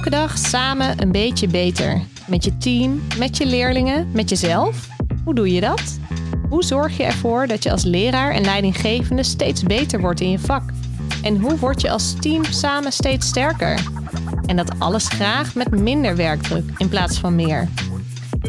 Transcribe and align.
Elke 0.00 0.16
dag 0.16 0.38
samen 0.38 1.02
een 1.02 1.12
beetje 1.12 1.48
beter. 1.48 2.00
Met 2.26 2.44
je 2.44 2.58
team, 2.58 3.02
met 3.18 3.36
je 3.36 3.46
leerlingen, 3.46 4.10
met 4.12 4.28
jezelf. 4.28 4.88
Hoe 5.24 5.34
doe 5.34 5.52
je 5.52 5.60
dat? 5.60 5.98
Hoe 6.48 6.62
zorg 6.62 6.96
je 6.96 7.02
ervoor 7.02 7.46
dat 7.46 7.62
je 7.62 7.70
als 7.70 7.84
leraar 7.84 8.30
en 8.30 8.44
leidinggevende 8.44 9.22
steeds 9.22 9.62
beter 9.62 10.00
wordt 10.00 10.20
in 10.20 10.30
je 10.30 10.38
vak? 10.38 10.62
En 11.22 11.40
hoe 11.40 11.58
word 11.58 11.80
je 11.80 11.90
als 11.90 12.14
team 12.20 12.44
samen 12.44 12.92
steeds 12.92 13.26
sterker? 13.26 13.80
En 14.46 14.56
dat 14.56 14.78
alles 14.78 15.08
graag 15.08 15.54
met 15.54 15.70
minder 15.70 16.16
werkdruk 16.16 16.70
in 16.76 16.88
plaats 16.88 17.18
van 17.18 17.34
meer. 17.34 17.68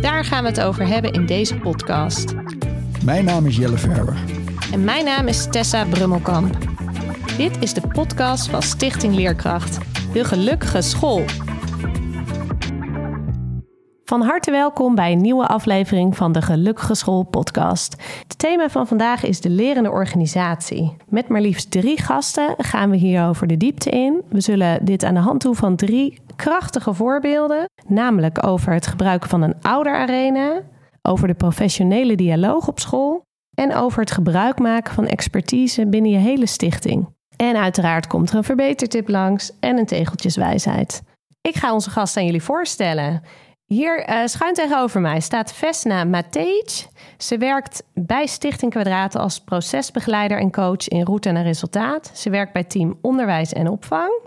Daar 0.01 0.25
gaan 0.25 0.43
we 0.43 0.49
het 0.49 0.61
over 0.61 0.87
hebben 0.87 1.11
in 1.11 1.25
deze 1.25 1.55
podcast. 1.55 2.33
Mijn 3.03 3.25
naam 3.25 3.45
is 3.45 3.55
Jelle 3.55 3.77
Verber. 3.77 4.15
En 4.71 4.83
mijn 4.83 5.05
naam 5.05 5.27
is 5.27 5.47
Tessa 5.49 5.85
Brummelkamp. 5.85 6.57
Dit 7.37 7.57
is 7.59 7.73
de 7.73 7.87
podcast 7.87 8.49
van 8.49 8.61
Stichting 8.61 9.15
Leerkracht, 9.15 9.77
de 10.13 10.23
gelukkige 10.23 10.81
school. 10.81 11.21
Van 14.03 14.21
harte 14.21 14.51
welkom 14.51 14.95
bij 14.95 15.11
een 15.11 15.21
nieuwe 15.21 15.47
aflevering 15.47 16.17
van 16.17 16.31
de 16.31 16.41
Gelukkige 16.41 16.95
School 16.95 17.23
podcast. 17.23 17.95
Het 18.27 18.39
thema 18.39 18.69
van 18.69 18.87
vandaag 18.87 19.23
is 19.23 19.41
de 19.41 19.49
lerende 19.49 19.91
organisatie. 19.91 20.95
Met 21.09 21.27
maar 21.27 21.41
liefst 21.41 21.71
drie 21.71 22.01
gasten 22.01 22.55
gaan 22.57 22.89
we 22.89 22.97
hierover 22.97 23.47
de 23.47 23.57
diepte 23.57 23.89
in. 23.89 24.21
We 24.29 24.41
zullen 24.41 24.85
dit 24.85 25.03
aan 25.03 25.13
de 25.13 25.19
hand 25.19 25.41
doen 25.41 25.55
van 25.55 25.75
drie 25.75 26.19
krachtige 26.35 26.93
voorbeelden, 26.93 27.69
namelijk 27.87 28.47
over 28.47 28.73
het 28.73 28.87
gebruiken 28.87 29.29
van 29.29 29.41
een 29.41 29.55
ouderarena, 29.61 30.61
over 31.01 31.27
de 31.27 31.33
professionele 31.33 32.15
dialoog 32.15 32.67
op 32.67 32.79
school 32.79 33.21
en 33.53 33.75
over 33.75 33.99
het 33.99 34.11
gebruik 34.11 34.59
maken 34.59 34.93
van 34.93 35.07
expertise 35.07 35.87
binnen 35.87 36.11
je 36.11 36.17
hele 36.17 36.45
stichting. 36.45 37.07
En 37.41 37.57
uiteraard 37.57 38.07
komt 38.07 38.29
er 38.29 38.35
een 38.35 38.43
verbetertip 38.43 39.09
langs 39.09 39.51
en 39.59 39.77
een 39.77 39.85
tegeltjeswijsheid. 39.85 41.01
Ik 41.41 41.55
ga 41.55 41.73
onze 41.73 41.89
gast 41.89 42.17
aan 42.17 42.25
jullie 42.25 42.43
voorstellen. 42.43 43.23
Hier 43.65 44.09
uh, 44.09 44.25
schuin 44.25 44.53
tegenover 44.53 45.01
mij 45.01 45.19
staat 45.19 45.53
Vesna 45.53 46.03
Matej. 46.03 46.65
Ze 47.17 47.37
werkt 47.37 47.83
bij 47.93 48.25
Stichting 48.25 48.71
Kwadraten 48.71 49.19
als 49.19 49.39
procesbegeleider 49.39 50.39
en 50.39 50.51
coach 50.51 50.87
in 50.87 51.03
route 51.03 51.31
naar 51.31 51.43
resultaat. 51.43 52.11
Ze 52.13 52.29
werkt 52.29 52.53
bij 52.53 52.63
team 52.63 52.97
onderwijs 53.01 53.53
en 53.53 53.67
opvang. 53.67 54.19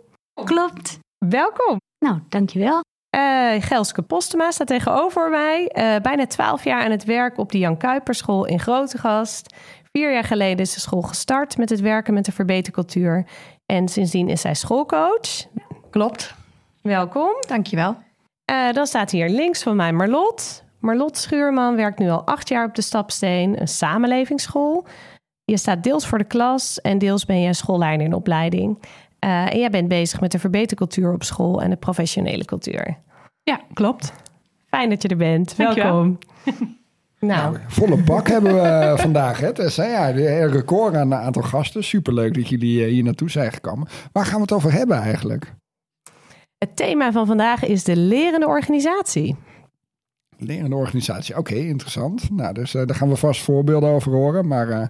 Klopt. 0.44 0.98
Welkom. 1.19 1.77
Nou, 1.98 2.19
dankjewel. 2.28 2.80
Uh, 3.15 3.62
Gelske 3.62 4.03
Postema 4.03 4.51
staat 4.51 4.67
tegenover 4.67 5.31
mij. 5.31 5.70
Uh, 5.75 5.97
bijna 6.03 6.27
twaalf 6.27 6.65
jaar 6.65 6.84
aan 6.84 6.91
het 6.91 7.05
werk 7.05 7.39
op 7.39 7.53
de 7.53 7.59
Jan 7.59 7.77
Kuiperschool 7.77 8.45
in 8.45 8.61
Grootegast. 8.61 9.55
Vier 9.93 10.12
jaar 10.12 10.25
geleden 10.25 10.59
is 10.59 10.75
de 10.75 10.81
school 10.81 11.03
gestart 11.03 11.57
met 11.57 11.70
het 11.70 11.81
werken 11.81 12.15
met 12.15 12.25
de 12.25 12.33
verbetercultuur. 12.33 13.27
En 13.67 13.89
sindsdien 13.89 14.29
is 14.29 14.41
zij 14.41 14.55
schoolcoach. 14.55 15.47
Klopt. 15.91 16.35
Welkom. 16.83 17.31
Dankjewel. 17.48 17.97
Uh, 18.51 18.73
dan 18.73 18.87
staat 18.87 19.11
hier 19.11 19.29
links 19.29 19.62
van 19.62 19.77
mij 19.77 19.92
Marlot. 19.92 20.65
Marlot 20.81 21.17
Schuurman 21.17 21.77
werkt 21.77 21.98
nu 21.98 22.11
al 22.11 22.25
acht 22.25 22.48
jaar 22.48 22.67
op 22.67 22.75
de 22.75 22.83
Stapsteen, 22.83 23.61
een 23.61 23.69
samenlevingsschool. 23.69 24.87
Je 25.45 25.57
staat 25.57 25.83
deels 25.83 26.07
voor 26.07 26.19
de 26.19 26.25
klas 26.25 26.81
en 26.81 26.98
deels 26.98 27.25
ben 27.25 27.41
je 27.41 27.55
schoolleider 27.55 28.07
in 28.07 28.15
opleiding. 28.15 28.79
Uh, 29.25 29.53
en 29.53 29.58
jij 29.58 29.70
bent 29.70 29.89
bezig 29.89 30.20
met 30.20 30.33
de 30.33 30.39
verbetercultuur 30.39 31.12
op 31.12 31.22
school 31.22 31.62
en 31.62 31.70
de 31.70 31.77
professionele 31.77 32.44
cultuur. 32.44 32.98
Ja, 33.42 33.61
klopt. 33.72 34.12
Fijn 34.67 34.89
dat 34.89 35.03
je 35.03 35.08
er 35.08 35.17
bent. 35.17 35.56
Welkom. 35.56 36.19
Nou. 37.19 37.52
nou. 37.52 37.64
volle 37.69 38.02
bak 38.02 38.28
hebben 38.28 38.55
we 38.55 38.95
vandaag. 39.00 39.41
Hè, 39.41 39.52
Tessa. 39.52 39.84
Ja, 39.84 40.08
een 40.08 40.50
record 40.50 40.95
aan 40.95 41.12
een 41.12 41.19
aantal 41.19 41.42
gasten. 41.42 41.84
Superleuk 41.84 42.34
dat 42.34 42.48
jullie 42.48 42.84
hier 42.84 43.02
naartoe 43.02 43.30
zijn 43.30 43.52
gekomen. 43.52 43.89
Waar 44.12 44.25
gaan 44.25 44.34
we 44.34 44.41
het 44.41 44.52
over 44.52 44.72
hebben 44.72 44.97
eigenlijk? 44.97 45.55
Het 46.58 46.77
thema 46.77 47.12
van 47.12 47.27
vandaag 47.27 47.64
is 47.64 47.84
de 47.84 47.97
lerende 47.97 48.47
organisatie. 48.47 49.36
Lerende 50.39 50.77
organisatie, 50.77 51.39
oké, 51.39 51.55
interessant. 51.55 52.30
Nou, 52.30 52.55
dus 52.55 52.74
uh, 52.74 52.86
daar 52.86 52.96
gaan 52.96 53.08
we 53.08 53.17
vast 53.17 53.42
voorbeelden 53.42 53.89
over 53.89 54.12
horen. 54.12 54.46
Maar 54.46 54.68
uh, 54.68 54.86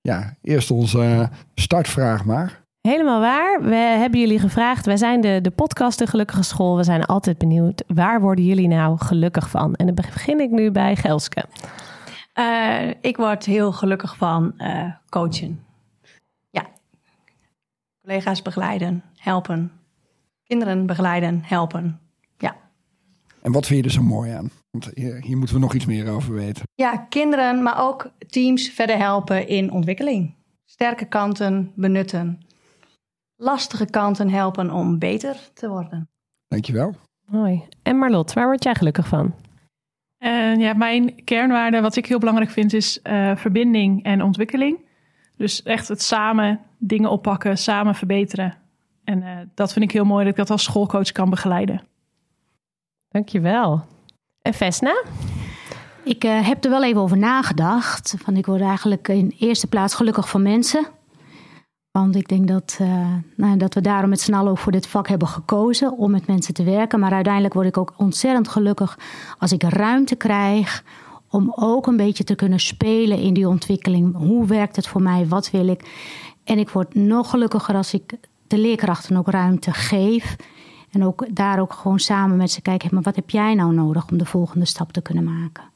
ja, 0.00 0.36
eerst 0.42 0.70
onze 0.70 1.28
startvraag 1.54 2.24
maar. 2.24 2.65
Helemaal 2.86 3.20
waar. 3.20 3.62
We 3.62 3.74
hebben 3.74 4.20
jullie 4.20 4.38
gevraagd. 4.38 4.86
Wij 4.86 4.96
zijn 4.96 5.20
de, 5.20 5.38
de 5.42 5.50
podcast 5.50 5.98
De 5.98 6.06
Gelukkige 6.06 6.42
School. 6.42 6.76
We 6.76 6.84
zijn 6.84 7.04
altijd 7.04 7.38
benieuwd. 7.38 7.84
Waar 7.86 8.20
worden 8.20 8.44
jullie 8.44 8.68
nou 8.68 8.98
gelukkig 8.98 9.50
van? 9.50 9.74
En 9.74 9.86
dan 9.86 9.94
begin 9.94 10.40
ik 10.40 10.50
nu 10.50 10.70
bij 10.70 10.96
Gelske. 10.96 11.44
Uh, 12.38 12.90
ik 13.00 13.16
word 13.16 13.44
heel 13.44 13.72
gelukkig 13.72 14.16
van 14.16 14.54
uh, 14.58 14.92
coachen. 15.08 15.64
Ja. 16.50 16.66
Collega's 18.02 18.42
begeleiden, 18.42 19.02
helpen. 19.16 19.72
Kinderen 20.44 20.86
begeleiden, 20.86 21.42
helpen. 21.44 22.00
Ja. 22.38 22.56
En 23.42 23.52
wat 23.52 23.66
vind 23.66 23.78
je 23.78 23.84
er 23.84 23.94
zo 23.94 24.02
mooi 24.02 24.30
aan? 24.30 24.50
Want 24.70 24.90
hier, 24.94 25.22
hier 25.22 25.36
moeten 25.36 25.54
we 25.54 25.60
nog 25.60 25.74
iets 25.74 25.86
meer 25.86 26.10
over 26.10 26.34
weten. 26.34 26.62
Ja, 26.74 26.96
kinderen, 26.96 27.62
maar 27.62 27.80
ook 27.80 28.10
teams 28.26 28.68
verder 28.68 28.96
helpen 28.96 29.48
in 29.48 29.70
ontwikkeling. 29.70 30.34
Sterke 30.64 31.04
kanten 31.04 31.72
benutten 31.74 32.45
lastige 33.36 33.86
kanten 33.86 34.30
helpen 34.30 34.70
om 34.70 34.98
beter 34.98 35.50
te 35.54 35.68
worden. 35.68 36.08
Dankjewel. 36.48 36.94
Mooi. 37.24 37.62
En 37.82 37.96
Marlot, 37.96 38.32
waar 38.32 38.46
word 38.46 38.64
jij 38.64 38.74
gelukkig 38.74 39.08
van? 39.08 39.34
Uh, 40.18 40.56
ja, 40.56 40.72
mijn 40.72 41.24
kernwaarde, 41.24 41.80
wat 41.80 41.96
ik 41.96 42.06
heel 42.06 42.18
belangrijk 42.18 42.50
vind, 42.50 42.72
is 42.72 43.00
uh, 43.02 43.36
verbinding 43.36 44.04
en 44.04 44.22
ontwikkeling. 44.22 44.84
Dus 45.36 45.62
echt 45.62 45.88
het 45.88 46.02
samen 46.02 46.60
dingen 46.78 47.10
oppakken, 47.10 47.58
samen 47.58 47.94
verbeteren. 47.94 48.54
En 49.04 49.22
uh, 49.22 49.38
dat 49.54 49.72
vind 49.72 49.84
ik 49.84 49.90
heel 49.90 50.04
mooi 50.04 50.24
dat 50.24 50.32
ik 50.32 50.38
dat 50.38 50.50
als 50.50 50.62
schoolcoach 50.64 51.12
kan 51.12 51.30
begeleiden. 51.30 51.82
Dankjewel. 53.08 53.84
En 54.42 54.54
Vesna? 54.54 55.02
Ik 56.04 56.22
heb 56.22 56.64
er 56.64 56.70
wel 56.70 56.84
even 56.84 57.00
over 57.00 57.18
nagedacht. 57.18 58.14
Van 58.18 58.36
ik 58.36 58.46
word 58.46 58.60
eigenlijk 58.60 59.08
in 59.08 59.34
eerste 59.38 59.66
plaats 59.66 59.94
gelukkig 59.94 60.28
van 60.28 60.42
mensen. 60.42 60.86
Want 61.96 62.16
ik 62.16 62.28
denk 62.28 62.48
dat, 62.48 62.78
uh, 62.80 63.06
nou, 63.34 63.56
dat 63.56 63.74
we 63.74 63.80
daarom 63.80 64.10
met 64.10 64.20
z'n 64.20 64.34
allen 64.34 64.50
ook 64.50 64.58
voor 64.58 64.72
dit 64.72 64.86
vak 64.86 65.08
hebben 65.08 65.28
gekozen 65.28 65.98
om 65.98 66.10
met 66.10 66.26
mensen 66.26 66.54
te 66.54 66.64
werken. 66.64 67.00
Maar 67.00 67.12
uiteindelijk 67.12 67.54
word 67.54 67.66
ik 67.66 67.76
ook 67.76 67.94
ontzettend 67.96 68.48
gelukkig 68.48 68.98
als 69.38 69.52
ik 69.52 69.62
ruimte 69.62 70.14
krijg 70.14 70.84
om 71.28 71.52
ook 71.54 71.86
een 71.86 71.96
beetje 71.96 72.24
te 72.24 72.34
kunnen 72.34 72.60
spelen 72.60 73.18
in 73.18 73.34
die 73.34 73.48
ontwikkeling. 73.48 74.16
Hoe 74.16 74.46
werkt 74.46 74.76
het 74.76 74.86
voor 74.86 75.02
mij? 75.02 75.26
Wat 75.26 75.50
wil 75.50 75.68
ik? 75.68 75.90
En 76.44 76.58
ik 76.58 76.70
word 76.70 76.94
nog 76.94 77.30
gelukkiger 77.30 77.74
als 77.74 77.94
ik 77.94 78.14
de 78.46 78.58
leerkrachten 78.58 79.16
ook 79.16 79.28
ruimte 79.28 79.72
geef. 79.72 80.36
En 80.90 81.04
ook 81.04 81.26
daar 81.30 81.60
ook 81.60 81.72
gewoon 81.72 81.98
samen 81.98 82.36
met 82.36 82.50
ze 82.50 82.62
kijken, 82.62 82.88
maar 82.92 83.02
wat 83.02 83.16
heb 83.16 83.30
jij 83.30 83.54
nou 83.54 83.74
nodig 83.74 84.10
om 84.10 84.18
de 84.18 84.26
volgende 84.26 84.66
stap 84.66 84.92
te 84.92 85.02
kunnen 85.02 85.24
maken? 85.24 85.75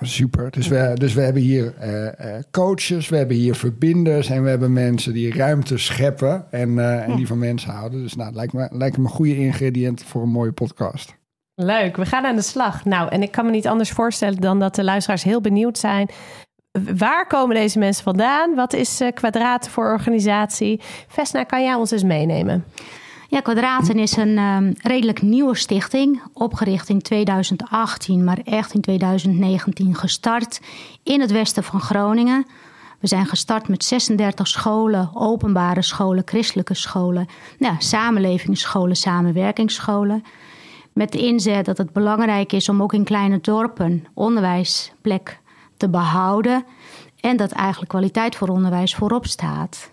Super. 0.00 0.50
Dus 0.50 0.68
we, 0.68 0.92
dus 0.94 1.14
we 1.14 1.20
hebben 1.20 1.42
hier 1.42 1.74
uh, 1.82 2.38
coaches, 2.50 3.08
we 3.08 3.16
hebben 3.16 3.36
hier 3.36 3.54
verbinders 3.54 4.28
en 4.28 4.42
we 4.42 4.48
hebben 4.48 4.72
mensen 4.72 5.12
die 5.12 5.34
ruimte 5.34 5.78
scheppen 5.78 6.46
en, 6.50 6.70
uh, 6.70 7.08
en 7.08 7.16
die 7.16 7.26
van 7.26 7.38
mensen 7.38 7.70
houden. 7.70 8.02
Dus 8.02 8.16
nou, 8.16 8.34
lijkt 8.34 8.52
me, 8.52 8.68
lijkt 8.72 8.96
me 8.96 9.04
een 9.04 9.10
goede 9.10 9.36
ingrediënt 9.36 10.04
voor 10.04 10.22
een 10.22 10.28
mooie 10.28 10.52
podcast. 10.52 11.18
Leuk, 11.54 11.96
we 11.96 12.06
gaan 12.06 12.24
aan 12.24 12.36
de 12.36 12.42
slag. 12.42 12.84
Nou, 12.84 13.10
en 13.10 13.22
ik 13.22 13.30
kan 13.30 13.44
me 13.44 13.50
niet 13.50 13.66
anders 13.66 13.90
voorstellen 13.90 14.40
dan 14.40 14.58
dat 14.58 14.74
de 14.74 14.84
luisteraars 14.84 15.22
heel 15.22 15.40
benieuwd 15.40 15.78
zijn. 15.78 16.08
Waar 16.96 17.26
komen 17.26 17.56
deze 17.56 17.78
mensen 17.78 18.04
vandaan? 18.04 18.54
Wat 18.54 18.72
is 18.72 19.00
Kwadraten 19.14 19.70
voor 19.70 19.92
organisatie? 19.92 20.80
Vesna, 21.08 21.44
kan 21.44 21.62
jij 21.62 21.74
ons 21.74 21.90
eens 21.90 22.02
meenemen? 22.02 22.64
Ja, 23.30 23.40
Kwadraten 23.40 23.98
is 23.98 24.16
een 24.16 24.38
um, 24.38 24.74
redelijk 24.82 25.22
nieuwe 25.22 25.56
stichting, 25.56 26.22
opgericht 26.32 26.88
in 26.88 27.02
2018, 27.02 28.24
maar 28.24 28.38
echt 28.44 28.74
in 28.74 28.80
2019 28.80 29.94
gestart 29.94 30.60
in 31.02 31.20
het 31.20 31.30
westen 31.30 31.64
van 31.64 31.80
Groningen. 31.80 32.46
We 33.00 33.06
zijn 33.06 33.26
gestart 33.26 33.68
met 33.68 33.84
36 33.84 34.48
scholen, 34.48 35.10
openbare 35.14 35.82
scholen, 35.82 36.22
christelijke 36.26 36.74
scholen, 36.74 37.26
ja, 37.58 37.74
samenlevingsscholen, 37.78 38.96
samenwerkingsscholen. 38.96 40.24
Met 40.92 41.12
de 41.12 41.18
inzet 41.18 41.64
dat 41.64 41.78
het 41.78 41.92
belangrijk 41.92 42.52
is 42.52 42.68
om 42.68 42.82
ook 42.82 42.92
in 42.92 43.04
kleine 43.04 43.38
dorpen 43.40 44.06
onderwijsplek 44.14 45.40
te 45.76 45.88
behouden 45.88 46.64
en 47.20 47.36
dat 47.36 47.50
eigenlijk 47.50 47.90
kwaliteit 47.90 48.36
voor 48.36 48.48
onderwijs 48.48 48.94
voorop 48.94 49.26
staat. 49.26 49.90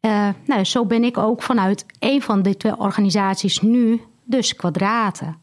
Uh, 0.00 0.28
nou, 0.46 0.64
zo 0.64 0.86
ben 0.86 1.04
ik 1.04 1.18
ook 1.18 1.42
vanuit 1.42 1.86
een 1.98 2.22
van 2.22 2.42
die 2.42 2.56
twee 2.56 2.78
organisaties 2.78 3.60
nu, 3.60 4.00
dus 4.24 4.56
Kwadraten. 4.56 5.36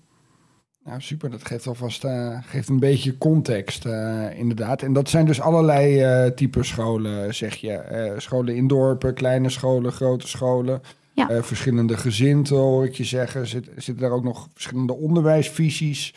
Nou, 0.86 1.02
super. 1.02 1.30
Dat 1.30 1.46
geeft 1.46 1.68
alvast 1.68 2.04
uh, 2.04 2.38
geeft 2.42 2.69
een 2.69 2.80
beetje 2.80 3.18
context, 3.18 3.86
uh, 3.86 4.40
inderdaad. 4.40 4.81
En 4.81 4.94
dat 4.94 5.10
zijn 5.10 5.25
dus 5.25 5.42
allerlei 5.42 6.04
uh, 6.25 6.31
type 6.31 6.63
scholen, 6.63 7.36
zeg 7.36 7.56
je. 7.56 8.13
scholen 8.18 8.56
in 8.56 8.68
dorpen, 8.68 9.13
kleine 9.13 9.50
scholen, 9.50 9.92
grote 9.92 10.28
scholen. 10.28 10.81
Ja. 11.13 11.44
verschillende 11.44 11.98
gezinten, 11.98 12.56
hoor 12.56 12.86
ik 12.86 12.96
je 12.96 13.04
zeggen. 13.04 13.48
Zit, 13.48 13.69
zitten 13.75 13.98
daar 13.98 14.12
ook 14.12 14.24
nog 14.24 14.48
verschillende 14.54 14.94
onderwijsvisies 14.94 16.13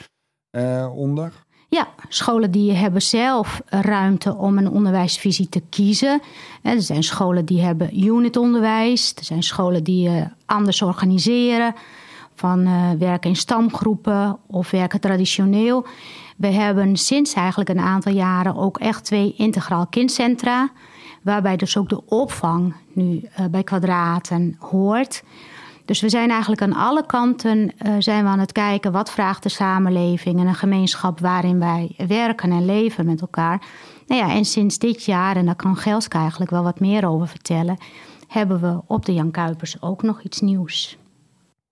onder? 0.93 1.32
Ja, 1.70 1.88
scholen 2.09 2.50
die 2.50 2.73
hebben 2.73 3.03
zelf 3.03 3.61
ruimte 3.67 4.35
om 4.35 4.59
een 4.59 4.70
onderwijsvisie 4.70 5.49
te 5.49 5.62
kiezen. 5.70 6.20
Er 6.62 6.82
zijn 6.82 7.03
scholen 7.03 7.44
die 7.44 7.61
hebben 7.61 8.05
unitonderwijs. 8.05 9.15
Er 9.15 9.25
zijn 9.25 9.43
scholen 9.43 9.85
die 9.85 10.09
uh, 10.09 10.23
anders 10.47 10.82
organiseren. 10.82 11.75
Van 12.35 12.61
uh, 12.61 12.91
werken 12.99 13.31
in 13.31 13.37
stamgroepen 13.37 14.38
of 14.47 14.70
werken 14.70 15.00
traditioneel. 15.00 15.87
We 16.37 16.47
hebben 16.47 16.97
sinds 16.97 17.32
eigenlijk 17.32 17.71
een 17.71 17.81
aantal 17.81 18.12
jaren 18.12 18.56
ook 18.56 18.79
echt 18.79 19.05
twee 19.05 19.35
integraal 19.37 19.87
kindcentra. 19.87 20.71
Waarbij 21.23 21.56
dus 21.56 21.76
ook 21.76 21.88
de 21.88 22.06
opvang 22.06 22.75
nu 22.93 23.29
bij 23.50 23.62
kwadraten 23.62 24.56
hoort. 24.59 25.23
Dus 25.88 26.00
we 26.00 26.08
zijn 26.08 26.31
eigenlijk 26.31 26.62
aan 26.62 26.73
alle 26.73 27.06
kanten 27.06 27.58
uh, 27.58 27.94
zijn 27.99 28.25
we 28.25 28.31
aan 28.31 28.38
het 28.38 28.52
kijken 28.52 28.93
wat 28.93 29.11
vraagt 29.11 29.43
de 29.43 29.49
samenleving 29.49 30.40
en 30.40 30.46
een 30.46 30.55
gemeenschap 30.55 31.20
waarin 31.20 31.58
wij 31.58 31.94
werken 32.06 32.50
en 32.50 32.64
leven 32.64 33.06
met 33.06 33.20
elkaar. 33.20 33.62
Nou 34.06 34.20
ja, 34.20 34.35
en 34.35 34.44
sinds 34.44 34.79
dit 34.79 35.05
jaar, 35.05 35.37
en 35.37 35.46
daar 35.46 35.56
kan 35.56 35.76
Gelska 35.76 36.19
eigenlijk 36.19 36.50
wel 36.50 36.62
wat 36.62 36.81
meer 36.81 37.08
over 37.08 37.29
vertellen, 37.29 37.76
hebben 38.26 38.61
we 38.61 38.81
op 38.87 39.06
de 39.06 39.14
Jan 39.14 39.31
Kuipers 39.31 39.82
ook 39.82 40.02
nog 40.02 40.23
iets 40.23 40.40
nieuws. 40.40 40.99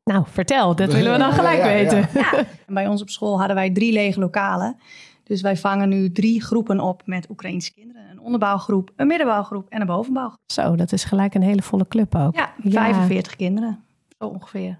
Nou, 0.04 0.24
vertel, 0.26 0.76
dat 0.76 0.92
willen 0.92 1.12
we 1.12 1.18
dan 1.18 1.32
gelijk 1.32 1.58
ja, 1.58 1.68
ja, 1.68 1.74
weten. 1.74 2.08
Ja. 2.14 2.44
Bij 2.74 2.88
ons 2.88 3.02
op 3.02 3.10
school 3.10 3.38
hadden 3.38 3.56
wij 3.56 3.70
drie 3.70 3.92
lege 3.92 4.20
lokalen. 4.20 4.76
Dus 5.24 5.40
wij 5.40 5.56
vangen 5.56 5.88
nu 5.88 6.12
drie 6.12 6.42
groepen 6.42 6.80
op 6.80 7.02
met 7.04 7.30
Oekraïnse 7.30 7.72
kinderen. 7.72 8.02
Een 8.10 8.20
onderbouwgroep, 8.20 8.90
een 8.96 9.06
middenbouwgroep 9.06 9.66
en 9.68 9.80
een 9.80 9.86
bovenbouwgroep. 9.86 10.40
Zo, 10.46 10.76
dat 10.76 10.92
is 10.92 11.04
gelijk 11.04 11.34
een 11.34 11.42
hele 11.42 11.62
volle 11.62 11.88
club 11.88 12.14
ook. 12.14 12.34
Ja, 12.34 12.52
45 12.62 13.36
kinderen. 13.36 13.84
Zo 14.18 14.26
ongeveer. 14.26 14.78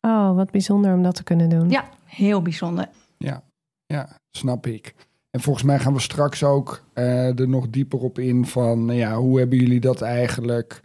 Oh, 0.00 0.34
wat 0.34 0.50
bijzonder 0.50 0.94
om 0.94 1.02
dat 1.02 1.14
te 1.14 1.22
kunnen 1.22 1.48
doen. 1.48 1.70
Ja, 1.70 1.88
heel 2.04 2.42
bijzonder. 2.42 2.88
Ja, 3.18 3.42
ja 3.86 4.08
snap 4.30 4.66
ik. 4.66 4.94
En 5.30 5.40
volgens 5.40 5.64
mij 5.64 5.78
gaan 5.78 5.92
we 5.92 6.00
straks 6.00 6.44
ook 6.44 6.84
uh, 6.94 7.38
er 7.38 7.48
nog 7.48 7.70
dieper 7.70 7.98
op 7.98 8.18
in 8.18 8.46
van, 8.46 8.84
nou 8.84 8.98
ja, 8.98 9.16
hoe 9.16 9.38
hebben 9.38 9.58
jullie 9.58 9.80
dat 9.80 10.02
eigenlijk 10.02 10.82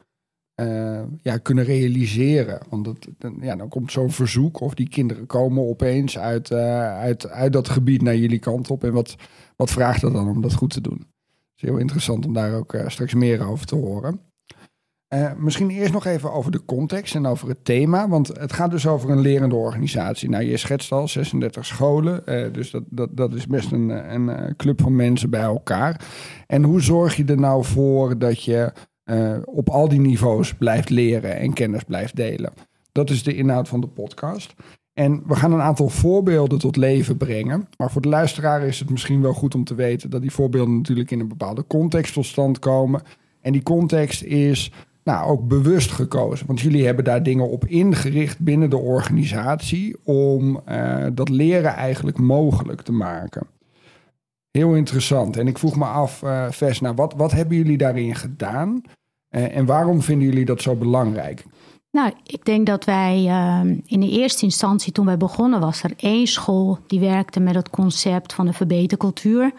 uh, 0.62 1.02
ja, 1.22 1.38
kunnen 1.38 1.64
realiseren? 1.64 2.60
Want 2.69 2.86
dat, 2.86 3.08
ja, 3.42 3.56
dan 3.56 3.69
komt 3.69 3.92
zo'n 3.92 4.12
verzoek 4.12 4.60
of 4.60 4.74
die 4.74 4.90
kinderen 4.90 5.25
komen 5.25 5.68
opeens 5.68 6.18
uit, 6.18 6.52
uh, 6.52 6.98
uit, 6.98 7.30
uit 7.30 7.54
dat 7.54 7.69
gebied 7.69 8.02
naar 8.02 8.16
jullie 8.16 8.40
kant 8.40 8.72
op. 8.72 8.84
En 8.84 8.94
wat, 8.94 9.16
wat 9.56 9.69
vraagt 9.69 10.02
dat 10.02 10.14
dan 10.14 10.30
om 10.30 10.42
dat 10.42 10.54
goed 10.54 10.74
te 10.74 10.81
doen? 10.81 10.98
Het 10.98 11.64
is 11.64 11.69
heel 11.69 11.78
interessant 11.78 12.25
om 12.25 12.34
daar 12.34 12.54
ook 12.54 12.78
straks 12.88 13.14
meer 13.14 13.48
over 13.48 13.66
te 13.66 13.75
horen. 13.75 14.19
Uh, 15.09 15.31
misschien 15.38 15.69
eerst 15.69 15.94
nog 15.94 16.06
even 16.06 16.31
over 16.31 16.51
de 16.51 16.65
context 16.65 17.15
en 17.15 17.25
over 17.25 17.48
het 17.48 17.65
thema. 17.65 18.09
Want 18.09 18.27
het 18.27 18.54
gaat 18.54 18.71
dus 18.71 18.88
over 18.88 19.09
een 19.09 19.19
lerende 19.19 19.56
organisatie. 19.56 20.30
Nou, 20.30 20.44
je 20.44 20.57
schetst 20.57 20.92
al 20.92 21.07
36 21.07 21.65
scholen. 21.65 22.21
Uh, 22.25 22.54
dus 22.54 22.71
dat, 22.71 22.83
dat, 22.89 23.18
dat 23.18 23.33
is 23.33 23.48
best 23.48 23.71
een, 23.71 23.89
een 23.89 24.56
club 24.56 24.81
van 24.81 24.95
mensen 24.95 25.30
bij 25.30 25.42
elkaar. 25.42 26.07
En 26.48 26.63
hoe 26.63 26.81
zorg 26.81 27.15
je 27.15 27.25
er 27.25 27.39
nou 27.39 27.63
voor 27.63 28.18
dat 28.18 28.44
je 28.44 28.71
op 29.45 29.69
al 29.69 29.89
die 29.89 30.00
niveaus 30.00 30.54
blijft 30.54 30.89
leren 30.89 31.38
en 31.38 31.54
kennis 31.54 31.83
blijft 31.83 32.15
delen? 32.15 32.54
Dat 32.92 33.09
is 33.09 33.24
de 33.24 33.36
inhoud 33.36 33.68
van 33.68 33.81
de 33.81 33.88
podcast. 33.88 34.54
En 34.94 35.24
we 35.27 35.36
gaan 35.36 35.51
een 35.51 35.62
aantal 35.62 35.89
voorbeelden 35.89 36.59
tot 36.59 36.75
leven 36.75 37.18
brengen. 37.18 37.68
Maar 37.77 37.92
voor 37.92 38.01
de 38.01 38.07
luisteraar 38.07 38.62
is 38.62 38.80
het 38.80 38.89
misschien 38.89 39.21
wel 39.21 39.33
goed 39.33 39.56
om 39.56 39.63
te 39.63 39.75
weten 39.75 40.09
dat 40.09 40.21
die 40.21 40.31
voorbeelden 40.31 40.75
natuurlijk 40.75 41.12
in 41.12 41.19
een 41.19 41.27
bepaalde 41.27 41.68
context 41.68 42.13
tot 42.13 42.25
stand 42.25 42.59
komen. 42.59 43.01
En 43.42 43.51
die 43.51 43.63
context 43.63 44.24
is 44.24 44.71
nou, 45.07 45.30
ook 45.30 45.48
bewust 45.48 45.92
gekozen. 45.92 46.48
Want 46.48 46.59
jullie 46.59 46.86
hebben 46.86 47.04
daar 47.04 47.24
dingen 47.24 47.50
op 47.50 47.65
ingericht 47.65 48.39
binnen 48.39 48.69
de 48.69 48.77
organisatie 48.77 49.95
om 50.04 50.62
uh, 50.69 51.06
dat 51.13 51.30
leren 51.30 51.74
eigenlijk 51.74 52.18
mogelijk 52.18 52.81
te 52.81 52.92
maken. 52.92 53.48
Heel 54.51 54.74
interessant. 54.74 55.38
En 55.38 55.48
ik 55.48 55.57
vroeg 55.57 55.75
me 55.75 55.86
af, 55.86 56.21
uh, 56.21 56.45
Ves, 56.50 56.81
nou, 56.81 56.95
wat, 56.95 57.13
wat 57.18 57.31
hebben 57.31 57.57
jullie 57.57 57.77
daarin 57.77 58.15
gedaan? 58.15 58.81
Uh, 59.31 59.57
en 59.57 59.65
waarom 59.65 60.01
vinden 60.01 60.27
jullie 60.27 60.45
dat 60.45 60.62
zo 60.62 60.75
belangrijk? 60.75 61.45
Nou, 61.92 62.12
ik 62.24 62.45
denk 62.45 62.65
dat 62.65 62.86
wij 62.86 63.24
uh, 63.24 63.62
in 63.86 64.00
de 64.00 64.09
eerste 64.09 64.45
instantie, 64.45 64.92
toen 64.92 65.06
wij 65.06 65.18
begonnen, 65.18 65.59
was 65.59 65.83
er 65.83 65.94
één 65.98 66.27
school 66.27 66.80
die 66.88 67.00
werkte 67.00 67.39
met 67.39 67.56
het 67.56 67.69
concept 67.69 68.33
van 68.33 68.45
de 68.45 68.54
verbetercultuur. 68.54 69.51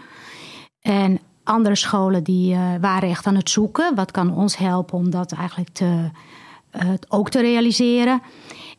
En 0.81 1.19
andere 1.49 1.77
scholen 1.77 2.25
die 2.25 2.55
uh, 2.55 2.61
waren 2.81 3.09
echt 3.09 3.27
aan 3.27 3.37
het 3.37 3.51
zoeken. 3.51 3.95
Wat 3.95 4.11
kan 4.11 4.35
ons 4.35 4.57
helpen 4.57 4.99
om 4.99 5.11
dat 5.11 5.33
eigenlijk 5.33 5.71
te, 5.73 6.11
uh, 6.77 6.91
ook 7.09 7.31
te 7.31 7.41
realiseren? 7.41 8.23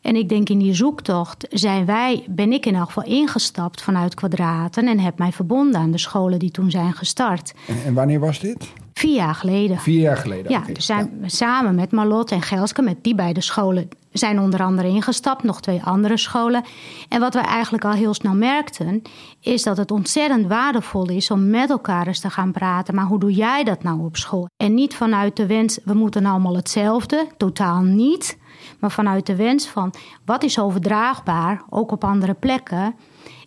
En 0.00 0.16
ik 0.16 0.28
denk 0.28 0.48
in 0.48 0.58
die 0.58 0.74
zoektocht 0.74 1.46
zijn 1.50 1.86
wij, 1.86 2.24
ben 2.28 2.52
ik 2.52 2.66
in 2.66 2.74
elk 2.74 2.86
geval 2.86 3.04
ingestapt 3.04 3.82
vanuit 3.82 4.14
kwadraten 4.14 4.88
en 4.88 4.98
heb 4.98 5.18
mij 5.18 5.32
verbonden 5.32 5.80
aan 5.80 5.90
de 5.90 5.98
scholen 5.98 6.38
die 6.38 6.50
toen 6.50 6.70
zijn 6.70 6.92
gestart. 6.92 7.54
En 7.84 7.94
wanneer 7.94 8.20
was 8.20 8.40
dit? 8.40 8.72
Vier 8.94 9.14
jaar 9.14 9.34
geleden. 9.34 9.78
Vier 9.78 10.00
jaar 10.00 10.16
geleden. 10.16 10.52
Ja, 10.52 10.58
okay. 10.58 10.74
dus 10.74 10.86
zijn 10.86 11.18
ja. 11.22 11.28
samen 11.28 11.74
met 11.74 11.92
Marlotte 11.92 12.34
en 12.34 12.42
Gelske, 12.42 12.82
met 12.82 13.04
die 13.04 13.14
beide 13.14 13.40
scholen, 13.40 13.88
zijn 14.12 14.40
onder 14.40 14.62
andere 14.62 14.88
ingestapt. 14.88 15.42
Nog 15.42 15.60
twee 15.60 15.82
andere 15.82 16.16
scholen. 16.16 16.64
En 17.08 17.20
wat 17.20 17.34
we 17.34 17.40
eigenlijk 17.40 17.84
al 17.84 17.92
heel 17.92 18.14
snel 18.14 18.34
merkten, 18.34 19.02
is 19.40 19.62
dat 19.62 19.76
het 19.76 19.90
ontzettend 19.90 20.46
waardevol 20.46 21.08
is 21.08 21.30
om 21.30 21.50
met 21.50 21.70
elkaar 21.70 22.06
eens 22.06 22.20
te 22.20 22.30
gaan 22.30 22.52
praten. 22.52 22.94
Maar 22.94 23.06
hoe 23.06 23.20
doe 23.20 23.32
jij 23.32 23.64
dat 23.64 23.82
nou 23.82 24.04
op 24.04 24.16
school? 24.16 24.48
En 24.56 24.74
niet 24.74 24.94
vanuit 24.94 25.36
de 25.36 25.46
wens, 25.46 25.78
we 25.84 25.94
moeten 25.94 26.26
allemaal 26.26 26.56
hetzelfde. 26.56 27.26
Totaal 27.36 27.82
niet. 27.82 28.38
Maar 28.78 28.90
vanuit 28.90 29.26
de 29.26 29.36
wens 29.36 29.66
van, 29.66 29.94
wat 30.24 30.42
is 30.42 30.58
overdraagbaar, 30.58 31.62
ook 31.70 31.92
op 31.92 32.04
andere 32.04 32.34
plekken? 32.34 32.94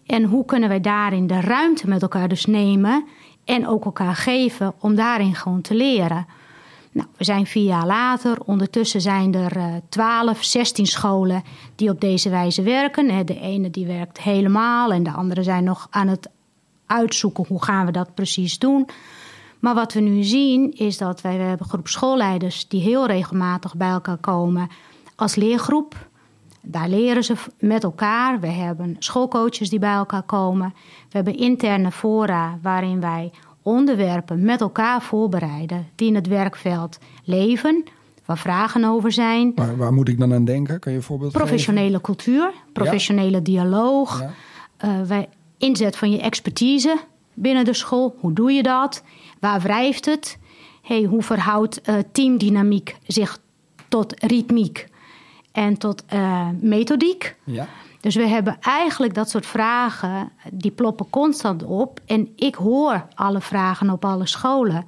En 0.05 0.23
hoe 0.23 0.45
kunnen 0.45 0.69
wij 0.69 0.81
daarin 0.81 1.27
de 1.27 1.39
ruimte 1.39 1.87
met 1.87 2.01
elkaar 2.01 2.27
dus 2.27 2.45
nemen 2.45 3.05
en 3.45 3.67
ook 3.67 3.85
elkaar 3.85 4.15
geven 4.15 4.73
om 4.79 4.95
daarin 4.95 5.35
gewoon 5.35 5.61
te 5.61 5.75
leren. 5.75 6.25
Nou, 6.91 7.07
we 7.17 7.23
zijn 7.23 7.45
vier 7.45 7.65
jaar 7.65 7.85
later. 7.85 8.37
Ondertussen 8.45 9.01
zijn 9.01 9.33
er 9.35 9.57
uh, 9.57 9.65
12, 9.89 10.43
16 10.43 10.85
scholen 10.85 11.43
die 11.75 11.89
op 11.89 12.01
deze 12.01 12.29
wijze 12.29 12.61
werken. 12.61 13.25
De 13.25 13.39
ene 13.39 13.69
die 13.69 13.85
werkt 13.85 14.21
helemaal 14.21 14.91
en 14.91 15.03
de 15.03 15.11
andere 15.11 15.43
zijn 15.43 15.63
nog 15.63 15.87
aan 15.89 16.07
het 16.07 16.29
uitzoeken 16.85 17.45
hoe 17.47 17.63
gaan 17.63 17.85
we 17.85 17.91
dat 17.91 18.13
precies 18.13 18.59
doen. 18.59 18.87
Maar 19.59 19.75
wat 19.75 19.93
we 19.93 19.99
nu 19.99 20.23
zien 20.23 20.73
is 20.73 20.97
dat 20.97 21.21
wij 21.21 21.37
we 21.37 21.43
hebben 21.43 21.67
groep 21.67 21.87
schoolleiders 21.87 22.67
die 22.67 22.81
heel 22.81 23.05
regelmatig 23.05 23.75
bij 23.75 23.89
elkaar 23.89 24.17
komen 24.17 24.69
als 25.15 25.35
leergroep. 25.35 26.07
Daar 26.65 26.89
leren 26.89 27.23
ze 27.23 27.35
met 27.59 27.83
elkaar. 27.83 28.39
We 28.39 28.47
hebben 28.47 28.95
schoolcoaches 28.99 29.69
die 29.69 29.79
bij 29.79 29.93
elkaar 29.93 30.23
komen. 30.23 30.73
We 31.09 31.15
hebben 31.15 31.37
interne 31.37 31.91
fora 31.91 32.59
waarin 32.61 32.99
wij 32.99 33.31
onderwerpen 33.61 34.43
met 34.43 34.61
elkaar 34.61 35.01
voorbereiden 35.01 35.87
die 35.95 36.07
in 36.07 36.15
het 36.15 36.27
werkveld 36.27 36.97
leven, 37.23 37.83
waar 38.25 38.37
vragen 38.37 38.83
over 38.83 39.11
zijn. 39.11 39.51
Waar, 39.55 39.77
waar 39.77 39.93
moet 39.93 40.07
ik 40.07 40.19
dan 40.19 40.33
aan 40.33 40.45
denken? 40.45 40.79
Kan 40.79 40.91
je 40.91 40.97
een 40.97 41.03
voorbeeld 41.03 41.31
Professionele 41.31 41.85
geven? 41.85 42.01
cultuur, 42.01 42.51
professionele 42.73 43.37
ja. 43.37 43.43
dialoog, 43.43 44.19
ja. 44.19 44.31
Uh, 44.85 45.01
wij, 45.01 45.29
inzet 45.57 45.95
van 45.95 46.11
je 46.11 46.21
expertise 46.21 46.97
binnen 47.33 47.65
de 47.65 47.73
school. 47.73 48.15
Hoe 48.19 48.33
doe 48.33 48.51
je 48.51 48.63
dat? 48.63 49.03
Waar 49.39 49.61
wrijft 49.61 50.05
het? 50.05 50.37
Hey, 50.81 51.03
hoe 51.03 51.21
verhoudt 51.21 51.81
uh, 51.89 51.95
teamdynamiek 52.11 52.95
zich 53.07 53.39
tot 53.87 54.23
ritmiek? 54.23 54.91
En 55.53 55.77
tot 55.77 56.03
uh, 56.13 56.47
methodiek. 56.61 57.35
Ja. 57.43 57.67
Dus 57.99 58.15
we 58.15 58.27
hebben 58.27 58.57
eigenlijk 58.59 59.13
dat 59.13 59.29
soort 59.29 59.45
vragen, 59.45 60.31
die 60.51 60.71
ploppen 60.71 61.09
constant 61.09 61.63
op. 61.63 61.99
En 62.05 62.29
ik 62.35 62.55
hoor 62.55 63.07
alle 63.13 63.41
vragen 63.41 63.89
op 63.89 64.05
alle 64.05 64.27
scholen. 64.27 64.85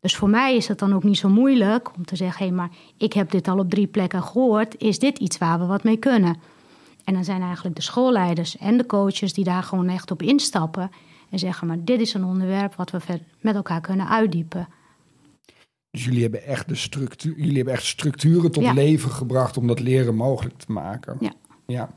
Dus 0.00 0.16
voor 0.16 0.28
mij 0.28 0.56
is 0.56 0.68
het 0.68 0.78
dan 0.78 0.94
ook 0.94 1.02
niet 1.02 1.18
zo 1.18 1.28
moeilijk 1.28 1.90
om 1.96 2.04
te 2.04 2.16
zeggen: 2.16 2.38
hé, 2.38 2.46
hey, 2.46 2.56
maar 2.56 2.70
ik 2.96 3.12
heb 3.12 3.30
dit 3.30 3.48
al 3.48 3.58
op 3.58 3.70
drie 3.70 3.86
plekken 3.86 4.22
gehoord. 4.22 4.76
Is 4.78 4.98
dit 4.98 5.18
iets 5.18 5.38
waar 5.38 5.58
we 5.58 5.66
wat 5.66 5.84
mee 5.84 5.96
kunnen? 5.96 6.36
En 7.04 7.14
dan 7.14 7.24
zijn 7.24 7.42
eigenlijk 7.42 7.76
de 7.76 7.82
schoolleiders 7.82 8.56
en 8.56 8.76
de 8.76 8.86
coaches 8.86 9.32
die 9.32 9.44
daar 9.44 9.62
gewoon 9.62 9.88
echt 9.88 10.10
op 10.10 10.22
instappen. 10.22 10.90
En 11.30 11.38
zeggen: 11.38 11.66
maar 11.66 11.84
dit 11.84 12.00
is 12.00 12.14
een 12.14 12.24
onderwerp 12.24 12.74
wat 12.74 12.90
we 12.90 13.00
met 13.40 13.54
elkaar 13.54 13.80
kunnen 13.80 14.08
uitdiepen. 14.08 14.68
Dus 15.96 16.04
jullie 16.04 16.22
hebben 16.22 16.44
echt 16.44 16.68
de 16.68 16.74
structuur, 16.74 17.34
jullie 17.36 17.56
hebben 17.56 17.74
echt 17.74 17.84
structuren 17.84 18.50
tot 18.50 18.62
Ja. 18.62 18.72
leven 18.72 19.10
gebracht 19.10 19.56
om 19.56 19.66
dat 19.66 19.80
leren 19.80 20.14
mogelijk 20.14 20.56
te 20.58 20.72
maken. 20.72 21.16
Ja. 21.20 21.32
ja. 21.66 21.88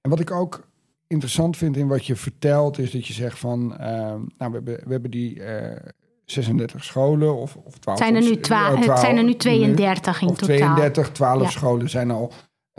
En 0.00 0.10
wat 0.10 0.20
ik 0.20 0.30
ook 0.30 0.68
interessant 1.06 1.56
vind 1.56 1.76
in 1.76 1.88
wat 1.88 2.06
je 2.06 2.16
vertelt, 2.16 2.78
is 2.78 2.90
dat 2.90 3.06
je 3.06 3.12
zegt 3.12 3.38
van, 3.38 3.76
eh, 3.78 3.86
nou, 3.88 4.22
we 4.36 4.44
hebben, 4.50 4.64
we 4.84 4.92
hebben 4.92 5.10
die 5.10 5.42
eh 5.42 5.76
36 6.24 6.84
scholen 6.84 7.36
of, 7.36 7.56
of 7.56 7.78
12. 7.78 7.98
Het 7.98 8.08
zijn 8.08 8.22
er 8.22 8.28
nu, 8.30 8.34
of- 8.36 8.40
twa- 8.40 8.68
oh, 8.68 8.74
het 8.74 8.82
12 8.82 9.00
zijn 9.00 9.16
er 9.16 9.24
nu 9.24 9.34
32 9.34 10.20
in 10.22 10.28
of 10.28 10.36
totaal. 10.38 10.56
32, 10.56 11.10
12 11.12 11.42
Ja. 11.42 11.48
scholen 11.50 11.90
zijn 11.90 12.10
al 12.10 12.32
eh, 12.32 12.36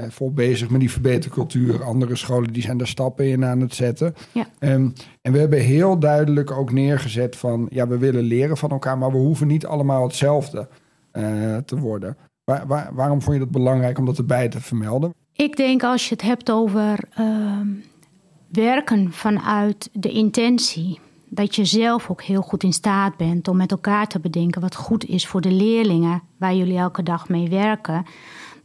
vol 0.10 0.32
bezig 0.32 0.70
met 0.70 0.80
die 0.80 0.92
verbetercultuur. 0.92 1.84
Andere 1.84 2.16
scholen 2.16 2.54
die 2.54 2.62
zijn 2.62 2.78
daar 2.78 2.88
stappen 2.88 3.30
in 3.30 3.46
aan 3.46 3.62
het 3.62 3.76
zetten. 3.76 4.16
Ja. 4.32 4.48
Ehm, 4.60 4.90
en 5.22 5.32
we 5.32 5.40
hebben 5.40 5.60
heel 5.60 6.00
duidelijk 6.00 6.52
ook 6.52 6.72
neergezet 6.72 7.36
van... 7.36 7.68
ja, 7.70 7.88
we 7.88 7.98
willen 7.98 8.24
leren 8.24 8.58
van 8.58 8.70
elkaar... 8.70 8.98
maar 8.98 9.12
we 9.12 9.18
hoeven 9.18 9.48
niet 9.48 9.66
allemaal 9.66 10.04
hetzelfde 10.04 10.68
eh, 11.12 11.58
te 11.58 11.78
worden. 11.80 12.18
Waar, 12.44 12.68
waar- 12.68 12.90
waarom 12.94 13.22
vond 13.22 13.36
je 13.36 13.42
het 13.42 13.52
belangrijk 13.52 13.98
om 13.98 14.06
dat 14.06 14.18
erbij 14.18 14.50
te 14.50 14.62
vermelden? 14.62 15.14
Ik 15.34 15.56
denk 15.56 15.84
als 15.84 16.08
je 16.10 16.14
het 16.14 16.24
hebt 16.24 16.52
over 16.52 17.00
ehm, 17.16 17.68
werken 18.52 19.12
vanuit 19.12 19.90
de 19.94 20.12
intentie 20.12 21.00
dat 21.34 21.56
je 21.56 21.66
zelf 21.66 22.10
ook 22.10 22.22
heel 22.22 22.42
goed 22.42 22.64
in 22.64 22.74
staat 22.74 23.18
bent 23.18 23.48
om 23.48 23.58
met 23.58 23.72
elkaar 23.72 24.08
te 24.08 24.20
bedenken 24.20 24.62
wat 24.62 24.76
goed 24.76 25.06
is 25.06 25.28
voor 25.28 25.42
de 25.42 25.52
leerlingen 25.52 26.22
waar 26.38 26.56
jullie 26.56 26.78
elke 26.78 27.04
dag 27.04 27.30
mee 27.30 27.50
werken, 27.50 28.06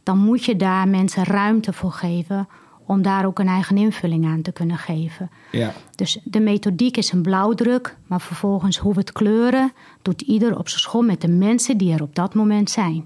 dan 0.07 0.17
moet 0.17 0.43
je 0.43 0.55
daar 0.55 0.87
mensen 0.87 1.23
ruimte 1.23 1.73
voor 1.73 1.91
geven 1.91 2.47
om 2.85 3.01
daar 3.01 3.25
ook 3.25 3.39
een 3.39 3.47
eigen 3.47 3.77
invulling 3.77 4.25
aan 4.25 4.41
te 4.41 4.51
kunnen 4.51 4.77
geven. 4.77 5.29
Ja. 5.51 5.73
Dus 5.95 6.19
de 6.23 6.39
methodiek 6.39 6.97
is 6.97 7.11
een 7.11 7.21
blauwdruk, 7.21 7.95
maar 8.05 8.21
vervolgens 8.21 8.77
hoe 8.77 8.93
we 8.93 8.99
het 8.99 9.11
kleuren, 9.11 9.73
doet 10.01 10.21
ieder 10.21 10.57
op 10.57 10.69
zijn 10.69 10.79
school 10.79 11.01
met 11.01 11.21
de 11.21 11.27
mensen 11.27 11.77
die 11.77 11.93
er 11.93 12.01
op 12.01 12.15
dat 12.15 12.33
moment 12.33 12.69
zijn. 12.69 13.05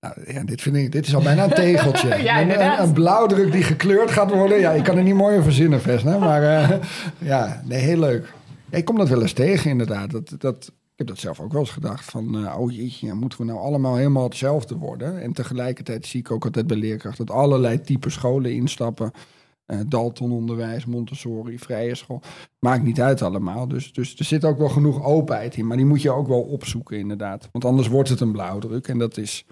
Nou, 0.00 0.14
ja, 0.32 0.44
dit, 0.44 0.62
vind 0.62 0.76
ik, 0.76 0.92
dit 0.92 1.06
is 1.06 1.14
al 1.14 1.22
bijna 1.22 1.44
een 1.44 1.54
tegeltje. 1.54 2.08
Ja, 2.22 2.36
een, 2.36 2.42
inderdaad. 2.42 2.78
een, 2.78 2.84
een 2.84 2.92
blauwdruk 2.92 3.52
die 3.52 3.62
gekleurd 3.62 4.10
gaat 4.10 4.30
worden. 4.30 4.60
Ja, 4.60 4.70
je 4.70 4.82
kan 4.82 4.96
er 4.96 5.02
niet 5.02 5.14
mooier 5.14 5.42
verzinnen, 5.42 5.80
Vesna. 5.80 6.18
Maar 6.18 6.42
eh, 6.42 6.70
ja, 7.18 7.62
nee, 7.64 7.78
heel 7.78 7.98
leuk. 7.98 8.32
Ik 8.70 8.84
kom 8.84 8.96
dat 8.96 9.08
wel 9.08 9.22
eens 9.22 9.32
tegen, 9.32 9.70
inderdaad. 9.70 10.10
Dat, 10.10 10.34
dat, 10.38 10.66
ik 10.66 10.72
heb 11.06 11.14
dat 11.16 11.24
zelf 11.24 11.40
ook 11.40 11.52
wel 11.52 11.60
eens 11.60 11.70
gedacht. 11.70 12.04
Van, 12.04 12.46
eh, 12.46 12.58
oh 12.58 12.72
jeetje, 12.72 13.14
moeten 13.14 13.38
we 13.38 13.44
nou 13.44 13.58
allemaal 13.58 13.96
helemaal 13.96 14.24
hetzelfde 14.24 14.76
worden? 14.76 15.22
En 15.22 15.32
tegelijkertijd 15.32 16.06
zie 16.06 16.20
ik 16.20 16.30
ook 16.30 16.44
altijd 16.44 16.66
bij 16.66 16.76
leerkrachten... 16.76 17.26
dat 17.26 17.36
allerlei 17.36 17.80
type 17.80 18.10
scholen 18.10 18.52
instappen. 18.52 19.10
Eh 19.66 19.78
Daltononderwijs, 19.86 20.86
Montessori, 20.86 21.58
vrije 21.58 21.94
school. 21.94 22.22
Maakt 22.58 22.82
niet 22.82 23.00
uit 23.00 23.22
allemaal. 23.22 23.68
Dus, 23.68 23.92
dus 23.92 24.18
er 24.18 24.24
zit 24.24 24.44
ook 24.44 24.58
wel 24.58 24.68
genoeg 24.68 25.04
openheid 25.04 25.56
in. 25.56 25.66
Maar 25.66 25.76
die 25.76 25.86
moet 25.86 26.02
je 26.02 26.10
ook 26.10 26.28
wel 26.28 26.40
opzoeken, 26.40 26.98
inderdaad. 26.98 27.48
Want 27.52 27.64
anders 27.64 27.88
wordt 27.88 28.08
het 28.08 28.20
een 28.20 28.32
blauwdruk. 28.32 28.88
En 28.88 28.98
dat 28.98 29.16
is... 29.16 29.44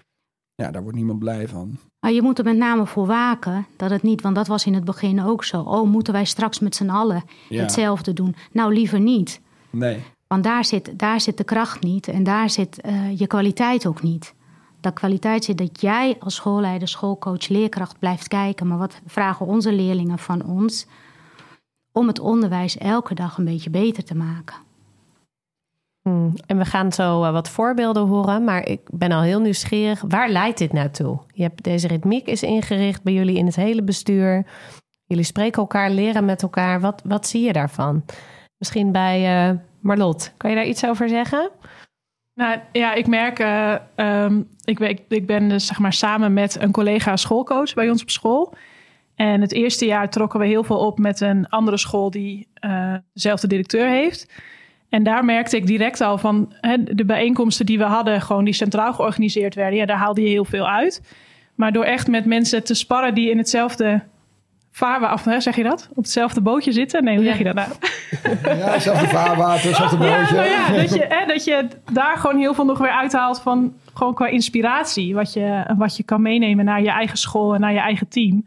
Ja, 0.55 0.71
daar 0.71 0.83
wordt 0.83 0.97
niemand 0.97 1.19
blij 1.19 1.49
van. 1.49 1.79
Maar 2.01 2.13
je 2.13 2.23
moet 2.23 2.39
er 2.39 2.45
met 2.45 2.57
name 2.57 2.87
voor 2.87 3.07
waken 3.07 3.67
dat 3.77 3.91
het 3.91 4.03
niet, 4.03 4.21
want 4.21 4.35
dat 4.35 4.47
was 4.47 4.67
in 4.67 4.75
het 4.75 4.85
begin 4.85 5.23
ook 5.23 5.45
zo. 5.45 5.61
Oh, 5.61 5.89
moeten 5.91 6.13
wij 6.13 6.25
straks 6.25 6.59
met 6.59 6.75
z'n 6.75 6.89
allen 6.89 7.23
Ja. 7.49 7.63
hetzelfde 7.63 8.13
doen? 8.13 8.35
Nou, 8.53 8.75
liever 8.75 9.01
niet. 9.01 9.41
Nee. 9.71 10.03
Want 10.33 10.45
daar 10.45 10.65
zit, 10.65 10.99
daar 10.99 11.21
zit 11.21 11.37
de 11.37 11.45
kracht 11.45 11.83
niet 11.83 12.09
en 12.09 12.23
daar 12.23 12.51
zit 12.51 12.81
eh, 12.81 13.19
je 13.19 13.27
kwaliteit 13.27 13.87
ook 13.87 14.03
niet. 14.03 14.35
De 14.81 14.93
kwaliteit 14.93 15.45
zit 15.45 15.59
dat 15.59 15.81
jij 15.81 16.17
als 16.21 16.35
schoolleider, 16.35 16.89
schoolcoach, 16.89 17.49
leerkracht 17.49 17.99
blijft 17.99 18.29
kijken. 18.29 18.67
Maar 18.67 18.79
wat 18.79 19.01
vragen 19.07 19.47
onze 19.47 19.73
leerlingen 19.73 20.19
van 20.19 20.45
ons? 20.45 20.87
Om 21.93 22.07
het 22.07 22.19
onderwijs 22.19 22.79
elke 22.79 23.15
dag 23.15 23.39
een 23.39 23.45
beetje 23.45 23.71
beter 23.71 24.05
te 24.05 24.15
maken. 24.15 24.57
Hmm. 26.03 26.33
En 26.47 26.59
we 26.59 26.65
gaan 26.65 26.93
zo 26.93 27.25
eh, 27.25 27.33
wat 27.33 27.49
voorbeelden 27.49 28.07
horen, 28.07 28.45
maar 28.45 28.67
ik 28.67 28.81
ben 28.93 29.13
al 29.13 29.23
heel 29.23 29.41
nieuwsgierig. 29.41 30.03
Waar 30.09 30.29
leidt 30.29 30.59
dit 30.59 30.73
naartoe? 30.73 31.19
Je 31.33 31.43
hebt 31.43 31.63
deze 31.63 31.87
ritmiek 31.87 32.27
is 32.27 32.43
ingericht 32.43 33.03
bij 33.03 33.13
jullie 33.13 33.37
in 33.37 33.47
het 33.47 33.57
hele 33.57 33.83
bestuur. 33.83 34.47
Jullie 35.05 35.25
spreken 35.25 35.61
elkaar, 35.61 35.91
leren 35.91 36.25
met 36.25 36.43
elkaar. 36.43 36.81
Wat, 36.81 37.03
wat 37.05 37.27
zie 37.27 37.43
je 37.43 37.53
daarvan? 37.53 38.05
Misschien 38.57 38.93
bij 38.93 39.49
eh, 39.49 39.57
Marlot. 39.81 40.33
Kan 40.37 40.51
je 40.51 40.57
daar 40.57 40.67
iets 40.67 40.87
over 40.87 41.09
zeggen? 41.09 41.51
Nou 42.35 42.59
ja, 42.73 42.95
ik 42.95 43.07
merk, 43.07 43.39
eh, 43.39 43.75
ehm, 43.95 44.43
ik, 44.65 44.79
ben- 44.79 44.99
ik, 45.09 45.27
ben 45.27 45.49
dus 45.49 45.67
zeg 45.67 45.79
maar 45.79 45.93
samen 45.93 46.33
met 46.33 46.61
een 46.61 46.71
collega 46.71 47.17
schoolcoach 47.17 47.75
bij 47.75 47.91
ons 47.91 48.03
op 48.03 48.11
school. 48.11 48.55
En 49.15 49.41
het 49.41 49.53
eerste 49.53 49.85
jaar 49.87 50.11
trokken 50.11 50.41
we 50.41 50.47
heel 50.47 50.65
veel 50.65 50.79
op 50.79 50.99
met 50.99 51.21
een 51.21 51.49
andere 51.49 51.77
school 51.77 52.11
die 52.11 52.49
eh, 52.55 52.95
dezelfde 53.13 53.47
directeur 53.47 53.89
heeft. 53.89 54.33
En 54.89 55.03
daar 55.03 55.25
merkte 55.25 55.57
ik 55.57 55.67
direct 55.67 56.01
al 56.01 56.19
van 56.19 56.53
hè, 56.61 56.85
de 56.85 57.05
bijeenkomsten 57.05 57.67
die 57.67 57.79
we 57.79 57.85
hadden, 57.85 58.21
gewoon 58.21 58.45
die 58.45 58.55
centraal 58.55 58.93
georganiseerd 58.93 59.55
werden, 59.55 59.79
ja, 59.79 59.87
daar 59.87 59.97
haalde 59.97 60.21
je 60.21 60.29
heel 60.29 60.45
veel 60.45 60.69
uit. 60.69 61.03
Maar 61.55 61.73
door 61.73 61.85
echt 61.85 62.09
met 62.09 62.25
mensen 62.25 62.65
te 62.65 62.75
sparren 62.75 63.15
die 63.15 63.31
in 63.31 63.39
hetzelfde 63.39 64.03
vaarwater, 64.81 65.15
of 65.15 65.25
hè, 65.25 65.41
zeg 65.41 65.57
je 65.57 65.63
dat? 65.63 65.89
Op 65.91 65.97
hetzelfde 65.97 66.41
bootje 66.41 66.73
zitten? 66.73 67.05
Nee, 67.05 67.17
hoe 67.17 67.25
zeg 67.25 67.39
je 67.39 67.45
dat 67.45 67.55
nou? 67.55 67.69
Ja, 68.59 68.79
zelfde 68.79 69.07
vaarwater, 69.09 69.75
zelfde 69.75 70.07
Ja, 70.07 70.17
broodje. 70.17 70.35
nou 70.35 70.49
ja, 70.49 70.73
dat 70.77 70.95
je, 70.95 71.07
hè, 71.09 71.27
dat 71.27 71.45
je 71.45 71.69
daar 71.93 72.17
gewoon 72.17 72.39
heel 72.39 72.55
veel 72.55 72.65
nog 72.65 72.79
weer 72.79 72.91
uithaalt 72.91 73.41
van 73.41 73.75
gewoon 73.95 74.15
qua 74.15 74.27
inspiratie. 74.27 75.15
Wat 75.15 75.33
je, 75.33 75.65
wat 75.77 75.97
je 75.97 76.03
kan 76.03 76.23
meenemen 76.23 76.65
naar 76.65 76.83
je 76.83 76.91
eigen 76.91 77.19
school 77.19 77.55
en 77.55 77.61
naar 77.61 77.73
je 77.73 77.79
eigen 77.79 78.09
team. 78.09 78.45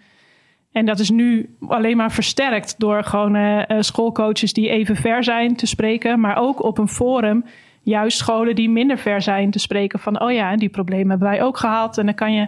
En 0.71 0.85
dat 0.85 0.99
is 0.99 1.09
nu 1.09 1.55
alleen 1.67 1.97
maar 1.97 2.11
versterkt 2.11 2.75
door 2.77 3.03
gewoon 3.03 3.35
eh, 3.35 3.69
eh, 3.69 3.77
schoolcoaches 3.79 4.53
die 4.53 4.69
even 4.69 4.95
ver 4.95 5.23
zijn 5.23 5.55
te 5.55 5.65
spreken. 5.65 6.19
Maar 6.19 6.37
ook 6.37 6.63
op 6.63 6.77
een 6.77 6.87
forum 6.87 7.45
juist 7.81 8.17
scholen 8.17 8.55
die 8.55 8.69
minder 8.69 8.97
ver 8.97 9.21
zijn 9.21 9.51
te 9.51 9.59
spreken 9.59 9.99
van... 9.99 10.21
oh 10.21 10.31
ja, 10.31 10.55
die 10.55 10.69
problemen 10.69 11.09
hebben 11.09 11.27
wij 11.27 11.43
ook 11.43 11.57
gehad. 11.57 11.97
En 11.97 12.05
dan 12.05 12.15
kan 12.15 12.33
je 12.33 12.47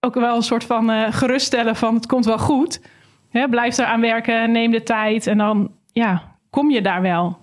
ook 0.00 0.14
wel 0.14 0.36
een 0.36 0.42
soort 0.42 0.64
van 0.64 0.90
eh, 0.90 1.12
geruststellen 1.12 1.76
van 1.76 1.94
het 1.94 2.06
komt 2.06 2.24
wel 2.24 2.38
goed. 2.38 2.80
Hè, 3.28 3.48
blijf 3.48 3.78
eraan 3.78 4.00
werken, 4.00 4.52
neem 4.52 4.70
de 4.70 4.82
tijd 4.82 5.26
en 5.26 5.38
dan 5.38 5.70
ja, 5.92 6.36
kom 6.50 6.70
je 6.70 6.82
daar 6.82 7.02
wel. 7.02 7.38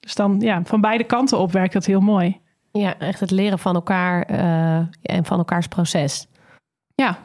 Dus 0.00 0.14
dan 0.14 0.40
ja, 0.40 0.60
van 0.64 0.80
beide 0.80 1.04
kanten 1.04 1.38
op 1.38 1.52
werkt 1.52 1.72
dat 1.72 1.86
heel 1.86 2.00
mooi. 2.00 2.40
Ja, 2.72 2.98
echt 2.98 3.20
het 3.20 3.30
leren 3.30 3.58
van 3.58 3.74
elkaar 3.74 4.22
eh, 4.22 4.76
en 5.02 5.24
van 5.24 5.38
elkaars 5.38 5.66
proces. 5.66 6.28
Ja, 6.94 7.18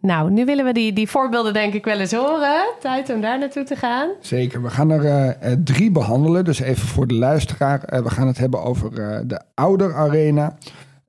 Nou, 0.00 0.30
nu 0.30 0.44
willen 0.44 0.64
we 0.64 0.72
die, 0.72 0.92
die 0.92 1.08
voorbeelden 1.08 1.52
denk 1.52 1.74
ik 1.74 1.84
wel 1.84 1.98
eens 1.98 2.12
horen. 2.12 2.64
Tijd 2.80 3.10
om 3.10 3.20
daar 3.20 3.38
naartoe 3.38 3.64
te 3.64 3.76
gaan. 3.76 4.10
Zeker, 4.20 4.62
we 4.62 4.70
gaan 4.70 4.90
er 4.90 5.04
eh, 5.04 5.52
drie 5.64 5.90
behandelen. 5.90 6.44
Dus 6.44 6.60
even 6.60 6.88
voor 6.88 7.06
de 7.06 7.14
luisteraar. 7.14 8.02
We 8.02 8.10
gaan 8.10 8.26
het 8.26 8.38
hebben 8.38 8.62
over 8.62 9.00
eh, 9.00 9.20
de 9.24 9.40
ouderarena. 9.54 10.56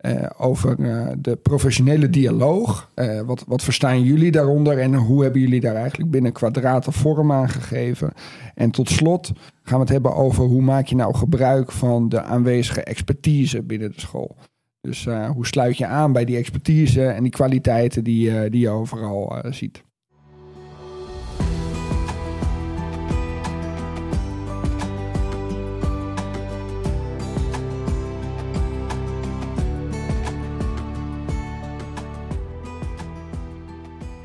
Eh 0.01 0.29
over 0.37 0.79
eh, 0.79 1.07
de 1.17 1.35
professionele 1.35 2.09
dialoog. 2.09 2.91
Eh, 2.93 3.21
wat, 3.21 3.43
wat 3.47 3.63
verstaan 3.63 4.03
jullie 4.03 4.31
daaronder 4.31 4.79
en 4.79 4.95
hoe 4.95 5.23
hebben 5.23 5.41
jullie 5.41 5.59
daar 5.59 5.75
eigenlijk 5.75 6.11
binnen 6.11 6.31
kwadraten 6.31 6.93
vorm 6.93 7.31
aan 7.31 7.49
gegeven? 7.49 8.11
En 8.55 8.71
tot 8.71 8.89
slot 8.89 9.31
gaan 9.63 9.77
we 9.77 9.83
het 9.83 9.89
hebben 9.89 10.15
over 10.15 10.43
hoe 10.43 10.61
maak 10.61 10.85
je 10.85 10.95
nou 10.95 11.15
gebruik 11.15 11.71
van 11.71 12.09
de 12.09 12.21
aanwezige 12.21 12.83
expertise 12.83 13.63
binnen 13.63 13.91
de 13.91 13.99
school. 13.99 14.35
Dus 14.81 15.05
hoe 15.33 15.45
sluit 15.45 15.77
je 15.77 15.85
aan 15.85 16.11
bij 16.11 16.25
die 16.25 16.37
expertise 16.37 17.05
en 17.05 17.23
die 17.23 17.31
kwaliteiten 17.31 18.03
die, 18.03 18.49
die 18.49 18.61
je 18.61 18.69
overal 18.69 19.35
ziet. 19.49 19.83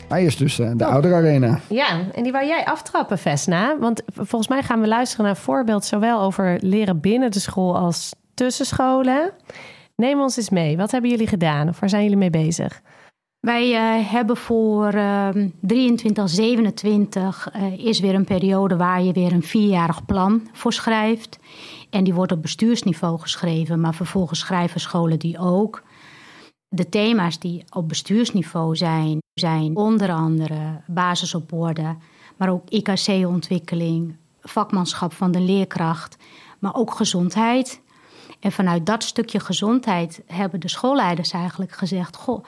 Hij 0.09 0.25
is 0.25 0.37
dus 0.37 0.59
eh, 0.59 0.71
de 0.75 0.85
ouderarena. 0.85 1.61
Ja, 1.69 2.11
en 2.13 2.23
die 2.23 2.33
wou 2.33 2.47
jij 2.47 2.65
aftrappen, 2.65 3.19
Vesna. 3.19 3.79
Want 3.79 4.03
volgens 4.15 4.49
mij 4.49 4.63
gaan 4.63 4.81
we 4.81 4.89
luisteren 4.89 5.25
naar 5.25 5.35
een 5.35 5.41
voorbeeld... 5.41 5.85
zowel 5.85 6.21
over 6.21 6.59
leren 6.61 7.01
binnen 7.01 7.31
de 7.31 7.41
school 7.41 7.77
als 7.77 8.15
tussenscholen. 8.35 9.31
Neem 9.97 10.21
ons 10.21 10.37
eens 10.37 10.51
mee. 10.51 10.77
Wat 10.77 10.91
hebben 10.91 11.11
jullie 11.11 11.27
gedaan? 11.27 11.69
Of 11.69 11.81
waar 11.81 11.89
zijn 11.89 12.03
jullie 12.03 12.17
mee 12.17 12.31
bezig? 12.31 12.83
Wij 13.41 13.75
eh, 13.75 14.11
hebben 14.11 14.37
voor 14.37 14.89
ehm 14.89 15.49
23, 15.61 16.29
27 16.29 17.49
eh, 17.53 17.87
is 17.87 18.01
weer 18.01 18.15
een 18.15 18.25
periode 18.25 18.77
waar 18.77 19.03
je 19.03 19.13
weer 19.13 19.33
een 19.33 19.43
vierjarig 19.43 20.05
plan 20.05 20.49
voor 20.53 20.73
schrijft. 20.73 21.39
En 21.91 22.05
die 22.05 22.15
wordt 22.15 22.33
op 22.33 22.43
bestuursniveau 22.43 23.19
geschreven, 23.21 23.81
maar 23.81 23.95
vervolgens 23.95 24.39
schrijven 24.39 24.81
scholen 24.81 25.19
die 25.19 25.39
ook. 25.39 25.83
De 26.68 26.88
thema's 26.88 27.38
die 27.38 27.64
op 27.70 27.88
bestuursniveau 27.88 28.76
zijn, 28.76 29.18
zijn 29.35 29.76
onder 29.76 30.12
andere 30.12 30.80
basis 30.87 31.35
op 31.35 31.52
orde, 31.52 31.96
maar 32.37 32.49
ook 32.49 32.68
IKC-ontwikkeling, 32.68 34.16
vakmanschap 34.40 35.12
van 35.12 35.30
de 35.30 35.40
leerkracht, 35.40 36.16
maar 36.58 36.75
ook 36.75 36.90
gezondheid. 36.94 37.80
En 38.40 38.52
vanuit 38.52 38.87
dat 38.87 39.04
stukje 39.04 39.40
gezondheid 39.40 40.23
hebben 40.26 40.61
de 40.61 40.68
schoolleiders 40.68 41.30
eigenlijk 41.30 41.73
gezegd: 41.73 42.16
Goh, 42.16 42.44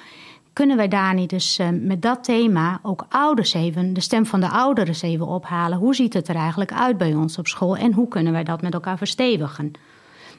kunnen 0.53 0.77
wij 0.77 0.89
daar 0.89 1.15
niet 1.15 1.31
dus 1.31 1.61
met 1.73 2.03
dat 2.03 2.25
thema 2.25 2.81
ook 2.83 3.07
ouders 3.09 3.55
even, 3.55 3.93
de 3.93 4.01
stem 4.01 4.27
van 4.27 4.41
de 4.41 4.49
ouderen 4.49 4.95
even 5.01 5.27
ophalen? 5.27 5.79
Hoe 5.79 5.95
ziet 5.95 6.13
het 6.13 6.29
er 6.29 6.37
eigenlijk 6.37 6.73
uit 6.73 6.99
bij 6.99 7.15
ons 7.15 7.39
op 7.39 7.47
school 7.47 7.77
en 7.77 7.93
hoe 7.93 8.09
kunnen 8.09 8.33
wij 8.33 8.45
dat 8.45 8.63
met 8.63 8.75
elkaar 8.75 8.99
verstevigen? 8.99 9.73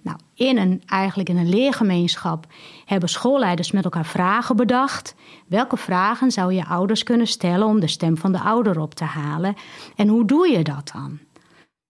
Nou, 0.02 0.18
in 0.34 0.58
een, 0.58 0.84
eigenlijk 0.86 1.30
in 1.30 1.38
een 1.38 1.50
leergemeenschap 1.50 2.46
hebben 2.86 3.10
schoolleiders 3.10 3.72
met 3.72 3.84
elkaar 3.84 4.06
vragen 4.06 4.56
bedacht. 4.56 5.16
Welke 5.48 5.78
vragen 5.78 6.32
zou 6.32 6.54
je 6.54 6.66
ouders 6.66 7.04
kunnen 7.04 7.28
stellen 7.28 7.68
om 7.68 7.80
de 7.80 7.88
stem 7.88 8.18
van 8.18 8.32
de 8.32 8.40
ouder 8.40 8.80
op 8.80 8.94
te 8.94 9.04
halen? 9.04 9.56
En 9.96 10.08
hoe 10.08 10.26
doe 10.26 10.48
je 10.48 10.64
dat 10.64 10.92
dan? 10.94 11.20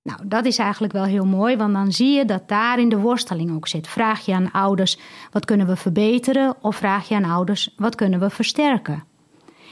Nou, 0.04 0.20
dat 0.26 0.46
is 0.46 0.58
eigenlijk 0.58 0.94
wel 0.94 1.04
heel 1.04 1.26
mooi, 1.26 1.58
want 1.58 1.74
dan 1.74 1.92
zie 1.92 2.12
je 2.12 2.26
dat 2.26 2.48
daar 2.48 2.80
in 2.80 2.90
de 2.90 2.98
worsteling 2.98 3.56
ook 3.56 3.68
zit. 3.68 3.88
Vraag 3.88 4.26
je 4.26 4.34
aan 4.34 4.52
ouders, 4.52 4.98
wat 5.32 5.46
kunnen 5.46 5.68
we 5.68 5.76
verbeteren? 5.76 6.56
Of 6.62 6.76
vraag 6.76 7.08
je 7.08 7.16
aan 7.16 7.24
ouders, 7.32 7.74
wat 7.78 7.96
kunnen 7.96 8.20
we 8.20 8.30
versterken? 8.30 9.04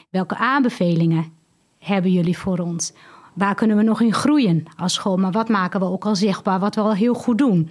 Welke 0.10 0.38
aanbevelingen 0.38 1.34
hebben 1.80 2.12
jullie 2.12 2.38
voor 2.38 2.58
ons? 2.58 2.94
Waar 3.34 3.56
kunnen 3.56 3.78
we 3.78 3.84
nog 3.84 4.02
in 4.02 4.14
groeien 4.14 4.66
als 4.76 4.94
school? 4.94 5.18
Maar 5.18 5.32
wat 5.32 5.50
maken 5.50 5.80
we 5.80 5.86
ook 5.86 6.06
al 6.06 6.16
zichtbaar, 6.16 6.60
wat 6.60 6.76
we 6.76 6.82
al 6.82 6.94
heel 6.94 7.14
goed 7.14 7.38
doen? 7.38 7.70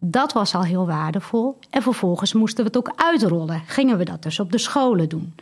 Dat 0.00 0.32
was 0.32 0.54
al 0.54 0.64
heel 0.64 0.86
waardevol. 0.86 1.58
En 1.70 1.82
vervolgens 1.82 2.32
moesten 2.32 2.64
we 2.64 2.70
het 2.70 2.76
ook 2.76 2.92
uitrollen. 2.96 3.62
Gingen 3.66 3.98
we 3.98 4.04
dat 4.04 4.22
dus 4.22 4.40
op 4.40 4.52
de 4.52 4.58
scholen 4.58 5.08
doen. 5.08 5.34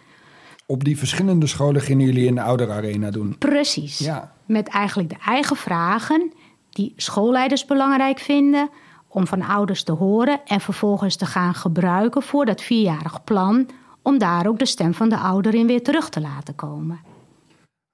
op 0.67 0.85
die 0.85 0.99
verschillende 0.99 1.47
scholen 1.47 1.81
gingen 1.81 2.07
jullie 2.07 2.29
een 2.29 2.38
ouderarena 2.38 3.11
doen. 3.11 3.38
Precies. 3.38 3.99
Ja. 3.99 4.33
Met 4.47 4.69
eigenlijk 4.69 5.09
de 5.09 5.19
eigen 5.27 5.57
vragen 5.57 6.33
die 6.71 6.93
schoolleiders 6.97 7.65
belangrijk 7.65 8.19
vinden 8.19 8.71
om 9.09 9.27
van 9.27 9.43
ouders 9.43 9.83
te 9.83 9.93
horen 9.93 10.41
en 10.47 10.61
vervolgens 10.61 11.17
te 11.17 11.27
gaan 11.27 11.55
gebruiken 11.55 12.23
voor 12.23 12.45
dat 12.45 12.62
vierjarig 12.62 13.25
plan 13.25 13.69
om 14.03 14.19
daar 14.19 14.47
ook 14.47 14.59
de 14.59 14.67
stem 14.67 14.95
van 14.95 15.09
de 15.09 15.17
ouder 15.17 15.55
in 15.55 15.67
weer 15.67 15.83
terug 15.83 16.09
te 16.09 16.21
laten 16.21 16.55
komen. 16.55 17.00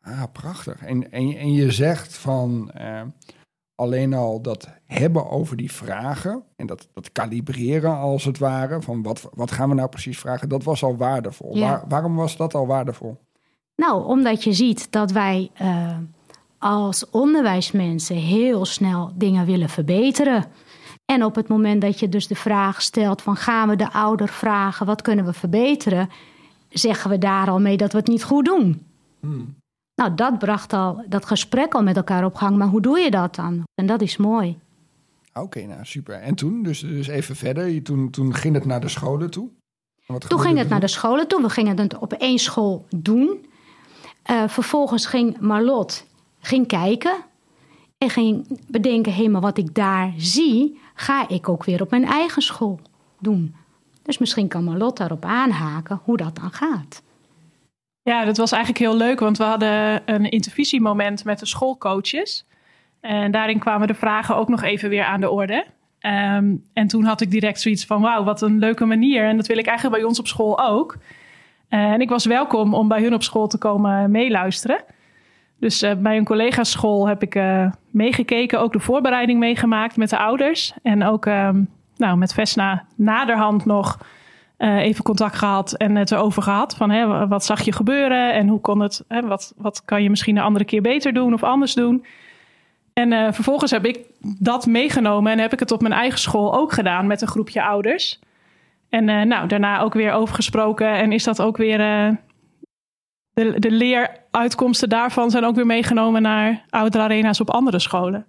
Ah, 0.02 0.23
prachtig. 0.33 0.83
En, 0.83 1.12
en, 1.12 1.37
en 1.37 1.52
je 1.52 1.71
zegt 1.71 2.16
van 2.16 2.71
eh, 2.71 3.00
alleen 3.75 4.14
al 4.14 4.40
dat 4.40 4.69
hebben 4.87 5.31
over 5.31 5.57
die 5.57 5.73
vragen 5.73 6.43
en 6.57 6.66
dat, 6.66 6.88
dat 6.93 7.12
kalibreren 7.12 7.97
als 7.99 8.25
het 8.25 8.38
ware, 8.38 8.83
van 8.83 9.02
wat, 9.02 9.28
wat 9.35 9.50
gaan 9.50 9.69
we 9.69 9.75
nou 9.75 9.88
precies 9.88 10.19
vragen, 10.19 10.49
dat 10.49 10.64
was 10.64 10.83
al 10.83 10.97
waardevol. 10.97 11.57
Ja. 11.57 11.69
Waar- 11.69 11.85
waarom 11.88 12.16
was 12.16 12.37
dat 12.37 12.54
al 12.54 12.66
waardevol? 12.66 13.16
Nou, 13.76 14.04
omdat 14.04 14.45
je 14.45 14.52
ziet 14.52 14.93
dat 14.93 15.11
wij 15.12 15.50
eh, 15.54 15.97
als 16.59 17.11
onderwijsmensen 17.11 18.16
heel 18.16 18.64
snel 18.64 19.12
dingen 19.14 19.47
willen 19.47 19.69
verbeteren. 19.69 20.45
En 21.04 21.25
op 21.25 21.35
het 21.35 21.49
moment 21.49 21.81
dat 21.81 22.00
je 22.00 22.09
dus 22.09 22.26
de 22.26 22.35
vraag 22.35 22.83
stelt 22.83 23.23
van 23.23 23.37
gaan 23.37 23.69
we 23.69 23.76
de 23.76 23.93
ouder 23.93 24.28
vragen 24.28 24.87
wat 24.87 25.02
kunnen 25.02 25.25
we 25.25 25.33
verbeteren, 25.33 26.09
zeggen 26.69 27.11
we 27.11 27.19
daar 27.19 27.49
al 27.50 27.61
mee 27.61 27.76
dat 27.76 27.93
we 27.93 27.99
het 27.99 28.07
niet 28.07 28.25
goed 28.25 28.45
doen. 28.45 28.87
Nou, 29.94 30.14
dat 30.14 30.38
bracht 30.38 30.72
al 30.72 31.04
dat 31.08 31.24
gesprek 31.24 31.74
al 31.74 31.82
met 31.82 31.96
elkaar 31.96 32.24
op 32.24 32.34
gang. 32.34 32.56
Maar 32.56 32.68
hoe 32.68 32.80
doe 32.80 32.98
je 32.98 33.10
dat 33.10 33.34
dan? 33.34 33.62
En 33.74 33.86
dat 33.86 34.00
is 34.00 34.16
mooi. 34.16 34.58
Oké, 35.34 35.66
nou 35.66 35.84
super. 35.84 36.14
En 36.14 36.34
toen, 36.34 36.62
dus, 36.62 36.80
dus 36.80 37.06
even 37.06 37.36
verder, 37.36 37.82
toen, 37.82 38.10
toen 38.10 38.34
ging 38.34 38.54
het 38.54 38.64
naar 38.64 38.80
de 38.80 38.88
scholen 38.88 39.30
toe. 39.30 39.48
Wat 40.06 40.28
Toen 40.28 40.40
ging 40.40 40.58
het 40.58 40.68
naar 40.68 40.80
de 40.80 40.88
scholen 40.88 41.28
toe. 41.28 41.42
We 41.42 41.48
gingen 41.48 41.78
het 41.78 41.98
op 41.98 42.12
één 42.12 42.38
school 42.38 42.86
doen. 42.96 43.46
Eh, 44.22 44.48
vervolgens 44.48 45.06
ging 45.06 45.40
Marlot 45.40 46.06
ging 46.40 46.66
kijken. 46.66 47.16
En 47.98 48.10
ging 48.10 48.60
bedenken, 48.68 49.14
hé, 49.14 49.28
maar 49.28 49.40
wat 49.40 49.58
ik 49.58 49.74
daar 49.74 50.12
zie... 50.16 50.80
ga 50.94 51.28
ik 51.28 51.48
ook 51.48 51.64
weer 51.64 51.82
op 51.82 51.90
mijn 51.90 52.04
eigen 52.04 52.42
school 52.42 52.80
doen. 53.18 53.54
Dus 54.02 54.18
misschien 54.18 54.48
kan 54.48 54.64
Marlot 54.64 54.96
daarop 54.96 55.24
aanhaken 55.24 56.00
hoe 56.04 56.16
dat 56.16 56.36
dan 56.36 56.52
gaat. 56.52 57.02
Ja, 58.04 58.25
dat 58.25 58.37
was 58.37 58.52
eigenlijk 58.52 58.84
heel 58.84 58.96
leuk, 58.96 59.20
want 59.20 59.38
we 59.38 59.44
hadden 59.44 60.02
een 60.04 60.30
intervisiemoment 60.30 61.25
met 61.25 61.38
de 61.38 61.46
schoolcoaches. 61.46 62.46
En 63.00 63.30
daarin 63.30 63.58
kwamen 63.58 63.87
de 63.87 63.94
vragen 63.94 64.37
ook 64.37 64.49
nog 64.49 64.62
even 64.62 64.88
weer 64.88 65.04
aan 65.04 65.20
de 65.20 65.30
orde. 65.30 65.66
Ehm, 65.99 66.54
en 66.73 66.87
toen 66.87 67.04
had 67.04 67.20
ik 67.20 67.30
direct 67.30 67.61
zoiets 67.61 67.84
van: 67.84 68.00
wauw, 68.00 68.25
wat 68.25 68.42
een 68.42 68.58
leuke 68.58 68.84
manier. 68.84 69.25
En 69.25 69.37
dat 69.37 69.46
wil 69.46 69.58
ik 69.58 69.66
eigenlijk 69.66 69.96
bij 69.96 70.08
ons 70.08 70.18
op 70.18 70.26
school 70.26 70.61
ook. 70.61 70.96
Eh, 71.68 71.92
en 71.92 72.00
ik 72.00 72.08
was 72.08 72.25
welkom 72.25 72.75
om 72.75 72.88
bij 72.88 73.02
hun 73.02 73.14
op 73.14 73.23
school 73.23 73.46
te 73.46 73.58
komen 73.58 74.11
meeluisteren. 74.11 74.84
Dus 75.58 75.82
eh, 75.82 75.94
bij 75.96 76.16
een 76.16 76.25
collega's 76.25 76.70
school 76.70 77.08
heb 77.08 77.23
ik 77.23 77.34
eh, 77.34 77.70
meegekeken, 77.90 78.61
ook 78.61 78.73
de 78.73 78.80
voorbereiding 78.80 79.38
meegemaakt 79.38 79.96
met 79.96 80.11
de 80.11 80.18
ouders. 80.18 80.75
En 80.82 81.04
ook 81.04 81.26
ehm, 81.26 81.62
nou, 81.96 82.16
met 82.16 82.34
Vesna 82.34 82.84
naderhand 82.96 83.64
nog 83.64 83.99
eh, 84.56 84.76
even 84.76 85.04
contact 85.04 85.37
gehad 85.37 85.73
en 85.73 85.96
het 85.96 86.11
erover 86.11 86.42
gehad. 86.42 86.76
Van 86.76 86.90
hè, 86.90 87.28
wat 87.28 87.44
zag 87.44 87.62
je 87.62 87.73
gebeuren 87.73 88.32
en 88.32 88.49
hoe 88.49 88.61
kon 88.61 88.80
het, 88.80 89.04
hè, 89.08 89.23
wat, 89.23 89.54
wat 89.56 89.84
kan 89.84 90.02
je 90.02 90.11
misschien 90.11 90.37
een 90.37 90.42
andere 90.42 90.64
keer 90.64 90.82
beter 90.82 91.12
doen 91.12 91.34
of 91.34 91.42
anders 91.42 91.75
doen. 91.75 92.04
En 92.92 93.12
eh, 93.12 93.32
vervolgens 93.32 93.70
heb 93.70 93.84
ik 93.84 93.99
dat 94.38 94.66
meegenomen 94.66 95.32
en 95.32 95.38
heb 95.38 95.52
ik 95.52 95.58
het 95.58 95.73
op 95.73 95.80
mijn 95.80 95.94
eigen 95.94 96.18
school 96.18 96.54
ook 96.54 96.73
gedaan 96.73 97.06
met 97.06 97.23
een 97.23 97.28
groepje 97.28 97.62
ouders. 97.62 98.20
En 98.88 99.08
eh, 99.08 99.23
nou, 99.23 99.49
daarna 99.49 99.80
ook 99.80 99.94
weer 99.94 100.12
over 100.12 100.34
gesproken 100.34 100.94
en 100.94 101.12
is 101.12 101.25
dat 101.25 101.42
ook 101.42 101.56
weer. 101.56 101.78
de, 103.32 103.58
de 103.58 103.70
leeruitkomsten 103.70 104.88
daarvan 104.88 105.30
zijn 105.30 105.44
ook 105.44 105.54
weer 105.54 105.66
meegenomen 105.66 106.23
naar 106.23 106.64
ouderarena's 106.70 107.40
op 107.40 107.50
andere 107.50 107.78
scholen. 107.78 108.26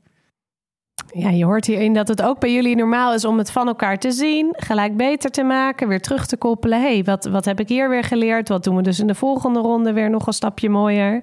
Ja, 1.12 1.30
je 1.30 1.46
hoort 1.46 1.66
hierin 1.66 1.94
dat 1.94 2.08
het 2.08 2.22
ook 2.22 2.40
bij 2.40 2.54
jullie 2.54 2.76
normaal 2.76 3.14
is 3.14 3.26
om 3.26 3.38
het 3.38 3.52
van 3.52 3.68
elkaar 3.68 4.00
te 4.00 4.12
zien, 4.12 4.54
gelijk 4.58 4.98
beter 4.98 5.32
te 5.32 5.44
maken, 5.44 5.88
weer 5.88 6.02
terug 6.02 6.26
te 6.26 6.38
koppelen. 6.38 6.82
hey, 6.82 7.04
wat, 7.04 7.26
wat 7.26 7.46
heb 7.46 7.60
ik 7.60 7.70
hier 7.70 7.90
weer 7.90 8.04
geleerd? 8.04 8.50
Wat 8.50 8.64
doen 8.64 8.76
we 8.76 8.82
dus 8.82 9.00
in 9.00 9.08
de 9.08 9.16
volgende 9.16 9.60
ronde 9.60 9.94
weer 9.94 10.10
nog 10.10 10.28
een 10.28 10.34
stapje 10.34 10.70
mooier? 10.70 11.22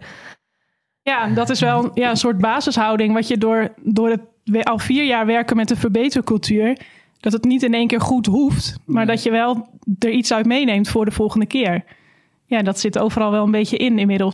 Ja, 1.03 1.29
dat 1.29 1.51
is 1.51 1.61
wel 1.61 1.91
ja, 1.95 2.11
een 2.11 2.17
soort 2.17 2.39
basishouding. 2.39 3.15
Wat 3.15 3.29
je 3.29 3.39
door, 3.39 3.75
door 3.77 4.09
het 4.09 4.21
al 4.65 4.79
vier 4.79 5.05
jaar 5.05 5.27
werken 5.27 5.57
met 5.57 5.69
de 5.69 5.77
verbetercultuur. 5.77 6.79
Dat 7.21 7.33
het 7.33 7.45
niet 7.45 7.63
in 7.63 7.75
één 7.75 7.87
keer 7.87 8.01
goed 8.01 8.27
hoeft. 8.27 8.79
Maar 8.85 9.07
dat 9.07 9.23
je 9.23 9.31
wel 9.31 9.69
er 9.99 10.11
iets 10.11 10.33
uit 10.33 10.47
meeneemt 10.47 10.89
voor 10.89 11.05
de 11.05 11.11
volgende 11.11 11.47
keer. 11.47 11.85
Ja, 12.47 12.63
dat 12.63 12.81
zit 12.81 12.99
overal 12.99 13.31
wel 13.31 13.45
een 13.45 13.51
beetje 13.51 13.77
in 13.77 13.99
inmiddels. 13.99 14.33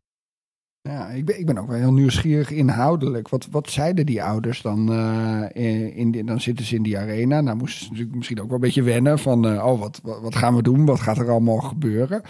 Ja, 0.88 1.08
ik 1.08 1.24
ben, 1.24 1.38
ik 1.38 1.46
ben 1.46 1.58
ook 1.58 1.68
wel 1.68 1.76
heel 1.76 1.92
nieuwsgierig 1.92 2.50
inhoudelijk. 2.50 3.28
Wat, 3.28 3.46
wat 3.50 3.70
zeiden 3.70 4.06
die 4.06 4.22
ouders 4.22 4.62
dan? 4.62 4.92
eh, 4.92 5.96
in, 5.96 6.26
dan 6.26 6.40
zitten 6.40 6.64
ze 6.64 6.74
in 6.74 6.82
die 6.82 6.98
arena. 6.98 7.40
Nou 7.40 7.56
moesten 7.56 7.84
ze 7.84 7.88
natuurlijk 7.90 8.16
misschien 8.16 8.40
ook 8.40 8.46
wel 8.46 8.54
een 8.54 8.60
beetje 8.60 8.82
wennen 8.82 9.18
van... 9.18 9.46
eh, 9.48 9.66
oh, 9.66 9.80
wat, 9.80 10.00
wat, 10.02 10.20
wat 10.20 10.36
gaan 10.36 10.56
we 10.56 10.62
doen? 10.62 10.84
Wat 10.84 11.00
gaat 11.00 11.18
er 11.18 11.30
allemaal 11.30 11.58
gebeuren? 11.58 12.22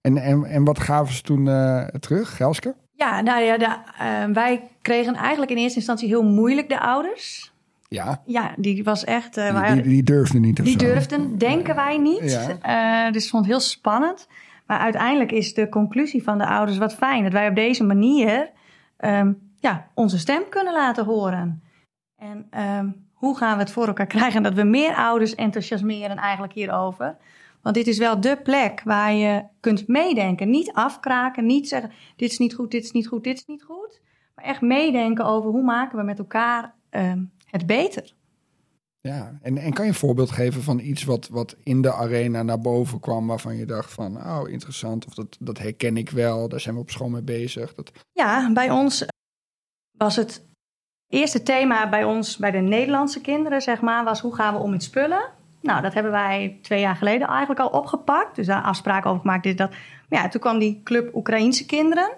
En, 0.00 0.16
en, 0.16 0.44
en 0.44 0.64
wat 0.64 0.78
gaven 0.80 1.14
ze 1.14 1.22
toen 1.22 1.48
eh, 1.48 1.84
terug, 1.84 2.36
Gelske? 2.36 2.74
Ja, 2.92 3.20
nou 3.20 3.42
ja, 3.42 3.58
de, 3.58 3.76
wij 4.32 4.62
kregen 4.82 5.14
eigenlijk 5.14 5.50
in 5.50 5.56
eerste 5.56 5.78
instantie 5.78 6.08
heel 6.08 6.22
moeilijk 6.22 6.68
de 6.68 6.80
ouders. 6.80 7.52
Ja, 7.88 8.22
Ja, 8.26 8.54
die 8.56 8.84
was 8.84 9.04
echt... 9.04 9.34
die, 9.34 9.72
die, 9.74 9.82
die 9.82 10.02
durfden 10.02 10.40
niet 10.40 10.64
Die 10.64 10.72
zo. 10.72 10.78
durfden, 10.78 11.38
denken 11.38 11.74
wij 11.74 11.98
niet. 11.98 12.20
Dus 13.12 13.24
ik 13.24 13.30
vond 13.30 13.44
het 13.44 13.52
heel 13.52 13.60
spannend. 13.60 14.26
Maar 14.70 14.78
uiteindelijk 14.78 15.32
is 15.32 15.54
de 15.54 15.68
conclusie 15.68 16.22
van 16.22 16.38
de 16.38 16.46
ouders 16.46 16.78
wat 16.78 16.94
fijn. 16.94 17.22
Dat 17.22 17.32
wij 17.32 17.48
op 17.48 17.54
deze 17.54 17.84
manier 17.84 18.50
ehm, 18.96 19.32
ja, 19.58 19.86
onze 19.94 20.18
stem 20.18 20.42
kunnen 20.48 20.72
laten 20.72 21.04
horen. 21.04 21.62
En 22.16 22.46
ehm, 22.50 22.90
hoe 23.12 23.36
gaan 23.36 23.56
we 23.56 23.62
het 23.62 23.72
voor 23.72 23.86
elkaar 23.86 24.06
krijgen 24.06 24.42
dat 24.42 24.54
we 24.54 24.62
meer 24.62 24.94
ouders 24.94 25.34
enthousiasmeren 25.34 26.16
eigenlijk 26.16 26.52
hierover? 26.52 27.16
Want 27.62 27.74
dit 27.74 27.86
is 27.86 27.98
wel 27.98 28.20
de 28.20 28.40
plek 28.42 28.82
waar 28.84 29.12
je 29.12 29.44
kunt 29.60 29.88
meedenken. 29.88 30.50
Niet 30.50 30.72
afkraken, 30.72 31.46
niet 31.46 31.68
zeggen 31.68 31.92
dit 32.16 32.30
is 32.30 32.38
niet 32.38 32.54
goed, 32.54 32.70
dit 32.70 32.84
is 32.84 32.92
niet 32.92 33.06
goed, 33.06 33.24
dit 33.24 33.36
is 33.36 33.46
niet 33.46 33.62
goed. 33.62 34.00
Maar 34.34 34.44
echt 34.44 34.60
meedenken 34.60 35.24
over 35.24 35.50
hoe 35.50 35.62
maken 35.62 35.98
we 35.98 36.04
met 36.04 36.18
elkaar 36.18 36.74
ehm, 36.90 37.22
het 37.44 37.66
beter. 37.66 38.14
Ja, 39.02 39.38
en, 39.42 39.58
en 39.58 39.72
kan 39.72 39.84
je 39.84 39.90
een 39.90 39.96
voorbeeld 39.96 40.30
geven 40.30 40.62
van 40.62 40.78
iets 40.78 41.04
wat, 41.04 41.28
wat 41.28 41.56
in 41.62 41.82
de 41.82 41.92
arena 41.92 42.42
naar 42.42 42.60
boven 42.60 43.00
kwam... 43.00 43.26
waarvan 43.26 43.56
je 43.56 43.66
dacht 43.66 43.92
van, 43.92 44.16
oh, 44.16 44.48
interessant, 44.48 45.06
of 45.06 45.14
dat, 45.14 45.36
dat 45.40 45.58
herken 45.58 45.96
ik 45.96 46.10
wel. 46.10 46.48
Daar 46.48 46.60
zijn 46.60 46.74
we 46.74 46.80
op 46.80 46.90
school 46.90 47.08
mee 47.08 47.22
bezig. 47.22 47.74
Dat, 47.74 47.92
Ja, 48.12 48.52
bij 48.52 48.70
ons 48.70 49.04
was 49.96 50.16
het 50.16 50.44
eerste 51.08 51.42
thema 51.42 51.88
bij 51.88 52.04
ons, 52.04 52.36
bij 52.36 52.50
de 52.50 52.58
Nederlandse 52.58 53.20
kinderen, 53.20 53.62
zeg 53.62 53.80
maar, 53.80 54.04
was 54.04 54.20
hoe 54.20 54.34
gaan 54.34 54.54
we 54.54 54.60
om 54.60 54.70
met 54.70 54.82
spullen. 54.82 55.30
Nou, 55.62 55.82
dat 55.82 55.94
hebben 55.94 56.12
wij 56.12 56.58
twee 56.62 56.80
jaar 56.80 56.96
geleden 56.96 57.28
eigenlijk 57.28 57.60
al 57.60 57.68
opgepakt. 57.68 58.36
Dus 58.36 58.46
daar 58.46 58.62
afspraken 58.62 59.10
over 59.10 59.22
gemaakt. 59.22 59.42
Dit, 59.42 59.58
dat. 59.58 59.70
Maar 60.08 60.22
ja, 60.22 60.28
toen 60.28 60.40
kwam 60.40 60.58
die 60.58 60.80
club 60.84 61.14
Oekraïense 61.14 61.66
kinderen. 61.66 62.10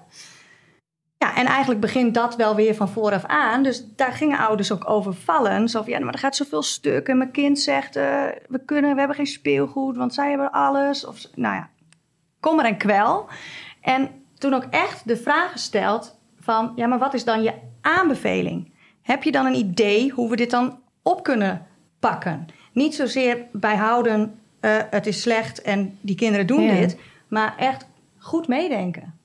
Ja, 1.23 1.37
en 1.37 1.47
eigenlijk 1.47 1.81
begint 1.81 2.15
dat 2.15 2.37
wel 2.37 2.55
weer 2.55 2.75
van 2.75 2.89
vooraf 2.89 3.25
aan. 3.25 3.63
Dus 3.63 3.85
daar 3.97 4.13
gingen 4.13 4.39
ouders 4.39 4.73
ook 4.73 4.91
over 4.91 5.15
vallen. 5.15 5.69
Zo 5.69 5.83
van, 5.83 5.93
ja, 5.93 5.99
maar 5.99 6.13
er 6.13 6.19
gaat 6.19 6.37
zoveel 6.37 6.63
stuk. 6.63 7.09
En 7.09 7.19
mijn 7.19 7.31
kind 7.31 7.59
zegt, 7.59 7.97
eh, 7.97 8.25
we, 8.49 8.65
kunnen, 8.65 8.93
we 8.93 8.99
hebben 8.99 9.17
geen 9.17 9.27
speelgoed, 9.27 9.97
want 9.97 10.15
zij 10.15 10.29
hebben 10.29 10.53
alles. 10.53 11.07
Of, 11.07 11.21
nou 11.35 11.55
ja, 11.55 11.69
kom 12.41 12.59
er 12.59 12.65
en 12.65 12.77
kwel. 12.77 13.29
En 13.81 14.11
toen 14.39 14.55
ook 14.55 14.65
echt 14.71 15.09
de 15.09 15.17
vraag 15.17 15.53
gesteld 15.53 16.19
van... 16.41 16.73
ja, 16.77 16.87
maar 16.87 16.99
wat 16.99 17.15
is 17.15 17.25
dan 17.25 17.43
je 17.43 17.55
aanbeveling? 17.81 18.73
Heb 19.03 19.23
je 19.23 19.33
dan 19.33 19.47
een 19.47 19.57
idee 19.57 20.11
hoe 20.11 20.31
we 20.31 20.37
dit 20.37 20.51
dan 20.51 20.79
op 21.03 21.23
kunnen 21.23 21.67
pakken? 21.99 22.47
Niet 22.73 22.95
zozeer 22.95 23.47
bijhouden, 23.53 24.39
eh, 24.61 24.77
het 24.91 25.07
is 25.07 25.21
slecht 25.21 25.63
en 25.63 25.99
die 26.01 26.17
kinderen 26.17 26.47
doen 26.47 26.63
Ja. 26.63 26.75
dit... 26.75 26.99
maar 27.29 27.55
echt 27.57 27.87
goed 28.19 28.49
meedenken. 28.49 29.21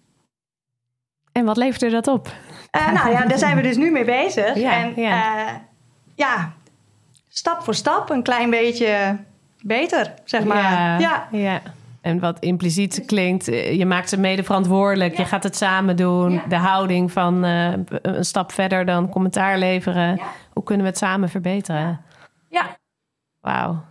En 1.37 1.45
wat 1.45 1.57
leverde 1.57 1.89
dat 1.89 2.07
op? 2.07 2.31
Eh, 2.71 2.91
nou 2.91 3.11
ja, 3.11 3.25
daar 3.25 3.37
zijn 3.37 3.55
we 3.55 3.61
dus 3.61 3.77
nu 3.77 3.91
mee 3.91 4.05
bezig. 4.05 4.55
Ja, 4.55 4.73
en 4.73 4.93
ja. 4.95 5.37
ja. 5.37 5.61
ja, 6.15 6.53
stap 7.27 7.63
voor 7.63 7.75
stap 7.75 8.09
een 8.09 8.23
klein 8.23 8.49
beetje 8.49 9.17
beter, 9.61 10.13
zeg 10.23 10.43
maar. 10.43 10.61
Ja, 10.61 10.97
ja. 10.99 11.27
ja. 11.31 11.61
En 12.01 12.19
wat 12.19 12.39
impliciet 12.39 13.03
klinkt, 13.05 13.47
eh, 13.47 13.77
je 13.77 13.85
maakt 13.85 14.09
ze 14.09 14.17
mede 14.17 14.43
verantwoordelijk. 14.43 15.17
Je 15.17 15.25
gaat 15.25 15.43
het 15.43 15.55
samen 15.55 15.95
doen. 15.95 16.31
Ja. 16.31 16.43
De 16.47 16.55
houding 16.55 17.11
van 17.11 17.43
eh, 17.43 17.73
een 18.01 18.25
stap 18.25 18.51
verder 18.51 18.85
dan 18.85 19.09
commentaar 19.09 19.57
leveren. 19.57 20.15
Ja. 20.15 20.23
Hoe 20.53 20.63
kunnen 20.63 20.83
we 20.83 20.89
het 20.89 20.99
samen 20.99 21.29
verbeteren? 21.29 22.01
ja. 22.49 22.77
Wauw. 23.41 23.85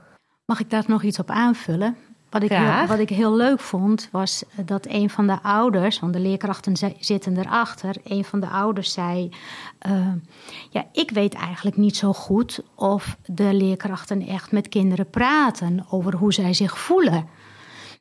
Mag 0.45 0.61
ik 0.61 0.71
daar 0.71 0.85
nog 0.87 1.03
iets 1.03 1.19
op 1.19 1.31
aanvullen? 1.31 1.97
Wat 2.31 2.43
ik, 2.43 2.51
heel, 2.79 2.87
wat 2.87 2.99
ik 2.99 3.09
heel 3.09 3.37
leuk 3.37 3.61
vond, 3.61 4.09
was 4.13 4.45
dat 4.57 4.87
een 4.89 5.11
van 5.11 5.27
de 5.27 5.43
ouders, 5.43 6.01
want 6.01 6.13
de 6.13 6.21
leerkrachten 6.21 6.77
zi- 6.77 6.97
zitten 7.01 7.37
erachter, 7.39 7.97
een 8.05 8.25
van 8.25 8.41
de 8.41 8.49
ouders 8.49 8.93
zei: 8.93 9.31
eh, 9.79 9.93
Ja, 10.71 10.87
ik 10.93 11.11
weet 11.11 11.35
eigenlijk 11.35 11.77
niet 11.77 11.97
zo 11.97 12.13
goed 12.13 12.61
of 12.75 13.17
de 13.27 13.55
leerkrachten 13.55 14.27
echt 14.27 14.53
met 14.53 14.69
kinderen 14.69 15.11
praten 15.11 15.87
over 15.91 16.15
hoe 16.15 16.33
zij 16.33 16.55
zich 16.55 16.79
voelen. 16.79 17.29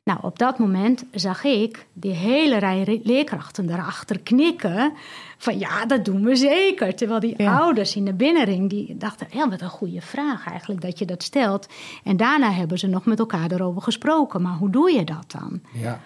Nou, 0.06 0.18
op 0.22 0.38
dat 0.38 0.58
moment 0.58 1.04
zag 1.12 1.44
ik 1.44 1.86
die 1.92 2.12
hele 2.12 2.56
rij 2.58 3.00
leerkrachten 3.04 3.70
erachter 3.70 4.20
knikken. 4.20 4.92
Van 5.38 5.58
ja, 5.58 5.86
dat 5.86 6.04
doen 6.04 6.24
we 6.24 6.36
zeker. 6.36 6.94
Terwijl 6.94 7.20
die 7.20 7.48
ouders 7.48 7.96
in 7.96 8.04
de 8.04 8.12
binnenring, 8.12 8.70
die 8.70 8.96
dachten... 8.96 9.26
ja, 9.30 9.48
wat 9.48 9.60
een 9.60 9.68
goede 9.68 10.00
vraag 10.00 10.46
eigenlijk 10.48 10.80
dat 10.80 10.98
je 10.98 11.04
dat 11.04 11.22
stelt. 11.22 11.68
En 12.04 12.16
daarna 12.16 12.52
hebben 12.52 12.78
ze 12.78 12.86
nog 12.86 13.04
met 13.04 13.18
elkaar 13.18 13.50
erover 13.52 13.82
gesproken. 13.82 14.42
Maar 14.42 14.56
hoe 14.56 14.70
doe 14.70 14.92
je 14.92 15.04
dat 15.04 15.24
dan? 15.40 15.60
Ja. 15.72 16.00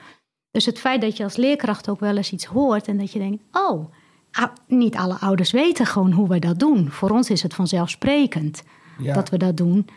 Dus 0.51 0.67
het 0.67 0.79
feit 0.79 1.01
dat 1.01 1.17
je 1.17 1.25
als 1.25 1.37
leerkracht 1.37 1.89
ook 1.89 2.01
wel 2.01 2.17
eens 2.17 2.33
iets 2.33 2.45
hoort... 2.45 2.89
en 2.89 2.99
dat 2.99 3.13
je 3.13 3.19
denkt, 3.19 3.43
oh, 3.53 3.93
niet 4.67 4.97
alle 4.97 5.19
ouders 5.19 5.51
weten 5.51 5.87
gewoon 5.87 6.13
hoe 6.13 6.29
we 6.29 6.39
dat 6.39 6.59
doen. 6.59 6.91
Voor 6.91 7.11
ons 7.11 7.31
is 7.31 7.43
het 7.43 7.55
vanzelfsprekend 7.55 8.63
Ja. 8.99 9.15
dat 9.15 9.29
we 9.29 9.37
dat 9.37 9.57
doen. 9.57 9.89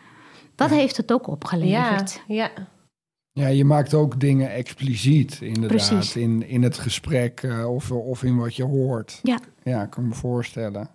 Dat 0.55 0.69
heeft 0.69 0.97
het 0.97 1.13
ook 1.13 1.27
opgeleverd. 1.27 2.23
Ja, 2.27 2.51
ja. 3.33 3.47
Je 3.47 3.65
maakt 3.65 3.93
ook 3.93 4.19
dingen 4.19 4.51
expliciet, 4.51 5.37
inderdaad. 5.41 5.87
Precies. 5.87 6.15
In, 6.15 6.47
in 6.47 6.63
het 6.63 6.77
gesprek 6.77 7.41
eh, 7.43 7.73
of, 7.73 7.91
of 7.91 8.23
in 8.23 8.37
wat 8.37 8.55
je 8.55 8.63
hoort. 8.63 9.19
Ja. 9.23 9.39
Ja, 9.63 9.85
kan 9.85 10.07
me 10.07 10.13
voorstellen. 10.13 10.89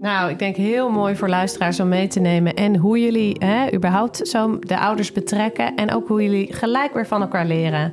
Nou, 0.00 0.30
ik 0.30 0.38
denk 0.38 0.56
heel 0.56 0.90
mooi 0.90 1.16
voor 1.16 1.28
luisteraars 1.28 1.80
om 1.80 1.88
mee 1.88 2.06
te 2.06 2.20
nemen. 2.20 2.54
En 2.54 2.76
hoe 2.76 3.00
jullie 3.00 3.36
hè, 3.38 3.74
überhaupt 3.74 4.28
zo 4.28 4.58
de 4.58 4.78
ouders 4.78 5.12
betrekken. 5.12 5.74
En 5.74 5.92
ook 5.92 6.08
hoe 6.08 6.22
jullie 6.22 6.52
gelijk 6.52 6.94
weer 6.94 7.06
van 7.06 7.20
elkaar 7.20 7.46
leren. 7.46 7.92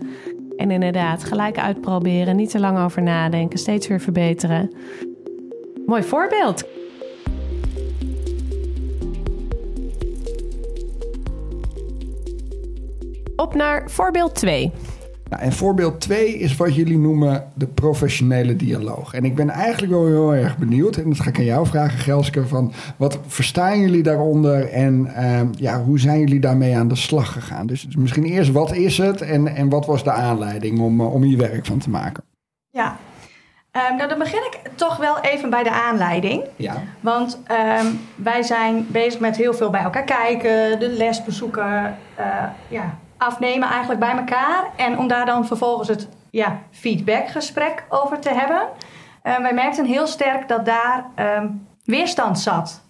En 0.58 0.72
inderdaad, 0.72 1.24
gelijk 1.24 1.58
uitproberen. 1.58 2.36
Niet 2.36 2.50
te 2.50 2.60
lang 2.60 2.80
over 2.80 3.02
nadenken. 3.02 3.60
Steeds 3.60 3.88
weer 3.88 4.00
verbeteren. 4.00 4.72
Mooi 5.86 6.04
voorbeeld. 6.04 6.63
Op 13.39 13.56
naar 13.56 13.84
voorbeeld 13.89 14.36
2. 14.36 14.71
Nou, 15.30 15.41
en 15.41 15.54
voorbeeld 15.54 16.02
2 16.02 16.38
is 16.38 16.56
wat 16.56 16.75
jullie 16.75 16.97
noemen 16.97 17.52
de 17.54 17.67
professionele 17.67 18.56
dialoog. 18.56 19.13
En 19.13 19.25
ik 19.25 19.36
ben 19.36 19.49
eigenlijk 19.49 19.91
wel 19.91 20.06
heel 20.06 20.36
erg 20.36 20.58
benieuwd, 20.58 20.95
en 20.95 21.10
dat 21.10 21.19
ga 21.19 21.30
ik 21.30 21.38
aan 21.38 21.43
jou 21.43 21.67
vragen, 21.67 21.99
Gelske, 21.99 22.47
van 22.47 22.73
wat 22.97 23.19
verstaan 23.28 23.80
jullie 23.80 24.04
daaronder 24.04 24.69
en 24.69 25.06
ehm, 25.15 25.47
ja, 25.58 25.84
hoe 25.84 25.99
zijn 25.99 26.19
jullie 26.19 26.39
daarmee 26.39 26.78
aan 26.78 26.88
de 26.88 26.95
slag 26.95 27.32
gegaan? 27.32 27.67
Dus 27.67 27.88
misschien 27.97 28.25
eerst, 28.25 28.52
wat 28.52 28.73
is 28.73 28.97
het 28.97 29.21
en, 29.21 29.47
en 29.56 29.69
wat 29.69 29.86
was 29.86 30.04
de 30.04 30.12
aanleiding 30.12 30.80
om, 30.80 30.99
eh, 30.99 31.13
om 31.13 31.21
hier 31.21 31.38
werk 31.38 31.65
van 31.65 31.80
te 31.80 31.89
maken? 31.89 32.23
Ja, 32.69 32.97
Ehm, 33.71 33.95
nou 33.95 34.10
dan 34.10 34.17
begin 34.17 34.39
ik 34.39 34.60
toch 34.75 34.97
wel 34.97 35.19
even 35.19 35.49
bij 35.49 35.63
de 35.63 35.71
aanleiding. 35.71 36.43
Ja. 36.56 36.73
Want 36.99 37.39
ehm, 37.45 37.86
wij 38.15 38.43
zijn 38.43 38.86
bezig 38.88 39.19
met 39.19 39.38
heel 39.38 39.54
veel 39.54 39.69
bij 39.69 39.82
elkaar 39.82 40.04
kijken, 40.04 40.80
de 40.80 40.89
les 40.89 41.23
bezoeken, 41.23 41.97
eh, 42.15 42.43
ja, 42.67 42.97
afnemen 43.20 43.70
eigenlijk 43.70 44.00
bij 44.00 44.16
elkaar. 44.18 44.64
En 44.76 44.98
om 44.98 45.08
daar 45.08 45.26
dan 45.26 45.48
vervolgens 45.48 45.88
het 45.88 46.08
ja, 46.30 46.60
feedbackgesprek 46.72 47.86
over 47.90 48.20
te 48.20 48.34
hebben. 48.34 48.68
Eh, 49.22 49.38
wij 49.38 49.54
merkten 49.54 49.86
heel 49.86 50.08
sterk 50.08 50.48
dat 50.48 50.66
daar 50.66 51.06
ehm, 51.16 51.48
weerstand 51.84 52.40
zat. 52.40 52.82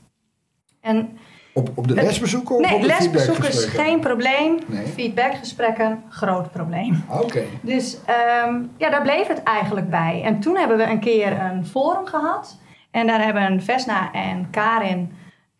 En 0.81 1.17
Op, 1.53 1.69
op 1.75 1.87
de 1.87 1.93
lesbezoeken 1.93 2.55
of 2.55 2.61
nee, 2.61 2.75
op 2.75 2.81
de 2.81 2.87
lesbezoeken 2.87 3.47
is 3.47 3.49
feedbackgesprekken? 3.49 3.85
geen 3.85 3.99
probleem. 3.99 4.59
Nee. 4.67 4.85
Feedbackgesprekken, 4.85 6.03
groot 6.09 6.51
probleem. 6.51 7.03
Oké. 7.09 7.43
Dus 7.61 7.97
ehm, 8.05 8.63
ja, 8.77 8.89
daar 8.89 9.01
bleef 9.01 9.27
het 9.27 9.43
eigenlijk 9.43 9.89
bij. 9.89 10.21
En 10.23 10.39
toen 10.39 10.57
hebben 10.57 10.77
we 10.77 10.83
een 10.83 10.99
keer 10.99 11.41
een 11.41 11.65
forum 11.65 12.05
gehad. 12.05 12.57
En 12.91 13.07
daar 13.07 13.23
hebben 13.23 13.61
Vesna 13.61 14.11
en 14.11 14.49
Karin 14.49 15.13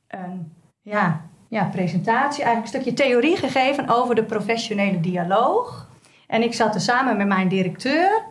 een 0.08 0.54
ja, 0.82 1.22
ja, 1.50 1.64
presentatie, 1.64 2.44
eigenlijk 2.44 2.62
een 2.74 2.82
stukje 2.82 3.06
theorie 3.06 3.38
gegeven 3.38 3.90
over 3.90 4.16
de 4.16 4.24
professionele 4.24 5.00
dialoog. 5.00 5.88
En 6.28 6.44
ik 6.44 6.54
zat 6.54 6.76
er 6.76 6.82
samen 6.82 7.18
met 7.18 7.28
mijn 7.28 7.48
directeur. 7.48 8.24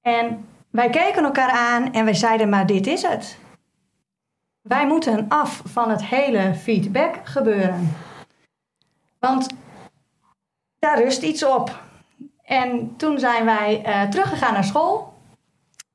En 0.00 0.46
wij 0.70 0.90
keken 0.90 1.24
elkaar 1.24 1.50
aan 1.50 1.92
en 1.92 2.04
wij 2.04 2.14
zeiden, 2.14 2.48
maar 2.48 2.66
dit 2.66 2.86
is 2.86 3.02
het. 3.02 3.38
Wij 4.62 4.86
moeten 4.86 5.28
af 5.28 5.62
van 5.64 5.90
het 5.90 6.04
hele 6.04 6.54
feedback 6.54 7.14
gebeuren. 7.24 7.96
Want 9.18 9.46
daar 10.78 11.02
rust 11.02 11.22
iets 11.22 11.44
op. 11.44 11.80
En 12.44 12.96
toen 12.96 13.18
zijn 13.18 13.44
wij 13.44 13.82
eh, 13.84 14.02
teruggegaan 14.02 14.52
naar 14.52 14.64
school. 14.64 15.14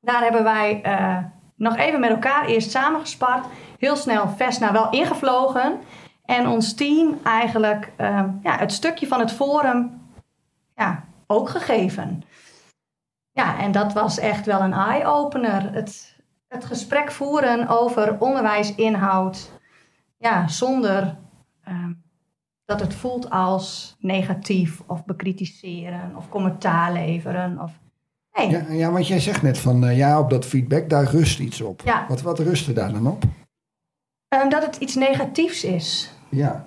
Daar 0.00 0.22
hebben 0.22 0.44
wij 0.44 0.80
eh, 0.82 1.16
nog 1.54 1.76
even 1.76 2.00
met 2.00 2.10
elkaar 2.10 2.46
eerst 2.46 2.70
samengespart. 2.70 3.46
Heel 3.78 3.96
snel 3.96 4.28
Vesna 4.28 4.72
wel 4.72 4.90
ingevlogen. 4.90 5.80
En 6.30 6.48
ons 6.48 6.74
team 6.74 7.18
eigenlijk 7.24 7.92
eh, 7.96 8.24
ja, 8.42 8.58
het 8.58 8.72
stukje 8.72 9.06
van 9.06 9.20
het 9.20 9.32
forum 9.32 10.00
ja, 10.74 11.04
ook 11.26 11.48
gegeven. 11.48 12.22
Ja, 13.30 13.58
en 13.58 13.72
dat 13.72 13.92
was 13.92 14.18
echt 14.18 14.46
wel 14.46 14.60
een 14.60 14.72
eye-opener. 14.72 15.72
Het, 15.72 16.16
het 16.48 16.64
gesprek 16.64 17.10
voeren 17.10 17.68
over 17.68 18.20
onderwijsinhoud. 18.20 19.50
Ja, 20.18 20.48
zonder 20.48 21.16
ehm, 21.64 21.92
dat 22.64 22.80
het 22.80 22.94
voelt 22.94 23.30
als 23.30 23.96
negatief 23.98 24.82
of 24.86 25.04
bekritiseren 25.04 26.16
of 26.16 26.28
commentaar 26.28 26.92
leveren. 26.92 27.60
Of... 27.62 27.72
Ja, 28.32 28.64
ja, 28.68 28.90
want 28.90 29.06
jij 29.06 29.20
zegt 29.20 29.42
net 29.42 29.58
van 29.58 29.84
eh, 29.84 29.96
ja, 29.96 30.20
op 30.20 30.30
dat 30.30 30.44
feedback, 30.44 30.88
daar 30.88 31.10
rust 31.10 31.38
iets 31.38 31.60
op. 31.60 31.82
Ja. 31.84 32.06
Wat, 32.08 32.22
wat 32.22 32.38
rustte 32.38 32.72
daar 32.72 32.92
dan 32.92 33.06
op? 33.06 33.24
ehm, 34.28 34.48
dat 34.48 34.66
het 34.66 34.76
iets 34.76 34.94
negatiefs 34.94 35.64
is. 35.64 36.16
Ja. 36.28 36.66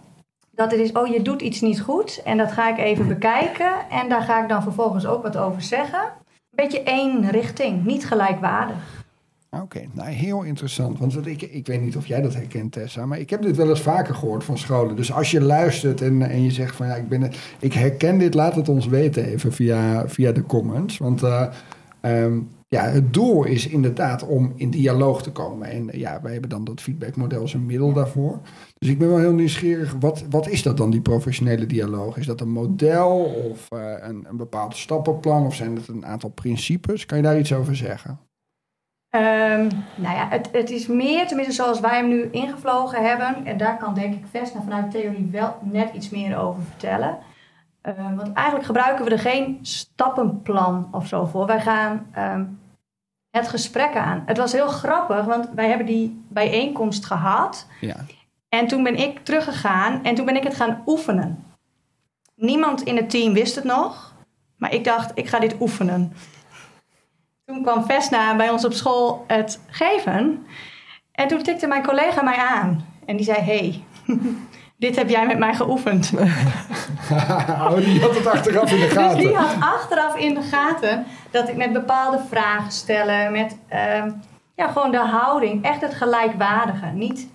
Dat 0.51 0.71
het 0.71 0.79
is, 0.79 0.91
oh 0.91 1.07
je 1.07 1.21
doet 1.21 1.41
iets 1.41 1.61
niet 1.61 1.81
goed 1.81 2.21
en 2.25 2.37
dat 2.37 2.51
ga 2.51 2.69
ik 2.69 2.77
even 2.77 3.07
bekijken 3.07 3.89
en 3.89 4.09
daar 4.09 4.21
ga 4.21 4.41
ik 4.41 4.49
dan 4.49 4.63
vervolgens 4.63 5.05
ook 5.05 5.23
wat 5.23 5.37
over 5.37 5.61
zeggen. 5.61 6.01
Een 6.01 6.63
beetje 6.63 6.83
één 6.83 7.29
richting, 7.29 7.85
niet 7.85 8.05
gelijkwaardig. 8.07 9.01
Oké, 9.59 9.81
nou 9.91 10.09
heel 10.09 10.43
interessant. 10.43 10.99
Want 10.99 11.27
ik, 11.27 11.41
ik 11.41 11.67
weet 11.67 11.81
niet 11.81 11.97
of 11.97 12.05
jij 12.05 12.21
dat 12.21 12.33
herkent, 12.33 12.71
Tessa, 12.71 13.05
maar 13.05 13.19
ik 13.19 13.29
heb 13.29 13.41
dit 13.41 13.55
wel 13.55 13.69
eens 13.69 13.81
vaker 13.81 14.15
gehoord 14.15 14.43
van 14.43 14.57
scholen. 14.57 14.95
Dus 14.95 15.13
als 15.13 15.31
je 15.31 15.41
luistert 15.41 16.01
en, 16.01 16.21
en 16.21 16.43
je 16.43 16.51
zegt 16.51 16.75
van 16.75 16.87
ja, 16.87 16.95
ik, 16.95 17.09
ben, 17.09 17.31
ik 17.59 17.73
herken 17.73 18.17
dit, 18.17 18.33
laat 18.33 18.55
het 18.55 18.69
ons 18.69 18.87
weten 18.87 19.25
even 19.25 19.53
via, 19.53 20.07
via 20.07 20.31
de 20.31 20.45
comments. 20.45 20.97
Want 20.97 21.23
eh, 21.23 21.47
ehm, 22.01 22.39
ja, 22.67 22.83
het 22.83 23.13
doel 23.13 23.43
is 23.43 23.67
inderdaad 23.67 24.27
om 24.27 24.53
in 24.55 24.69
dialoog 24.69 25.23
te 25.23 25.31
komen. 25.31 25.69
En 25.69 25.89
ja, 25.91 26.19
wij 26.21 26.31
hebben 26.31 26.49
dan 26.49 26.63
dat 26.63 26.81
feedbackmodel 26.81 27.41
als 27.41 27.53
een 27.53 27.65
middel 27.65 27.93
daarvoor. 27.93 28.39
Dus 28.81 28.89
ik 28.89 28.99
ben 28.99 29.09
wel 29.09 29.17
heel 29.17 29.33
nieuwsgierig, 29.33 29.95
wat, 29.99 30.23
wat 30.29 30.47
is 30.47 30.63
dat 30.63 30.77
dan, 30.77 30.91
die 30.91 31.01
professionele 31.01 31.65
dialoog? 31.65 32.17
Is 32.17 32.25
dat 32.25 32.41
een 32.41 32.51
model 32.51 33.09
of 33.51 33.71
eh, 33.71 33.93
een, 33.99 34.25
een 34.29 34.37
bepaald 34.37 34.77
stappenplan 34.77 35.45
of 35.45 35.55
zijn 35.55 35.75
het 35.75 35.87
een 35.87 36.05
aantal 36.05 36.29
principes? 36.29 37.05
Kan 37.05 37.17
je 37.17 37.23
daar 37.23 37.39
iets 37.39 37.53
over 37.53 37.75
zeggen? 37.75 38.19
Ehm, 39.09 39.69
nou 39.95 40.15
ja, 40.15 40.27
het, 40.29 40.49
het 40.51 40.69
is 40.69 40.87
meer, 40.87 41.27
tenminste 41.27 41.53
zoals 41.53 41.79
wij 41.79 41.97
hem 41.97 42.07
nu 42.07 42.29
ingevlogen 42.31 43.05
hebben. 43.05 43.45
En 43.45 43.57
daar 43.57 43.77
kan 43.77 43.93
denk 43.93 44.13
ik 44.13 44.25
Vesna 44.31 44.61
vanuit 44.61 44.91
theorie 44.91 45.29
wel 45.31 45.57
net 45.61 45.93
iets 45.93 46.09
meer 46.09 46.37
over 46.37 46.63
vertellen. 46.63 47.17
Ehm, 47.81 48.15
want 48.15 48.33
eigenlijk 48.33 48.65
gebruiken 48.65 49.05
we 49.05 49.11
er 49.11 49.19
geen 49.19 49.59
stappenplan 49.61 50.87
of 50.91 51.07
zo 51.07 51.25
voor. 51.25 51.45
Wij 51.45 51.61
gaan 51.61 52.07
ehm, 52.11 52.45
het 53.29 53.47
gesprek 53.47 53.95
aan. 53.95 54.23
Het 54.25 54.37
was 54.37 54.51
heel 54.51 54.67
grappig, 54.67 55.25
want 55.25 55.49
wij 55.55 55.67
hebben 55.67 55.85
die 55.85 56.23
bijeenkomst 56.27 57.05
gehad. 57.05 57.67
Ja. 57.81 57.95
En 58.53 58.67
toen 58.67 58.83
ben 58.83 58.95
ik 58.95 59.19
teruggegaan 59.23 60.03
en 60.03 60.15
toen 60.15 60.25
ben 60.25 60.35
ik 60.35 60.43
het 60.43 60.55
gaan 60.55 60.83
oefenen. 60.85 61.45
Niemand 62.35 62.81
in 62.81 62.95
het 62.95 63.09
team 63.09 63.33
wist 63.33 63.55
het 63.55 63.63
nog, 63.63 64.15
maar 64.57 64.73
ik 64.73 64.83
dacht, 64.83 65.11
ik 65.13 65.27
ga 65.27 65.39
dit 65.39 65.55
oefenen. 65.59 66.13
Toen 67.45 67.61
kwam 67.61 67.85
Vesna 67.85 68.35
bij 68.35 68.49
ons 68.49 68.65
op 68.65 68.73
school 68.73 69.23
het 69.27 69.59
geven. 69.67 70.45
En 71.11 71.27
toen 71.27 71.43
tikte 71.43 71.67
mijn 71.67 71.83
collega 71.83 72.21
mij 72.21 72.35
aan. 72.35 72.85
En 73.05 73.15
die 73.15 73.25
zei, 73.25 73.39
hey, 73.39 73.83
dit 74.85 74.95
heb 74.95 75.09
jij 75.09 75.27
met 75.27 75.37
mij 75.37 75.53
geoefend. 75.53 76.11
oh, 77.49 77.75
die 77.75 78.01
had 78.01 78.15
het 78.15 78.27
achteraf 78.27 78.71
in 78.71 78.79
de 78.79 78.89
gaten. 78.89 79.17
Dus 79.17 79.25
die 79.25 79.35
had 79.35 79.55
achteraf 79.59 80.15
in 80.15 80.33
de 80.33 80.41
gaten 80.41 81.05
dat 81.29 81.49
ik 81.49 81.55
met 81.55 81.73
bepaalde 81.73 82.19
vragen 82.29 82.71
stellen, 82.71 83.31
met 83.31 83.57
ehm, 83.67 84.11
ja, 84.55 84.67
gewoon 84.67 84.91
de 84.91 84.97
houding, 84.97 85.63
echt 85.63 85.81
het 85.81 85.93
gelijkwaardige. 85.93 86.85
Niet 86.85 87.29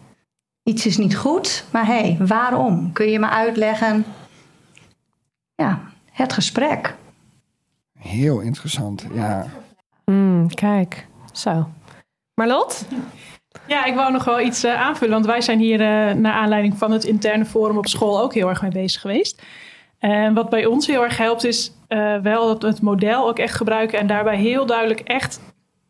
iets 0.67 0.87
is 0.87 0.97
niet 0.97 1.17
goed, 1.17 1.65
maar 1.73 1.87
hé, 1.87 1.93
hey, 1.93 2.17
waarom? 2.21 2.93
Kun 2.93 3.11
je 3.11 3.19
me 3.19 3.29
uitleggen? 3.29 4.05
Ja, 5.55 5.81
het 6.11 6.33
gesprek. 6.33 6.95
Heel 7.99 8.41
interessant, 8.41 9.07
ja. 9.13 9.47
Hmm, 10.05 10.55
kijk, 10.55 11.07
zo. 11.33 11.69
Marlot? 12.35 12.87
Ja, 13.67 13.85
ik 13.85 13.95
wou 13.95 14.13
nog 14.13 14.25
wel 14.25 14.41
iets 14.41 14.65
eh, 14.65 14.81
aanvullen. 14.83 15.15
Want 15.15 15.27
wij 15.27 15.41
zijn 15.41 15.59
hier 15.59 15.81
eh, 15.81 16.15
naar 16.15 16.33
aanleiding 16.33 16.79
van 16.79 16.91
het 16.91 17.05
interne 17.05 17.45
forum 17.45 17.79
op 17.79 17.87
school 17.87 18.21
ook 18.21 18.35
heel 18.35 18.49
erg 18.49 18.63
mee 18.63 18.71
bezig 18.71 19.01
geweest. 19.01 19.43
En 19.99 20.35
wat 20.35 20.51
bij 20.51 20.67
ons 20.67 20.87
heel 20.87 21.03
erg 21.03 21.17
helpt 21.17 21.45
is 21.45 21.73
eh, 21.89 22.17
wel 22.19 22.47
dat 22.47 22.63
we 22.63 22.69
het 22.69 22.83
model 22.83 23.29
ook 23.29 23.39
echt 23.39 23.55
gebruiken. 23.55 23.99
En 23.99 24.07
daarbij 24.07 24.37
heel 24.37 24.67
duidelijk 24.67 25.01
echt 25.01 25.41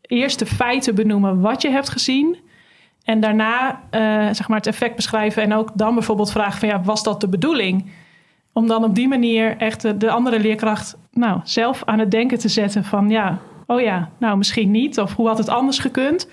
eerst 0.01 0.39
de 0.39 0.45
feiten 0.45 0.95
benoemen 0.95 1.41
wat 1.41 1.61
je 1.61 1.69
hebt 1.69 1.89
gezien. 1.89 2.37
En 3.07 3.19
daarna 3.19 3.81
eh, 3.89 4.01
zeg 4.31 4.47
maar 4.47 4.57
het 4.57 4.67
effect 4.67 4.95
beschrijven. 4.95 5.43
En 5.43 5.53
ook 5.53 5.71
dan 5.73 5.93
bijvoorbeeld 5.93 6.31
vragen 6.31 6.59
van 6.59 6.69
ja, 6.69 6.81
was 6.81 7.03
dat 7.03 7.21
de 7.21 7.27
bedoeling? 7.27 7.91
Om 8.53 8.67
dan 8.67 8.83
op 8.83 8.95
die 8.95 9.07
manier 9.07 9.57
echt 9.57 9.81
de, 9.81 9.97
de 9.97 10.11
andere 10.11 10.39
leerkracht 10.39 10.97
nou, 11.11 11.39
zelf 11.43 11.83
aan 11.85 11.99
het 11.99 12.11
denken 12.11 12.37
te 12.37 12.47
zetten 12.47 12.83
van 12.83 13.09
ja, 13.09 13.39
oh 13.67 13.81
ja, 13.81 14.09
nou 14.17 14.37
misschien 14.37 14.71
niet. 14.71 14.99
Of 14.99 15.15
hoe 15.15 15.27
had 15.27 15.37
het 15.37 15.49
anders 15.49 15.79
gekund? 15.79 16.29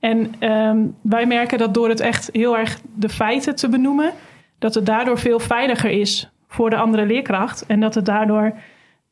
En 0.00 0.34
ehm, 0.38 0.86
wij 1.02 1.26
merken 1.26 1.58
dat 1.58 1.74
door 1.74 1.88
het 1.88 2.00
echt 2.00 2.28
heel 2.32 2.58
erg 2.58 2.80
de 2.94 3.08
feiten 3.08 3.56
te 3.56 3.68
benoemen, 3.68 4.12
dat 4.58 4.74
het 4.74 4.86
daardoor 4.86 5.18
veel 5.18 5.38
veiliger 5.38 5.90
is 5.90 6.30
voor 6.48 6.70
de 6.70 6.76
andere 6.76 7.06
leerkracht. 7.06 7.66
En 7.66 7.80
dat 7.80 7.94
het 7.94 8.04
daardoor 8.04 8.54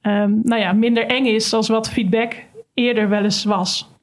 ehm, 0.01 0.33
nou 0.43 0.61
ja, 0.61 0.73
minder 0.73 1.07
eng 1.07 1.27
is, 1.27 1.49
zoals 1.49 1.69
wat 1.69 1.91
feedback 1.91 2.33
eerder 2.75 3.09
wel 3.09 3.23
eens 3.23 3.45
was. 3.45 4.00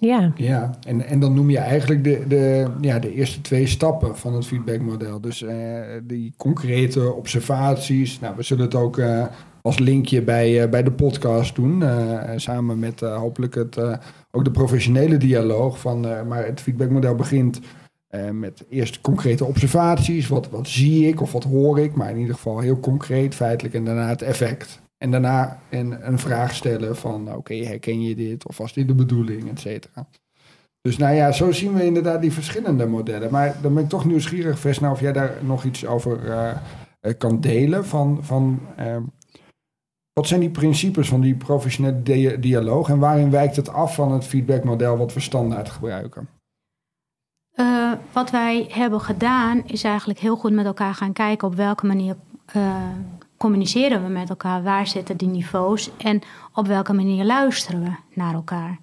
Ja. 0.00 0.32
Ja, 0.36 0.70
en, 0.86 1.06
en 1.06 1.20
dan 1.20 1.34
noem 1.34 1.50
je 1.50 1.58
eigenlijk 1.58 2.04
de, 2.04 2.24
de, 2.28 2.66
ja, 2.80 2.98
de 2.98 3.14
eerste 3.14 3.40
twee 3.40 3.66
stappen 3.66 4.16
van 4.16 4.34
het 4.34 4.46
feedbackmodel. 4.46 5.20
Dus 5.20 5.42
uh, 5.42 5.52
die 6.02 6.34
concrete 6.36 7.12
observaties. 7.12 8.20
Nou, 8.20 8.36
we 8.36 8.42
zullen 8.42 8.64
het 8.64 8.74
ook 8.74 8.98
uh, 8.98 9.26
als 9.62 9.78
linkje 9.78 10.22
bij, 10.22 10.62
uh, 10.62 10.70
bij 10.70 10.82
de 10.82 10.92
podcast 10.92 11.54
doen. 11.54 11.82
samen 12.36 12.78
met 12.78 13.00
hopelijk 13.00 13.54
het, 13.54 13.78
ook 14.30 14.44
de 14.44 14.50
professionele 14.50 15.16
dialoog. 15.16 15.80
Van, 15.80 16.00
maar 16.00 16.46
het 16.46 16.60
feedbackmodel 16.60 17.14
begint 17.14 17.60
met 18.32 18.64
eerst 18.68 19.00
concrete 19.00 19.44
observaties. 19.44 20.28
Wat, 20.28 20.50
wat 20.50 20.68
zie 20.68 21.06
ik 21.06 21.20
of 21.20 21.32
wat 21.32 21.44
hoor 21.44 21.78
ik? 21.78 21.94
Maar 21.94 22.10
in 22.10 22.18
ieder 22.18 22.34
geval 22.34 22.58
heel 22.58 22.80
concreet, 22.80 23.34
feitelijk. 23.34 23.74
En 23.74 23.84
daarna 23.84 24.08
het 24.08 24.22
effect. 24.22 24.80
En 25.04 25.10
daarna 25.10 25.58
een, 25.70 26.06
een 26.06 26.18
vraag 26.18 26.54
stellen 26.54 26.96
van, 26.96 27.34
oké, 27.34 27.54
herken 27.54 28.02
je 28.02 28.14
dit? 28.14 28.46
Of 28.46 28.58
was 28.58 28.72
dit 28.72 28.88
de 28.88 28.94
bedoeling, 28.94 29.50
et 29.50 29.60
cetera. 29.60 30.06
Dus 30.80 30.96
nou 30.96 31.14
ja, 31.14 31.32
zo 31.32 31.52
zien 31.52 31.74
we 31.74 31.84
inderdaad 31.84 32.20
die 32.20 32.32
verschillende 32.32 32.86
modellen. 32.86 33.30
Maar 33.30 33.56
dan 33.62 33.74
ben 33.74 33.82
ik 33.82 33.88
toch 33.88 34.04
nieuwsgierig, 34.04 34.58
Vesna, 34.58 34.90
of 34.90 35.00
jij 35.00 35.12
daar 35.12 35.32
nog 35.42 35.64
iets 35.64 35.86
over 35.86 36.24
uh, 36.24 36.54
kan 37.18 37.40
delen. 37.40 37.86
Van, 37.86 38.18
van 38.22 38.60
uh, 38.78 38.96
wat 40.12 40.26
zijn 40.26 40.40
die 40.40 40.50
principes 40.50 41.08
van 41.08 41.20
die 41.20 41.34
professionele 41.34 42.38
dialoog 42.40 42.88
en 42.88 42.98
waarin 42.98 43.30
wijkt 43.30 43.56
het 43.56 43.68
af 43.68 43.94
van 43.94 44.12
het 44.12 44.24
feedbackmodel 44.24 44.96
wat 44.96 45.14
we 45.14 45.20
standaard 45.20 45.70
gebruiken? 45.70 46.28
Uh, 47.54 47.92
wat 48.12 48.30
wij 48.30 48.66
hebben 48.68 49.00
gedaan 49.00 49.62
is 49.66 49.84
eigenlijk 49.84 50.18
heel 50.18 50.36
goed 50.36 50.52
met 50.52 50.66
elkaar 50.66 50.94
gaan 50.94 51.12
kijken 51.12 51.48
op 51.48 51.54
welke 51.54 51.86
manier 51.86 52.16
communiceren 53.40 54.02
we 54.02 54.08
met 54.08 54.28
elkaar? 54.28 54.62
Waar 54.62 54.86
zitten 54.86 55.16
die 55.16 55.28
niveaus? 55.28 55.90
En 55.96 56.20
op 56.54 56.66
welke 56.66 56.92
manier 56.92 57.24
luisteren 57.24 57.82
we 57.82 57.90
naar 58.14 58.34
elkaar? 58.34 58.78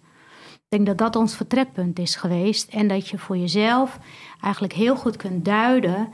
Ik 0.53 0.67
denk 0.67 0.85
dat 0.85 0.97
dat 0.97 1.15
ons 1.15 1.35
vertrekpunt 1.35 1.99
is 1.99 2.15
geweest. 2.15 2.69
En 2.69 2.87
dat 2.87 3.07
je 3.07 3.17
voor 3.17 3.37
jezelf 3.37 3.99
eigenlijk 4.41 4.73
heel 4.73 4.95
goed 4.95 5.17
kunt 5.17 5.45
duiden. 5.45 6.09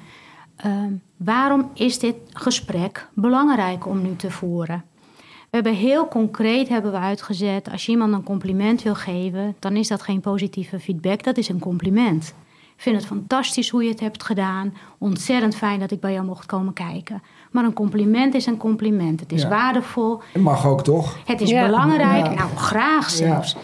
Uh, 0.66 0.84
waarom 1.18 1.72
is 1.74 2.00
dit 2.00 2.16
gesprek 2.34 3.10
belangrijk 3.14 3.88
om 3.88 4.02
nu 4.02 4.16
te 4.16 4.32
voeren? 4.32 4.84
We 5.20 5.60
hebben 5.60 5.76
heel 5.76 6.08
concreet 6.08 6.70
hebben 6.70 6.92
we 6.92 6.98
uitgezet. 6.98 7.72
Als 7.72 7.86
je 7.86 7.92
iemand 7.92 8.14
een 8.14 8.24
compliment 8.24 8.82
wil 8.82 8.96
geven, 8.96 9.56
dan 9.60 9.76
is 9.76 9.88
dat 9.88 10.02
geen 10.02 10.22
positieve 10.22 10.80
feedback. 10.80 11.24
Dat 11.24 11.38
is 11.38 11.50
een 11.50 11.60
compliment. 11.60 12.34
Ik 12.76 12.82
vind 12.82 12.96
het 12.96 13.06
fantastisch 13.06 13.70
hoe 13.70 13.84
je 13.84 13.90
het 13.90 14.00
hebt 14.00 14.24
gedaan. 14.24 14.74
Ontzettend 14.98 15.56
fijn 15.56 15.80
dat 15.80 15.92
ik 15.92 16.00
bij 16.00 16.14
jou 16.14 16.26
mocht 16.26 16.46
komen 16.46 16.74
kijken. 16.74 17.22
Maar 17.54 17.64
een 17.64 17.74
compliment 17.74 18.34
is 18.34 18.46
een 18.46 18.58
compliment. 18.58 19.20
Het 19.20 19.32
is 19.32 19.48
waardevol. 19.48 20.22
Het 20.32 20.42
mag 20.42 20.66
ook 20.66 20.84
toch? 20.84 21.18
Het 21.26 21.42
is 21.42 21.52
belangrijk. 21.52 22.36
Nou, 22.36 22.56
graag 22.56 23.10
zelfs. 23.10 23.56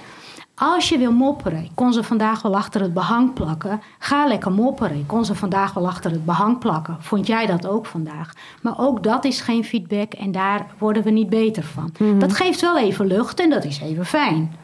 Als 0.56 0.90
je 0.90 0.98
wil 0.98 1.12
mopperen, 1.12 1.64
ik 1.64 1.72
kon 1.74 1.94
ze 1.94 2.04
vandaag 2.04 2.42
wel 2.42 2.56
achter 2.56 2.82
het 2.82 2.94
behang 2.94 3.34
plakken. 3.34 3.82
Ga 4.00 4.28
lekker 4.28 4.52
mopperen. 4.52 4.98
Ik 4.98 5.08
kon 5.08 5.26
ze 5.26 5.36
vandaag 5.36 5.74
wel 5.74 5.88
achter 5.88 6.12
het 6.12 6.26
behang 6.26 6.60
plakken. 6.60 6.98
Vond 7.00 7.28
jij 7.28 7.46
dat 7.46 7.68
ook 7.68 7.86
vandaag? 7.86 8.34
Maar 8.62 8.80
ook 8.80 9.04
dat 9.04 9.26
is 9.26 9.42
geen 9.42 9.64
feedback 9.64 10.14
en 10.14 10.32
daar 10.32 10.68
worden 10.78 11.04
we 11.04 11.10
niet 11.10 11.30
beter 11.30 11.64
van. 11.64 11.94
Mhm. 12.00 12.20
Dat 12.20 12.34
geeft 12.34 12.62
wel 12.62 12.78
even 12.78 13.06
lucht 13.06 13.40
en 13.40 13.50
dat 13.50 13.64
is 13.64 13.80
even 13.82 14.06
fijn. 14.06 14.56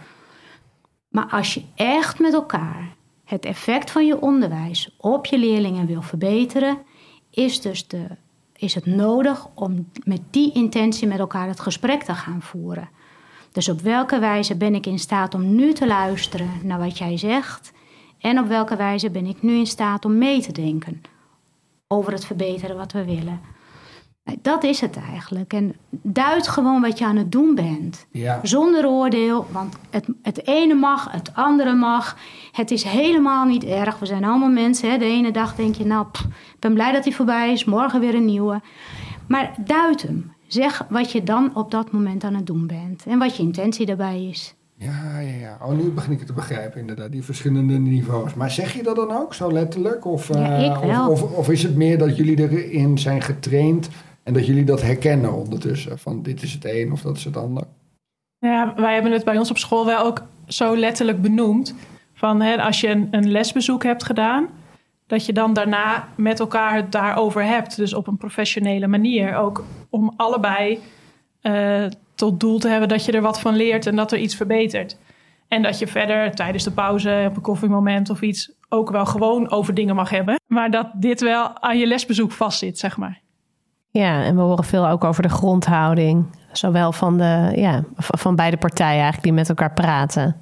Maar 1.09 1.27
als 1.31 1.53
je 1.53 1.63
echt 1.75 2.19
met 2.19 2.33
elkaar 2.33 2.95
het 3.25 3.45
effect 3.45 3.91
van 3.91 4.05
je 4.05 4.21
onderwijs 4.21 4.95
op 4.97 5.25
je 5.25 5.37
leerlingen 5.37 5.85
wil 5.85 6.01
verbeteren, 6.01 6.77
is 7.29 7.61
dus 7.61 7.87
de 7.87 8.07
is 8.57 8.75
het 8.75 8.85
nodig 8.85 9.47
om 9.53 9.89
met 10.03 10.21
die 10.29 10.53
intentie 10.53 11.07
met 11.07 11.19
elkaar 11.19 11.47
het 11.47 11.59
gesprek 11.59 12.03
te 12.03 12.13
gaan 12.13 12.41
voeren. 12.41 12.89
Dus 13.51 13.69
op 13.69 13.81
welke 13.81 14.19
wijze 14.19 14.55
ben 14.55 14.75
ik 14.75 14.85
in 14.85 14.99
staat 14.99 15.33
om 15.33 15.55
nu 15.55 15.73
te 15.73 15.87
luisteren 15.87 16.49
naar 16.63 16.79
wat 16.79 16.97
jij 16.97 17.17
zegt? 17.17 17.71
En 18.19 18.39
op 18.39 18.47
welke 18.47 18.75
wijze 18.75 19.09
ben 19.09 19.25
ik 19.25 19.41
nu 19.41 19.57
in 19.57 19.67
staat 19.67 20.05
om 20.05 20.17
mee 20.17 20.41
te 20.41 20.51
denken 20.51 21.01
over 21.87 22.11
het 22.11 22.25
verbeteren 22.25 22.75
wat 22.75 22.91
we 22.91 23.05
willen? 23.05 23.39
Dat 24.41 24.63
is 24.63 24.81
het 24.81 24.97
eigenlijk. 24.97 25.53
En 25.53 25.75
duid 25.89 26.47
gewoon 26.47 26.81
wat 26.81 26.97
je 26.97 27.05
aan 27.05 27.15
het 27.15 27.31
doen 27.31 27.55
bent. 27.55 28.05
Ja. 28.11 28.39
Zonder 28.43 28.87
oordeel, 28.87 29.47
want 29.51 29.75
het, 29.89 30.07
het 30.21 30.47
ene 30.47 30.73
mag, 30.73 31.11
het 31.11 31.31
andere 31.33 31.73
mag. 31.73 32.17
Het 32.51 32.71
is 32.71 32.83
helemaal 32.83 33.45
niet 33.45 33.63
erg. 33.63 33.99
We 33.99 34.05
zijn 34.05 34.23
allemaal 34.23 34.49
mensen. 34.49 34.91
Hè? 34.91 34.97
De 34.97 35.05
ene 35.05 35.31
dag 35.31 35.55
denk 35.55 35.75
je, 35.75 35.85
nou, 35.85 36.05
ben 36.65 36.73
blij 36.73 36.91
dat 36.91 37.03
hij 37.03 37.13
voorbij 37.13 37.51
is. 37.51 37.65
Morgen 37.65 37.99
weer 37.99 38.15
een 38.15 38.25
nieuwe. 38.25 38.61
Maar 39.27 39.53
duid 39.65 40.01
hem. 40.01 40.33
Zeg 40.47 40.85
wat 40.89 41.11
je 41.11 41.23
dan 41.23 41.55
op 41.55 41.71
dat 41.71 41.91
moment 41.91 42.23
aan 42.23 42.35
het 42.35 42.45
doen 42.45 42.67
bent. 42.67 43.05
En 43.05 43.19
wat 43.19 43.37
je 43.37 43.43
intentie 43.43 43.85
daarbij 43.85 44.25
is. 44.25 44.55
Ja, 44.77 45.19
ja, 45.19 45.35
ja. 45.39 45.57
Oh, 45.61 45.71
nu 45.71 45.91
begin 45.91 46.11
ik 46.11 46.17
het 46.17 46.27
te 46.27 46.33
begrijpen, 46.33 46.79
inderdaad. 46.79 47.11
Die 47.11 47.23
verschillende 47.23 47.77
niveaus. 47.79 48.33
Maar 48.33 48.51
zeg 48.51 48.73
je 48.73 48.83
dat 48.83 48.95
dan 48.95 49.11
ook 49.11 49.33
zo 49.33 49.51
letterlijk? 49.51 50.05
Of, 50.05 50.33
ja, 50.33 50.55
ik 50.55 50.83
wel. 50.83 51.09
Of, 51.09 51.23
of, 51.23 51.31
of 51.31 51.49
is 51.49 51.63
het 51.63 51.75
meer 51.75 51.97
dat 51.97 52.17
jullie 52.17 52.49
erin 52.49 52.97
zijn 52.97 53.21
getraind 53.21 53.89
en 54.23 54.33
dat 54.33 54.45
jullie 54.45 54.63
dat 54.63 54.81
herkennen 54.81 55.33
ondertussen? 55.33 55.99
Van 55.99 56.21
dit 56.21 56.41
is 56.41 56.53
het 56.53 56.65
een 56.65 56.91
of 56.91 57.01
dat 57.01 57.17
is 57.17 57.23
het 57.23 57.37
ander? 57.37 57.63
Ja, 58.37 58.73
wij 58.75 58.93
hebben 58.93 59.11
het 59.11 59.23
bij 59.23 59.37
ons 59.37 59.49
op 59.49 59.57
school 59.57 59.85
wel 59.85 60.05
ook 60.05 60.23
zo 60.47 60.77
letterlijk 60.77 61.21
benoemd. 61.21 61.75
Van 62.13 62.41
hè, 62.41 62.61
als 62.61 62.81
je 62.81 62.87
een, 62.87 63.07
een 63.11 63.31
lesbezoek 63.31 63.83
hebt 63.83 64.03
gedaan, 64.03 64.47
dat 65.07 65.25
je 65.25 65.33
dan 65.33 65.53
daarna 65.53 66.07
met 66.15 66.39
elkaar 66.39 66.75
het 66.75 66.91
daarover 66.91 67.43
hebt. 67.43 67.75
Dus 67.75 67.93
op 67.93 68.07
een 68.07 68.17
professionele 68.17 68.87
manier. 68.87 69.35
Ook 69.35 69.63
om 69.89 70.13
allebei 70.17 70.79
uh, 71.41 71.85
tot 72.15 72.39
doel 72.39 72.59
te 72.59 72.69
hebben 72.69 72.89
dat 72.89 73.05
je 73.05 73.11
er 73.11 73.21
wat 73.21 73.39
van 73.39 73.55
leert 73.55 73.85
en 73.85 73.95
dat 73.95 74.11
er 74.11 74.17
iets 74.19 74.35
verbetert. 74.35 74.97
En 75.47 75.61
dat 75.61 75.79
je 75.79 75.87
verder 75.87 76.35
tijdens 76.35 76.63
de 76.63 76.71
pauze, 76.71 77.25
op 77.29 77.35
een 77.35 77.41
koffiemoment 77.41 78.09
of 78.09 78.21
iets, 78.21 78.51
ook 78.69 78.91
wel 78.91 79.05
gewoon 79.05 79.51
over 79.51 79.73
dingen 79.73 79.95
mag 79.95 80.09
hebben. 80.09 80.39
Maar 80.47 80.71
dat 80.71 80.87
dit 80.93 81.21
wel 81.21 81.61
aan 81.61 81.77
je 81.77 81.87
lesbezoek 81.87 82.31
vastzit, 82.31 82.79
zeg 82.79 82.97
maar. 82.97 83.21
Ja, 83.89 84.23
en 84.23 84.35
we 84.35 84.41
horen 84.41 84.63
veel 84.63 84.87
ook 84.87 85.03
over 85.03 85.21
de 85.23 85.29
grondhouding. 85.29 86.25
Zowel 86.51 86.91
van, 86.91 87.17
de, 87.17 87.51
ja, 87.55 87.83
van 87.97 88.35
beide 88.35 88.57
partijen 88.57 88.93
eigenlijk 88.93 89.23
die 89.23 89.33
met 89.33 89.49
elkaar 89.49 89.73
praten. 89.73 90.35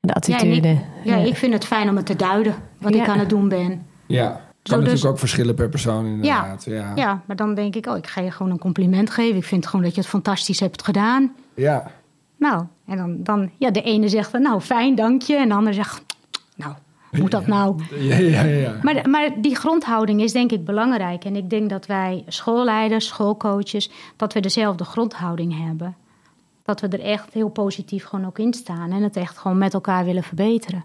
De 0.00 0.12
attitude. 0.14 0.68
Ja, 0.68 0.74
ik, 0.74 0.80
ja, 1.04 1.16
ik 1.16 1.36
vind 1.36 1.52
het 1.52 1.64
fijn 1.66 1.88
om 1.88 1.96
het 1.96 2.06
te 2.06 2.16
duiden 2.16 2.54
wat 2.78 2.94
Ja. 2.94 3.02
ik 3.02 3.08
aan 3.08 3.18
het 3.18 3.28
doen 3.28 3.48
ben. 3.48 3.86
Ja, 4.06 4.28
kan 4.28 4.40
Zo 4.62 4.72
natuurlijk 4.72 4.90
dus- 5.02 5.04
ook 5.04 5.18
verschillen 5.18 5.54
per 5.54 5.68
persoon 5.68 6.06
inderdaad. 6.06 6.64
Ja, 6.64 6.74
ja. 6.74 6.92
Ja, 6.94 7.22
maar 7.26 7.36
dan 7.36 7.54
denk 7.54 7.74
ik, 7.74 7.86
oh, 7.86 7.96
ik 7.96 8.06
ga 8.06 8.20
je 8.20 8.30
gewoon 8.30 8.52
een 8.52 8.58
compliment 8.58 9.10
geven. 9.10 9.36
Ik 9.36 9.44
vind 9.44 9.66
gewoon 9.66 9.84
dat 9.84 9.94
je 9.94 10.00
het 10.00 10.10
fantastisch 10.10 10.60
hebt 10.60 10.84
gedaan. 10.84 11.34
ja. 11.54 11.90
Nou, 12.38 12.64
en 12.86 12.96
dan, 12.96 13.22
dan 13.22 13.50
ja, 13.58 13.70
de 13.70 13.82
ene 13.82 14.08
zegt, 14.08 14.32
dan, 14.32 14.42
nou, 14.42 14.60
fijn, 14.60 14.94
dank 14.94 15.22
je. 15.22 15.36
En 15.36 15.48
de 15.48 15.54
ander 15.54 15.74
zegt, 15.74 16.02
nou, 16.56 16.72
moet 17.10 17.30
dat 17.30 17.46
nou? 17.46 17.82
ja, 17.98 18.16
ja, 18.16 18.42
ja. 18.42 18.78
Maar, 18.82 19.10
maar 19.10 19.30
die 19.40 19.56
grondhouding 19.56 20.22
is 20.22 20.32
denk 20.32 20.52
ik 20.52 20.64
belangrijk. 20.64 21.24
En 21.24 21.36
ik 21.36 21.50
denk 21.50 21.70
dat 21.70 21.86
wij 21.86 22.24
schoolleiders, 22.28 23.06
schoolcoaches, 23.06 23.90
dat 24.16 24.32
we 24.32 24.40
dezelfde 24.40 24.84
grondhouding 24.84 25.66
hebben. 25.66 25.96
Dat 26.62 26.80
we 26.80 26.88
er 26.88 27.00
echt 27.00 27.32
heel 27.32 27.48
positief 27.48 28.04
gewoon 28.04 28.26
ook 28.26 28.38
in 28.38 28.54
staan. 28.54 28.92
En 28.92 29.02
het 29.02 29.16
echt 29.16 29.38
gewoon 29.38 29.58
met 29.58 29.74
elkaar 29.74 30.04
willen 30.04 30.22
verbeteren. 30.22 30.84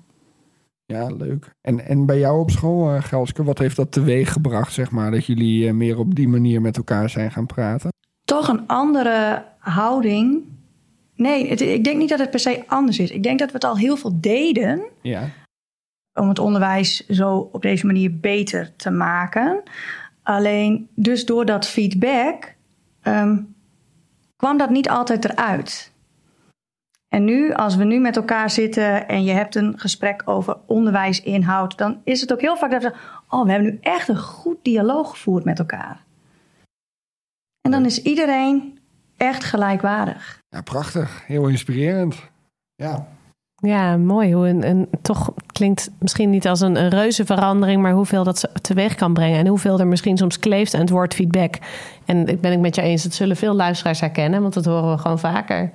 Ja, 0.91 1.07
leuk. 1.07 1.49
En, 1.61 1.85
en 1.85 2.05
bij 2.05 2.19
jou 2.19 2.39
op 2.39 2.51
school, 2.51 2.95
uh, 2.95 3.03
Gelske, 3.03 3.43
wat 3.43 3.57
heeft 3.57 3.75
dat 3.75 3.91
teweeg 3.91 4.31
gebracht, 4.31 4.73
zeg 4.73 4.91
maar, 4.91 5.11
dat 5.11 5.25
jullie 5.25 5.67
eh, 5.67 5.73
meer 5.73 5.97
op 5.97 6.15
die 6.15 6.27
manier 6.27 6.61
met 6.61 6.77
elkaar 6.77 7.09
zijn 7.09 7.31
gaan 7.31 7.45
praten? 7.45 7.89
Toch 8.25 8.47
een 8.47 8.67
andere 8.67 9.45
houding. 9.57 10.43
Nee, 11.15 11.49
het- 11.49 11.61
ik 11.61 11.83
denk 11.83 11.97
niet 11.97 12.09
dat 12.09 12.19
het 12.19 12.29
per 12.29 12.39
se 12.39 12.63
anders 12.67 12.99
is. 12.99 13.11
Ik 13.11 13.23
denk 13.23 13.39
dat 13.39 13.47
we 13.47 13.53
het 13.53 13.63
al 13.63 13.77
heel 13.77 13.97
veel 13.97 14.17
deden 14.21 14.81
Ja. 15.01 15.29
om 16.13 16.27
het 16.29 16.39
onderwijs 16.39 17.05
zo 17.07 17.49
op 17.51 17.61
deze 17.61 17.85
manier 17.85 18.17
beter 18.19 18.75
te 18.75 18.89
maken. 18.91 19.63
Alleen 20.23 20.87
dus 20.95 21.25
door 21.25 21.45
dat 21.45 21.67
feedback 21.67 22.53
ehm, 23.01 23.37
kwam 24.35 24.57
dat 24.57 24.69
niet 24.69 24.89
altijd 24.89 25.25
eruit. 25.25 25.90
En 27.13 27.23
nu, 27.23 27.53
als 27.53 27.75
we 27.75 27.83
nu 27.83 27.99
met 27.99 28.15
elkaar 28.15 28.49
zitten 28.49 29.07
en 29.07 29.23
je 29.23 29.31
hebt 29.31 29.55
een 29.55 29.79
gesprek 29.79 30.21
over 30.25 30.57
onderwijsinhoud, 30.65 31.77
dan 31.77 32.01
is 32.03 32.21
het 32.21 32.33
ook 32.33 32.41
heel 32.41 32.57
vaak 32.57 32.71
dat 32.71 32.81
we 32.83 32.89
zeggen: 32.89 33.23
Oh, 33.29 33.45
we 33.45 33.51
hebben 33.51 33.69
nu 33.71 33.77
echt 33.81 34.07
een 34.07 34.19
goed 34.19 34.57
dialoog 34.61 35.09
gevoerd 35.09 35.43
met 35.43 35.59
elkaar. 35.59 36.03
En 37.61 37.71
dan 37.71 37.85
is 37.85 38.01
iedereen 38.01 38.79
echt 39.17 39.43
gelijkwaardig. 39.43 40.39
ja, 40.49 40.61
prachtig. 40.61 41.23
Heel 41.25 41.47
inspirerend. 41.47 42.29
Ja. 42.75 43.07
Ja, 43.55 43.97
mooi 43.97 44.33
hoe 44.33 44.47
een, 44.47 44.67
een 44.67 44.89
toch 45.01 45.33
klinkt 45.45 45.91
misschien 45.99 46.29
niet 46.29 46.47
als 46.47 46.59
een, 46.59 46.75
een 46.75 46.89
reuze 46.89 47.25
verandering, 47.25 47.81
maar 47.81 47.93
hoeveel 47.93 48.23
dat 48.23 48.49
teweeg 48.61 48.95
kan 48.95 49.13
brengen. 49.13 49.39
En 49.39 49.47
hoeveel 49.47 49.79
er 49.79 49.87
misschien 49.87 50.17
soms 50.17 50.39
kleeft 50.39 50.73
aan 50.73 50.81
het 50.81 50.89
woord 50.89 51.13
feedback. 51.13 51.57
En 52.05 52.27
ik 52.27 52.41
ben 52.41 52.51
ik 52.51 52.59
met 52.59 52.75
je 52.75 52.81
eens, 52.81 53.03
dat 53.03 53.13
zullen 53.13 53.35
veel 53.35 53.53
luisteraars 53.53 53.99
herkennen, 53.99 54.41
want 54.41 54.53
dat 54.53 54.65
horen 54.65 54.91
we 54.91 54.97
gewoon 54.97 55.19
vaker. 55.19 55.71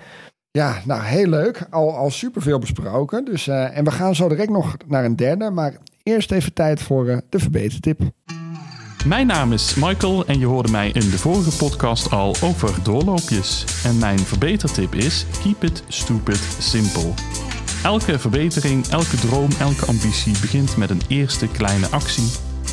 Ja, 0.56 0.80
nou 0.84 1.02
heel 1.02 1.26
leuk. 1.26 1.66
Al, 1.70 1.96
al 1.96 2.10
superveel 2.10 2.58
besproken. 2.58 3.24
Dus, 3.24 3.46
uh, 3.46 3.76
en 3.76 3.84
we 3.84 3.90
gaan 3.90 4.14
zo 4.14 4.28
direct 4.28 4.50
nog 4.50 4.76
naar 4.86 5.04
een 5.04 5.16
derde. 5.16 5.50
Maar 5.50 5.76
eerst 6.02 6.32
even 6.32 6.52
tijd 6.52 6.82
voor 6.82 7.06
uh, 7.06 7.16
de 7.28 7.38
verbetertip. 7.38 8.00
Mijn 9.06 9.26
naam 9.26 9.52
is 9.52 9.74
Michael 9.74 10.26
en 10.26 10.38
je 10.38 10.46
hoorde 10.46 10.70
mij 10.70 10.88
in 10.88 11.10
de 11.10 11.18
vorige 11.18 11.56
podcast 11.56 12.10
al 12.10 12.36
over 12.42 12.82
doorloopjes. 12.82 13.64
En 13.84 13.98
mijn 13.98 14.18
verbetertip 14.18 14.94
is: 14.94 15.26
keep 15.42 15.64
it 15.64 15.82
stupid 15.88 16.40
simple. 16.58 17.10
Elke 17.82 18.18
verbetering, 18.18 18.86
elke 18.86 19.16
droom, 19.16 19.50
elke 19.60 19.86
ambitie 19.86 20.40
begint 20.40 20.76
met 20.76 20.90
een 20.90 21.02
eerste 21.08 21.48
kleine 21.48 21.86
actie. 21.86 22.30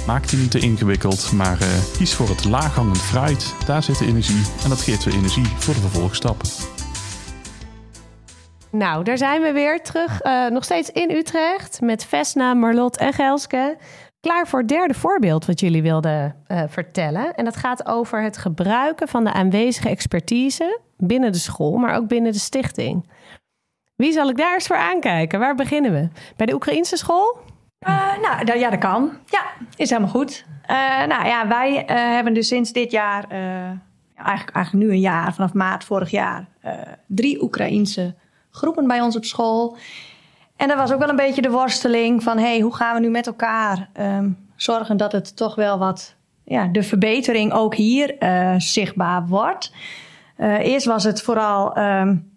Maak 0.07 0.29
die 0.29 0.39
niet 0.39 0.51
te 0.51 0.59
ingewikkeld, 0.59 1.31
maar 1.31 1.61
uh, 1.61 1.67
kies 1.97 2.13
voor 2.13 2.29
het 2.29 2.45
laaghangend 2.45 3.01
fruit. 3.01 3.53
Daar 3.65 3.83
zit 3.83 3.97
de 3.97 4.05
energie 4.05 4.41
en 4.63 4.69
dat 4.69 4.81
geeft 4.81 5.03
weer 5.03 5.13
energie 5.13 5.47
voor 5.47 5.73
de 5.73 5.79
vervolgstap. 5.79 6.41
Nou, 8.75 9.03
daar 9.03 9.17
zijn 9.17 9.41
we 9.41 9.51
weer 9.51 9.81
terug. 9.81 10.23
Uh, 10.23 10.47
nog 10.47 10.63
steeds 10.63 10.91
in 10.91 11.11
Utrecht 11.11 11.81
met 11.81 12.05
Vesna, 12.05 12.53
Marlot 12.53 12.97
en 12.97 13.13
Gelske. 13.13 13.77
Klaar 14.19 14.47
voor 14.47 14.59
het 14.59 14.67
derde 14.67 14.93
voorbeeld 14.93 15.45
wat 15.45 15.59
jullie 15.59 15.81
wilden 15.81 16.35
uh, 16.47 16.63
vertellen. 16.67 17.35
En 17.35 17.45
dat 17.45 17.55
gaat 17.55 17.85
over 17.87 18.21
het 18.21 18.37
gebruiken 18.37 19.07
van 19.07 19.23
de 19.23 19.33
aanwezige 19.33 19.89
expertise 19.89 20.79
binnen 20.97 21.31
de 21.31 21.37
school, 21.37 21.77
maar 21.77 21.95
ook 21.95 22.07
binnen 22.07 22.31
de 22.31 22.39
stichting. 22.39 23.09
Wie 23.95 24.11
zal 24.11 24.29
ik 24.29 24.37
daar 24.37 24.53
eens 24.53 24.67
voor 24.67 24.77
aankijken? 24.77 25.39
Waar 25.39 25.55
beginnen 25.55 25.91
we? 25.91 26.09
Bij 26.35 26.45
de 26.45 26.53
Oekraïnse 26.53 26.97
school? 26.97 27.37
Uh, 27.87 28.17
nou, 28.21 28.59
ja, 28.59 28.69
dat 28.69 28.79
kan. 28.79 29.11
Ja, 29.25 29.43
is 29.75 29.89
helemaal 29.89 30.11
goed. 30.11 30.45
Nou 31.07 31.25
ja, 31.25 31.47
wij 31.47 31.83
hebben 31.87 32.33
dus 32.33 32.47
sinds 32.47 32.71
dit 32.71 32.91
jaar, 32.91 33.27
eigenlijk, 34.15 34.55
eigenlijk 34.55 34.85
nu 34.85 34.91
een 34.91 34.99
jaar, 34.99 35.33
vanaf 35.33 35.53
maart 35.53 35.83
vorig 35.83 36.11
jaar, 36.11 36.47
drie 37.07 37.43
Oekraïense 37.43 38.15
groepen 38.53 38.87
bij 38.87 39.01
ons 39.01 39.15
op 39.15 39.25
school. 39.25 39.77
En 40.55 40.67
dat 40.67 40.77
was 40.77 40.91
ook 40.91 40.99
wel 40.99 41.09
een 41.09 41.15
beetje 41.15 41.41
de 41.41 41.49
worsteling 41.49 42.23
van... 42.23 42.37
hey, 42.37 42.59
hoe 42.59 42.75
gaan 42.75 42.93
we 42.95 42.99
nu 42.99 43.09
met 43.09 43.27
elkaar 43.27 43.89
um, 43.99 44.47
zorgen 44.55 44.97
dat 44.97 45.11
het 45.11 45.35
toch 45.35 45.55
wel 45.55 45.77
wat... 45.77 46.15
Ja, 46.45 46.67
de 46.67 46.83
verbetering 46.83 47.53
ook 47.53 47.75
hier 47.75 48.15
uh, 48.19 48.53
zichtbaar 48.57 49.27
wordt. 49.27 49.73
Uh, 50.37 50.59
eerst 50.59 50.85
was 50.85 51.03
het 51.03 51.21
vooral 51.21 51.77
um, 51.77 52.31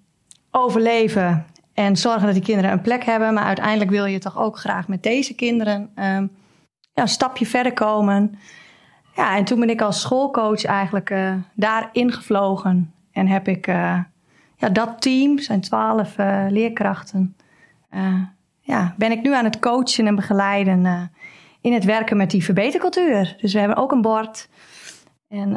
overleven 0.50 1.46
en 1.74 1.96
zorgen 1.96 2.24
dat 2.24 2.34
die 2.34 2.42
kinderen 2.42 2.72
een 2.72 2.80
plek 2.80 3.04
hebben. 3.04 3.34
Maar 3.34 3.44
uiteindelijk 3.44 3.90
wil 3.90 4.04
je 4.04 4.18
toch 4.18 4.38
ook 4.38 4.58
graag 4.58 4.88
met 4.88 5.02
deze 5.02 5.34
kinderen 5.34 5.80
um, 5.80 6.30
ja, 6.92 7.02
een 7.02 7.08
stapje 7.08 7.46
verder 7.46 7.72
komen. 7.72 8.38
Ja, 9.16 9.36
en 9.36 9.44
toen 9.44 9.60
ben 9.60 9.70
ik 9.70 9.82
als 9.82 10.00
schoolcoach 10.00 10.64
eigenlijk 10.64 11.10
uh, 11.10 11.34
daar 11.54 11.88
ingevlogen. 11.92 12.94
En 13.12 13.28
heb 13.28 13.48
ik 13.48 13.66
ja, 14.56 14.68
dat 14.68 15.02
team, 15.02 15.38
zijn 15.38 15.60
twaalf 15.60 16.18
uh, 16.18 16.46
leerkrachten, 16.48 17.36
uh, 17.94 18.22
ja, 18.60 18.94
ben 18.96 19.10
ik 19.10 19.22
nu 19.22 19.34
aan 19.34 19.44
het 19.44 19.58
coachen 19.58 20.06
en 20.06 20.14
begeleiden 20.14 20.84
uh, 20.84 21.02
in 21.60 21.72
het 21.72 21.84
werken 21.84 22.16
met 22.16 22.30
die 22.30 22.44
verbetercultuur. 22.44 23.36
Dus 23.40 23.52
we 23.52 23.58
hebben 23.58 23.76
ook 23.76 23.92
een 23.92 24.02
bord 24.02 24.48
en 25.28 25.52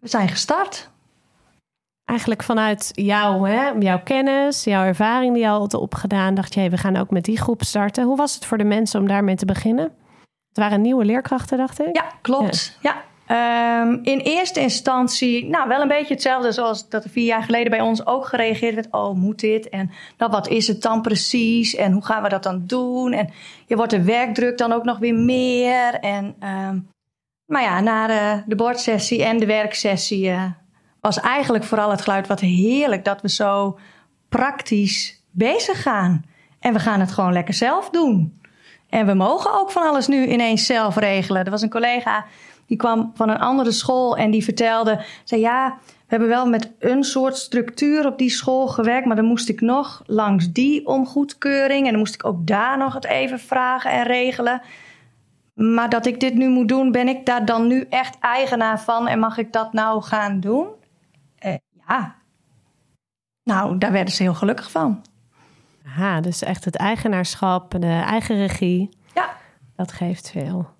we 0.00 0.08
zijn 0.08 0.28
gestart. 0.28 0.90
Eigenlijk 2.04 2.42
vanuit 2.42 2.90
jou, 2.92 3.50
hè, 3.50 3.68
jouw 3.78 4.02
kennis, 4.02 4.64
jouw 4.64 4.84
ervaring 4.84 5.32
die 5.32 5.42
je 5.42 5.48
al 5.48 5.60
had 5.60 5.74
opgedaan, 5.74 6.34
dacht 6.34 6.54
je, 6.54 6.60
hey, 6.60 6.70
we 6.70 6.76
gaan 6.76 6.96
ook 6.96 7.10
met 7.10 7.24
die 7.24 7.38
groep 7.38 7.62
starten. 7.62 8.04
Hoe 8.04 8.16
was 8.16 8.34
het 8.34 8.44
voor 8.44 8.58
de 8.58 8.64
mensen 8.64 9.00
om 9.00 9.08
daarmee 9.08 9.34
te 9.34 9.44
beginnen? 9.44 9.84
Het 10.48 10.56
waren 10.56 10.80
nieuwe 10.80 11.04
leerkrachten, 11.04 11.58
dacht 11.58 11.80
ik. 11.80 11.96
Ja, 11.96 12.10
klopt. 12.20 12.78
ja. 12.80 13.04
Um, 13.30 13.98
in 14.02 14.18
eerste 14.18 14.60
instantie, 14.60 15.48
nou 15.48 15.68
wel 15.68 15.80
een 15.80 15.88
beetje 15.88 16.14
hetzelfde 16.14 16.52
zoals 16.52 16.88
dat 16.88 17.04
er 17.04 17.10
vier 17.10 17.24
jaar 17.24 17.42
geleden 17.42 17.70
bij 17.70 17.80
ons 17.80 18.06
ook 18.06 18.26
gereageerd 18.26 18.74
werd. 18.74 18.88
Oh, 18.90 19.14
moet 19.14 19.40
dit? 19.40 19.68
En 19.68 19.90
nou, 20.18 20.30
wat 20.30 20.48
is 20.48 20.68
het 20.68 20.82
dan 20.82 21.02
precies? 21.02 21.74
En 21.74 21.92
hoe 21.92 22.04
gaan 22.04 22.22
we 22.22 22.28
dat 22.28 22.42
dan 22.42 22.62
doen? 22.66 23.12
En 23.12 23.30
je 23.66 23.76
wordt 23.76 23.90
de 23.90 24.02
werkdruk 24.02 24.58
dan 24.58 24.72
ook 24.72 24.84
nog 24.84 24.98
weer 24.98 25.14
meer. 25.14 25.94
En, 25.94 26.24
um, 26.24 26.88
maar 27.46 27.62
ja, 27.62 27.80
na 27.80 28.06
de, 28.06 28.42
de 28.46 28.54
bordsessie 28.54 29.24
en 29.24 29.38
de 29.38 29.46
werksessie 29.46 30.28
uh, 30.28 30.44
was 31.00 31.20
eigenlijk 31.20 31.64
vooral 31.64 31.90
het 31.90 32.00
geluid 32.00 32.26
wat 32.26 32.40
heerlijk 32.40 33.04
dat 33.04 33.22
we 33.22 33.28
zo 33.28 33.78
praktisch 34.28 35.22
bezig 35.30 35.82
gaan. 35.82 36.24
En 36.60 36.72
we 36.72 36.78
gaan 36.78 37.00
het 37.00 37.12
gewoon 37.12 37.32
lekker 37.32 37.54
zelf 37.54 37.90
doen. 37.90 38.40
En 38.88 39.06
we 39.06 39.14
mogen 39.14 39.54
ook 39.54 39.70
van 39.70 39.82
alles 39.82 40.06
nu 40.06 40.26
ineens 40.26 40.66
zelf 40.66 40.96
regelen. 40.96 41.44
Er 41.44 41.50
was 41.50 41.62
een 41.62 41.70
collega 41.70 42.24
die 42.66 42.76
kwam 42.76 43.10
van 43.14 43.28
een 43.28 43.38
andere 43.38 43.70
school 43.70 44.16
en 44.16 44.30
die 44.30 44.44
vertelde, 44.44 45.04
zei 45.24 45.40
ja, 45.40 45.78
we 45.84 46.12
hebben 46.12 46.28
wel 46.28 46.46
met 46.48 46.72
een 46.78 47.04
soort 47.04 47.36
structuur 47.36 48.06
op 48.06 48.18
die 48.18 48.30
school 48.30 48.66
gewerkt, 48.68 49.06
maar 49.06 49.16
dan 49.16 49.24
moest 49.24 49.48
ik 49.48 49.60
nog 49.60 50.02
langs 50.06 50.52
die 50.52 50.86
om 50.86 51.06
goedkeuring 51.06 51.84
en 51.84 51.90
dan 51.90 51.98
moest 51.98 52.14
ik 52.14 52.24
ook 52.24 52.46
daar 52.46 52.78
nog 52.78 52.94
het 52.94 53.04
even 53.04 53.38
vragen 53.38 53.90
en 53.90 54.02
regelen. 54.02 54.62
Maar 55.54 55.88
dat 55.88 56.06
ik 56.06 56.20
dit 56.20 56.34
nu 56.34 56.48
moet 56.48 56.68
doen, 56.68 56.92
ben 56.92 57.08
ik 57.08 57.26
daar 57.26 57.44
dan 57.44 57.66
nu 57.66 57.86
echt 57.90 58.18
eigenaar 58.20 58.80
van 58.80 59.08
en 59.08 59.18
mag 59.18 59.38
ik 59.38 59.52
dat 59.52 59.72
nou 59.72 60.02
gaan 60.02 60.40
doen? 60.40 60.66
Eh, 61.38 61.54
ja. 61.88 62.14
Nou, 63.42 63.78
daar 63.78 63.92
werden 63.92 64.14
ze 64.14 64.22
heel 64.22 64.34
gelukkig 64.34 64.70
van. 64.70 65.04
Aha, 65.86 66.20
dus 66.20 66.42
echt 66.42 66.64
het 66.64 66.76
eigenaarschap, 66.76 67.70
de 67.80 68.02
eigen 68.06 68.36
regie. 68.36 68.88
Ja. 69.14 69.30
Dat 69.76 69.92
geeft 69.92 70.30
veel. 70.30 70.75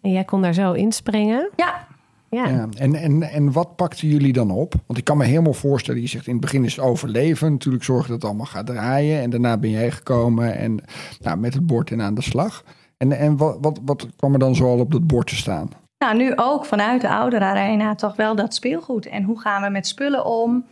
En 0.00 0.10
jij 0.10 0.24
kon 0.24 0.42
daar 0.42 0.54
zo 0.54 0.72
inspringen. 0.72 1.50
Ja. 1.56 1.88
Ja. 2.30 2.46
ja. 2.46 2.68
en, 2.76 2.94
en, 2.94 3.22
en 3.22 3.52
wat 3.52 3.76
pakten 3.76 4.08
jullie 4.08 4.32
dan 4.32 4.50
op? 4.50 4.74
Want 4.86 4.98
ik 4.98 5.04
kan 5.04 5.16
me 5.16 5.24
helemaal 5.24 5.52
voorstellen, 5.52 6.00
je 6.00 6.06
zegt 6.06 6.26
in 6.26 6.32
het 6.32 6.40
begin 6.40 6.64
is 6.64 6.76
het 6.76 6.84
overleven. 6.84 7.52
Natuurlijk 7.52 7.84
zorgen 7.84 8.08
dat 8.08 8.16
het 8.16 8.24
allemaal 8.24 8.46
gaat 8.46 8.66
draaien. 8.66 9.20
En 9.20 9.30
daarna 9.30 9.56
ben 9.56 9.70
jij 9.70 9.90
gekomen 9.90 10.56
en 10.56 10.80
nou, 11.20 11.38
met 11.38 11.54
het 11.54 11.66
bord 11.66 11.90
en 11.90 12.02
aan 12.02 12.14
de 12.14 12.22
slag. 12.22 12.64
En, 12.96 13.12
en 13.12 13.36
wat, 13.36 13.58
wat, 13.60 13.80
wat 13.84 14.06
kwam 14.16 14.32
er 14.32 14.38
dan 14.38 14.54
zoal 14.54 14.78
op 14.78 14.92
dat 14.92 15.06
bord 15.06 15.26
te 15.26 15.36
staan? 15.36 15.68
Nou, 15.98 16.16
nu 16.16 16.32
ook 16.36 16.64
vanuit 16.64 17.00
de 17.00 17.08
ouderarena 17.08 17.94
toch 17.94 18.16
wel 18.16 18.36
dat 18.36 18.54
speelgoed. 18.54 19.06
En 19.06 19.22
hoe 19.22 19.40
gaan 19.40 19.62
we 19.62 19.68
met 19.68 19.86
spullen 19.86 20.24
om? 20.24 20.64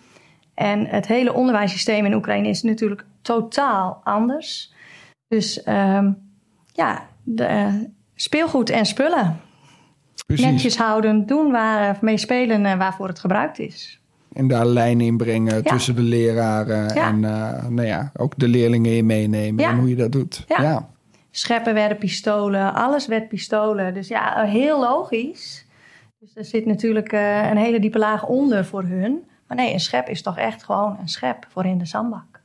En 0.54 0.86
het 0.86 1.06
hele 1.06 1.32
onderwijssysteem 1.32 2.04
in 2.04 2.14
Oekraïne 2.14 2.48
is 2.48 2.62
natuurlijk 2.62 3.04
totaal 3.22 4.00
anders. 4.04 4.72
Dus 5.28 5.66
um, 5.66 6.16
ja, 6.72 7.06
de, 7.22 7.90
speelgoed 8.20 8.70
en 8.70 8.86
spullen. 8.86 9.40
Precies. 10.26 10.44
Netjes 10.44 10.76
houden, 10.76 11.26
doen 11.26 11.50
waar, 11.50 11.98
mee 12.00 12.18
spelen 12.18 12.64
uh, 12.64 12.76
waarvoor 12.76 13.08
het 13.08 13.18
gebruikt 13.18 13.58
is. 13.58 14.00
En 14.32 14.48
daar 14.48 14.66
lijnen 14.66 15.06
in 15.06 15.16
brengen 15.16 15.54
ja. 15.54 15.62
tussen 15.62 15.94
de 15.94 16.02
leraren 16.02 16.94
ja. 16.94 17.08
en 17.08 17.22
uh, 17.22 17.66
nou 17.68 17.86
ja, 17.86 18.12
ook 18.16 18.32
de 18.36 18.48
leerlingen 18.48 18.96
in 18.96 19.06
meenemen 19.06 19.64
en 19.64 19.78
hoe 19.78 19.88
je 19.88 19.96
dat 19.96 20.12
doet. 20.12 20.44
Ja. 20.46 20.88
Scheppen 21.30 21.74
werden 21.74 21.98
pistolen, 21.98 22.74
alles 22.74 23.06
werd 23.06 23.28
pistolen. 23.28 23.94
Dus 23.94 24.08
ja, 24.08 24.42
heel 24.42 24.80
logisch. 24.80 25.66
Dus 26.20 26.36
er 26.36 26.44
zit 26.44 26.66
natuurlijk 26.66 27.12
uh, 27.12 27.50
een 27.50 27.56
hele 27.56 27.80
diepe 27.80 27.98
laag 27.98 28.26
onder 28.26 28.64
voor 28.64 28.82
hun. 28.82 29.24
Maar 29.46 29.56
nee, 29.56 29.72
een 29.72 29.80
schep 29.80 30.08
is 30.08 30.22
toch 30.22 30.38
echt 30.38 30.64
gewoon 30.64 30.96
een 31.00 31.08
schep 31.08 31.46
voor 31.48 31.64
in 31.64 31.78
de 31.78 31.86
zandbak. 31.86 32.37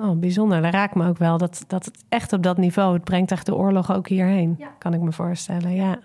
Oh, 0.00 0.18
bijzonder. 0.18 0.62
Dat 0.62 0.72
raakt 0.72 0.94
me 0.94 1.08
ook 1.08 1.18
wel. 1.18 1.38
Dat, 1.38 1.64
dat 1.66 1.84
het 1.84 2.04
echt 2.08 2.32
op 2.32 2.42
dat 2.42 2.56
niveau, 2.56 2.94
het 2.94 3.04
brengt 3.04 3.30
echt 3.30 3.46
de 3.46 3.54
oorlog 3.54 3.92
ook 3.92 4.08
hierheen. 4.08 4.54
Ja. 4.58 4.68
Kan 4.78 4.94
ik 4.94 5.00
me 5.00 5.12
voorstellen, 5.12 5.74
ja. 5.74 5.98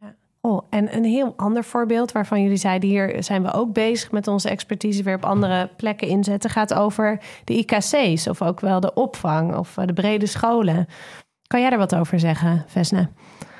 ja. 0.00 0.14
Oh, 0.40 0.62
en 0.70 0.96
een 0.96 1.04
heel 1.04 1.34
ander 1.36 1.64
voorbeeld 1.64 2.12
waarvan 2.12 2.42
jullie 2.42 2.56
zeiden... 2.56 2.88
hier 2.88 3.22
zijn 3.22 3.42
we 3.42 3.52
ook 3.52 3.72
bezig 3.72 4.10
met 4.10 4.28
onze 4.28 4.48
expertise 4.48 5.02
weer 5.02 5.14
op 5.14 5.24
andere 5.24 5.70
plekken 5.76 6.08
inzetten... 6.08 6.50
gaat 6.50 6.74
over 6.74 7.20
de 7.44 7.54
IKC's 7.58 8.26
of 8.26 8.42
ook 8.42 8.60
wel 8.60 8.80
de 8.80 8.94
opvang 8.94 9.56
of 9.56 9.74
de 9.74 9.92
brede 9.92 10.26
scholen. 10.26 10.86
Kan 11.46 11.60
jij 11.60 11.70
daar 11.70 11.78
wat 11.78 11.94
over 11.94 12.20
zeggen, 12.20 12.64
Vesna? 12.66 13.10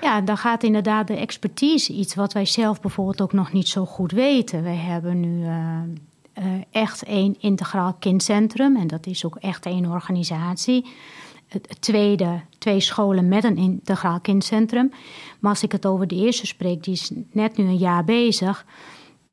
Ja, 0.01 0.21
dan 0.21 0.37
gaat 0.37 0.63
inderdaad 0.63 1.07
de 1.07 1.17
expertise 1.17 1.93
iets 1.93 2.15
wat 2.15 2.33
wij 2.33 2.45
zelf 2.45 2.81
bijvoorbeeld 2.81 3.21
ook 3.21 3.33
nog 3.33 3.53
niet 3.53 3.69
zo 3.69 3.85
goed 3.85 4.13
weten. 4.13 4.63
Wij 4.63 4.77
hebben 4.77 5.21
nu... 5.21 5.45
Uh, 5.45 5.81
uh, 6.39 6.45
echt 6.71 7.03
één 7.03 7.37
integraal 7.41 7.97
kindcentrum. 7.99 8.77
En 8.77 8.87
dat 8.87 9.07
is 9.07 9.25
ook 9.25 9.37
echt 9.37 9.67
één 9.67 9.87
organisatie. 9.87 10.87
Het 11.49 11.77
tweede, 11.81 12.41
twee 12.59 12.81
scholen 12.81 13.29
met 13.29 13.45
een 13.45 13.57
integraal 13.57 14.21
kindcentrum. 14.21 14.91
Maar 15.39 15.51
als 15.51 15.63
ik 15.63 15.73
het 15.73 15.87
over 15.87 16.07
de 16.07 16.15
eerste 16.15 16.47
spreek, 16.47 16.85
die 16.85 16.95
is 16.95 17.11
net 17.33 17.57
nu 17.57 17.65
een 17.65 17.77
jaar 17.77 18.05
bezig. 18.05 18.67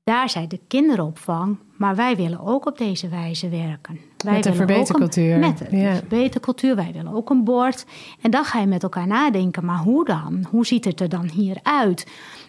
Daar 0.04 0.30
zijn 0.30 0.48
de 0.48 0.60
kinderopvang, 0.68 1.58
maar 1.78 1.96
wij 1.96 2.16
willen 2.16 2.40
ook 2.40 2.66
op 2.66 2.78
deze 2.78 3.08
wijze 3.08 3.50
werken. 3.50 4.00
Wij 4.18 4.34
met 4.34 4.44
de 4.44 4.54
verbetercultuur. 4.54 5.40
Met 5.40 5.58
de 5.58 5.78
ja. 5.78 5.96
verbetercultuur. 5.96 6.76
Wij 6.76 6.92
willen 6.94 7.14
ook 7.14 7.30
een 7.30 7.44
bord. 7.44 7.86
En 8.22 8.32
dan 8.32 8.46
ga 8.46 8.60
je 8.60 8.68
met 8.68 8.84
elkaar 8.84 9.08
nadenken, 9.08 9.66
maar 9.66 9.78
hoe 9.78 10.06
dan? 10.06 10.46
Hoe 10.50 10.66
ziet 10.66 10.86
het 10.86 11.00
er 11.00 11.10
dan 11.10 11.30
hier 11.30 11.58
uit? 11.64 12.08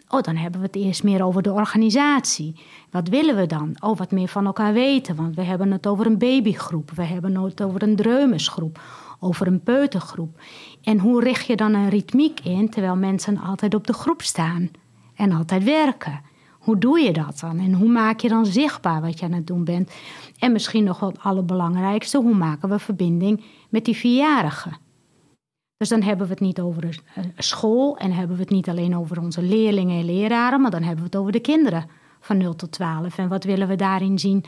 Oh, 0.09 0.23
dan 0.23 0.37
hebben 0.37 0.61
we 0.61 0.67
het 0.67 0.77
eerst 0.77 1.03
meer 1.03 1.25
over 1.25 1.43
de 1.43 1.53
organisatie. 1.53 2.61
Wat 2.91 3.09
willen 3.09 3.37
we 3.37 3.47
dan? 3.47 3.77
Oh, 3.81 3.97
wat 3.97 4.11
meer 4.11 4.29
van 4.29 4.47
elkaar 4.47 4.73
weten. 4.73 5.17
Want 5.17 5.35
we 5.35 5.43
hebben 5.43 5.73
het 5.73 5.87
over 5.87 6.07
een 6.07 6.19
babygroep. 6.19 6.91
We 6.91 7.05
hebben 7.05 7.43
het 7.43 7.63
over 7.63 7.83
een 7.83 7.97
dreumesgroep. 7.97 8.81
over 9.21 9.47
een 9.47 9.63
peutergroep. 9.63 10.41
En 10.83 10.99
hoe 10.99 11.21
richt 11.23 11.47
je 11.47 11.57
dan 11.57 11.75
een 11.75 11.89
ritmiek 11.89 12.41
in 12.41 12.71
terwijl 12.71 12.97
mensen 12.97 13.39
altijd 13.39 13.75
op 13.75 13.87
de 13.87 13.93
groep 13.93 14.23
staan 14.23 14.71
en 15.15 15.33
altijd 15.33 15.65
werken? 15.65 16.21
Hoe 16.53 16.79
doe 16.79 17.01
je 17.01 17.13
dat 17.13 17.39
dan? 17.41 17.59
En 17.59 17.73
hoe 17.73 17.89
maak 17.89 18.21
je 18.21 18.29
dan 18.29 18.47
zichtbaar 18.47 19.01
wat 19.01 19.19
je 19.19 19.25
aan 19.25 19.33
het 19.33 19.47
doen 19.47 19.65
bent? 19.65 19.93
En 20.39 20.53
misschien 20.53 20.85
nog 20.85 21.01
wel 21.01 21.09
het 21.09 21.23
allerbelangrijkste, 21.23 22.19
hoe 22.19 22.35
maken 22.35 22.69
we 22.69 22.79
verbinding 22.79 23.45
met 23.69 23.85
die 23.85 23.97
vierjarigen? 23.97 24.86
Dus 25.77 25.89
dan 25.89 26.03
hebben 26.03 26.27
we 26.27 26.33
het 26.33 26.43
niet 26.43 26.61
over 26.61 27.03
school 27.37 27.97
en 27.97 28.12
hebben 28.12 28.37
we 28.37 28.43
het 28.43 28.51
niet 28.51 28.68
alleen 28.68 28.97
over 28.97 29.20
onze 29.20 29.43
leerlingen 29.43 29.99
en 29.99 30.05
leraren, 30.05 30.61
maar 30.61 30.70
dan 30.70 30.83
hebben 30.83 30.99
we 30.99 31.11
het 31.11 31.16
over 31.16 31.33
de 31.33 31.41
kinderen 31.41 31.87
van 32.20 32.37
0 32.37 32.57
tot 32.57 32.72
12. 32.72 33.18
En 33.18 33.29
wat 33.29 33.45
willen 33.45 33.68
we 33.68 33.77
daarin 33.77 34.18
zien? 34.18 34.45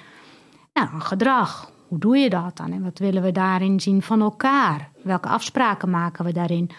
Nou, 0.73 0.95
een 0.95 1.03
gedrag. 1.03 1.73
Hoe 1.89 1.99
doe 1.99 2.17
je 2.17 2.31
dat 2.31 2.57
dan? 2.57 2.73
En 2.73 2.83
wat 2.83 2.99
willen 2.99 3.23
we 3.23 3.33
daarin 3.33 3.81
zien 3.81 4.03
van 4.03 4.21
elkaar? 4.21 4.91
Welke 5.03 5.29
afspraken 5.29 5.91
maken 5.91 6.25
we 6.25 6.33
daarin? 6.33 6.71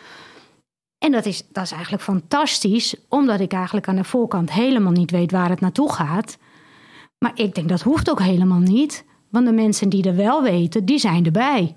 En 0.97 1.11
dat 1.11 1.25
is, 1.25 1.47
dat 1.47 1.63
is 1.63 1.71
eigenlijk 1.71 2.03
fantastisch, 2.03 2.95
omdat 3.09 3.39
ik 3.39 3.53
eigenlijk 3.53 3.87
aan 3.87 3.95
de 3.95 4.03
voorkant 4.03 4.51
helemaal 4.51 4.91
niet 4.91 5.11
weet 5.11 5.31
waar 5.31 5.49
het 5.49 5.59
naartoe 5.59 5.91
gaat. 5.91 6.37
Maar 7.17 7.31
ik 7.33 7.55
denk 7.55 7.69
dat 7.69 7.81
hoeft 7.81 8.09
ook 8.09 8.21
helemaal 8.21 8.59
niet, 8.59 9.05
want 9.29 9.45
de 9.45 9.51
mensen 9.51 9.89
die 9.89 10.03
er 10.03 10.15
wel 10.15 10.43
weten, 10.43 10.85
die 10.85 10.99
zijn 10.99 11.25
erbij. 11.25 11.75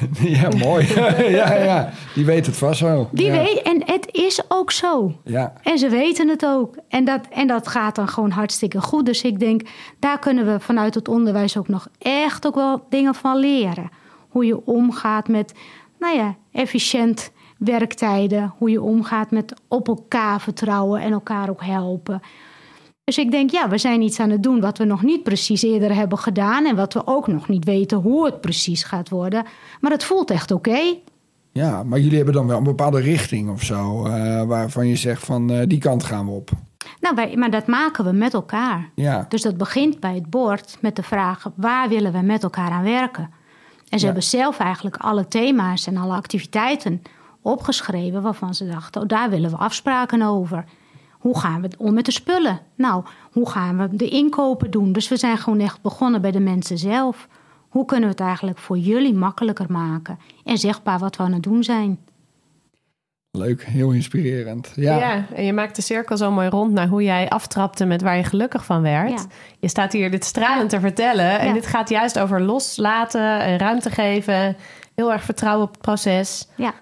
Ja, 0.40 0.48
mooi. 0.58 0.86
ja, 1.38 1.54
ja, 1.54 1.92
die 2.14 2.24
weet 2.24 2.46
het 2.46 2.56
vast 2.56 2.80
wel. 2.80 3.08
Die 3.12 3.26
ja. 3.26 3.32
weet, 3.32 3.62
en 3.62 3.82
het 3.84 4.08
is 4.10 4.40
ook 4.48 4.70
zo. 4.70 5.12
Ja. 5.24 5.52
En 5.62 5.78
ze 5.78 5.88
weten 5.88 6.28
het 6.28 6.46
ook. 6.46 6.76
En 6.88 7.04
dat, 7.04 7.20
en 7.30 7.46
dat 7.46 7.68
gaat 7.68 7.94
dan 7.94 8.08
gewoon 8.08 8.30
hartstikke 8.30 8.80
goed. 8.80 9.06
Dus 9.06 9.22
ik 9.22 9.38
denk, 9.38 9.62
daar 9.98 10.18
kunnen 10.18 10.46
we 10.46 10.60
vanuit 10.60 10.94
het 10.94 11.08
onderwijs 11.08 11.56
ook 11.56 11.68
nog 11.68 11.88
echt 11.98 12.46
ook 12.46 12.54
wel 12.54 12.86
dingen 12.88 13.14
van 13.14 13.36
leren. 13.36 13.90
Hoe 14.28 14.46
je 14.46 14.66
omgaat 14.66 15.28
met, 15.28 15.54
nou 15.98 16.16
ja, 16.16 16.34
efficiënt 16.52 17.32
werktijden. 17.58 18.54
Hoe 18.58 18.70
je 18.70 18.82
omgaat 18.82 19.30
met 19.30 19.54
op 19.68 19.88
elkaar 19.88 20.40
vertrouwen 20.40 21.00
en 21.00 21.12
elkaar 21.12 21.50
ook 21.50 21.64
helpen. 21.64 22.22
Dus 23.12 23.24
ik 23.24 23.30
denk, 23.30 23.50
ja, 23.50 23.68
we 23.68 23.78
zijn 23.78 24.02
iets 24.02 24.20
aan 24.20 24.30
het 24.30 24.42
doen 24.42 24.60
wat 24.60 24.78
we 24.78 24.84
nog 24.84 25.02
niet 25.02 25.22
precies 25.22 25.62
eerder 25.62 25.94
hebben 25.94 26.18
gedaan. 26.18 26.66
En 26.66 26.76
wat 26.76 26.92
we 26.92 27.06
ook 27.06 27.26
nog 27.26 27.48
niet 27.48 27.64
weten 27.64 27.98
hoe 27.98 28.24
het 28.24 28.40
precies 28.40 28.82
gaat 28.84 29.08
worden. 29.08 29.44
Maar 29.80 29.90
het 29.90 30.04
voelt 30.04 30.30
echt 30.30 30.50
oké. 30.50 30.78
Ja, 31.52 31.82
maar 31.82 31.98
jullie 31.98 32.16
hebben 32.16 32.34
dan 32.34 32.46
wel 32.46 32.56
een 32.58 32.64
bepaalde 32.64 33.00
richting 33.00 33.50
of 33.50 33.62
zo. 33.62 34.06
Uh, 34.06 34.42
waarvan 34.42 34.86
je 34.86 34.96
zegt 34.96 35.24
van 35.24 35.50
uh, 35.52 35.62
die 35.66 35.78
kant 35.78 36.04
gaan 36.04 36.26
we 36.26 36.32
op. 36.32 36.50
Nou, 37.00 37.14
wij, 37.14 37.36
maar 37.36 37.50
dat 37.50 37.66
maken 37.66 38.04
we 38.04 38.12
met 38.12 38.34
elkaar. 38.34 38.90
Ja. 38.94 39.26
Dus 39.28 39.42
dat 39.42 39.56
begint 39.56 40.00
bij 40.00 40.14
het 40.14 40.30
bord 40.30 40.78
met 40.80 40.96
de 40.96 41.02
vraag: 41.02 41.50
waar 41.54 41.88
willen 41.88 42.12
we 42.12 42.20
met 42.20 42.42
elkaar 42.42 42.70
aan 42.70 42.84
werken? 42.84 43.30
En 43.88 43.98
ze 43.98 43.98
Ja. 43.98 44.04
hebben 44.04 44.22
zelf 44.22 44.58
eigenlijk 44.58 44.96
alle 44.96 45.28
thema's 45.28 45.86
en 45.86 45.96
alle 45.96 46.14
activiteiten 46.14 47.02
opgeschreven 47.42 48.22
waarvan 48.22 48.54
ze 48.54 48.66
dachten: 48.66 49.02
oh, 49.02 49.08
daar 49.08 49.30
willen 49.30 49.50
we 49.50 49.56
afspraken 49.56 50.22
over. 50.22 50.64
Hoe 51.22 51.38
gaan 51.38 51.62
we 51.62 51.70
om 51.78 51.94
met 51.94 52.04
de 52.04 52.10
spullen? 52.12 52.60
Nou, 52.74 53.04
hoe 53.32 53.50
gaan 53.50 53.78
we 53.78 53.96
de 53.96 54.08
inkopen 54.08 54.70
doen? 54.70 54.92
Dus 54.92 55.08
we 55.08 55.16
zijn 55.16 55.38
gewoon 55.38 55.60
echt 55.60 55.82
begonnen 55.82 56.20
bij 56.20 56.30
de 56.30 56.40
mensen 56.40 56.78
zelf. 56.78 57.28
Hoe 57.68 57.84
kunnen 57.84 58.04
we 58.08 58.14
het 58.14 58.24
eigenlijk 58.24 58.58
voor 58.58 58.78
jullie 58.78 59.14
makkelijker 59.14 59.66
maken 59.68 60.18
en 60.44 60.58
zichtbaar 60.58 60.98
wat 60.98 61.16
we 61.16 61.22
aan 61.22 61.32
het 61.32 61.42
doen 61.42 61.64
zijn? 61.64 61.98
Leuk, 63.30 63.64
heel 63.64 63.90
inspirerend. 63.90 64.72
Ja. 64.76 64.98
Ja, 64.98 65.24
en 65.34 65.44
je 65.44 65.52
maakt 65.52 65.76
de 65.76 65.82
cirkel 65.82 66.16
zo 66.16 66.30
mooi 66.30 66.48
rond 66.48 66.72
naar 66.72 66.88
hoe 66.88 67.02
jij 67.02 67.28
aftrapte 67.28 67.84
met 67.84 68.02
waar 68.02 68.16
je 68.16 68.24
gelukkig 68.24 68.64
van 68.64 68.82
werd. 68.82 69.10
Ja. 69.10 69.24
Je 69.60 69.68
staat 69.68 69.92
hier 69.92 70.10
dit 70.10 70.24
stralend 70.24 70.70
te 70.70 70.80
vertellen. 70.80 71.38
En 71.38 71.46
Ja. 71.46 71.52
dit 71.52 71.66
gaat 71.66 71.88
juist 71.88 72.18
over 72.18 72.40
loslaten 72.40 73.40
en 73.40 73.58
ruimte 73.58 73.90
geven. 73.90 74.56
Heel 74.94 75.12
erg 75.12 75.22
vertrouwen 75.22 75.66
op 75.66 75.72
het 75.72 75.80
proces. 75.80 76.48
Ja, 76.56 76.72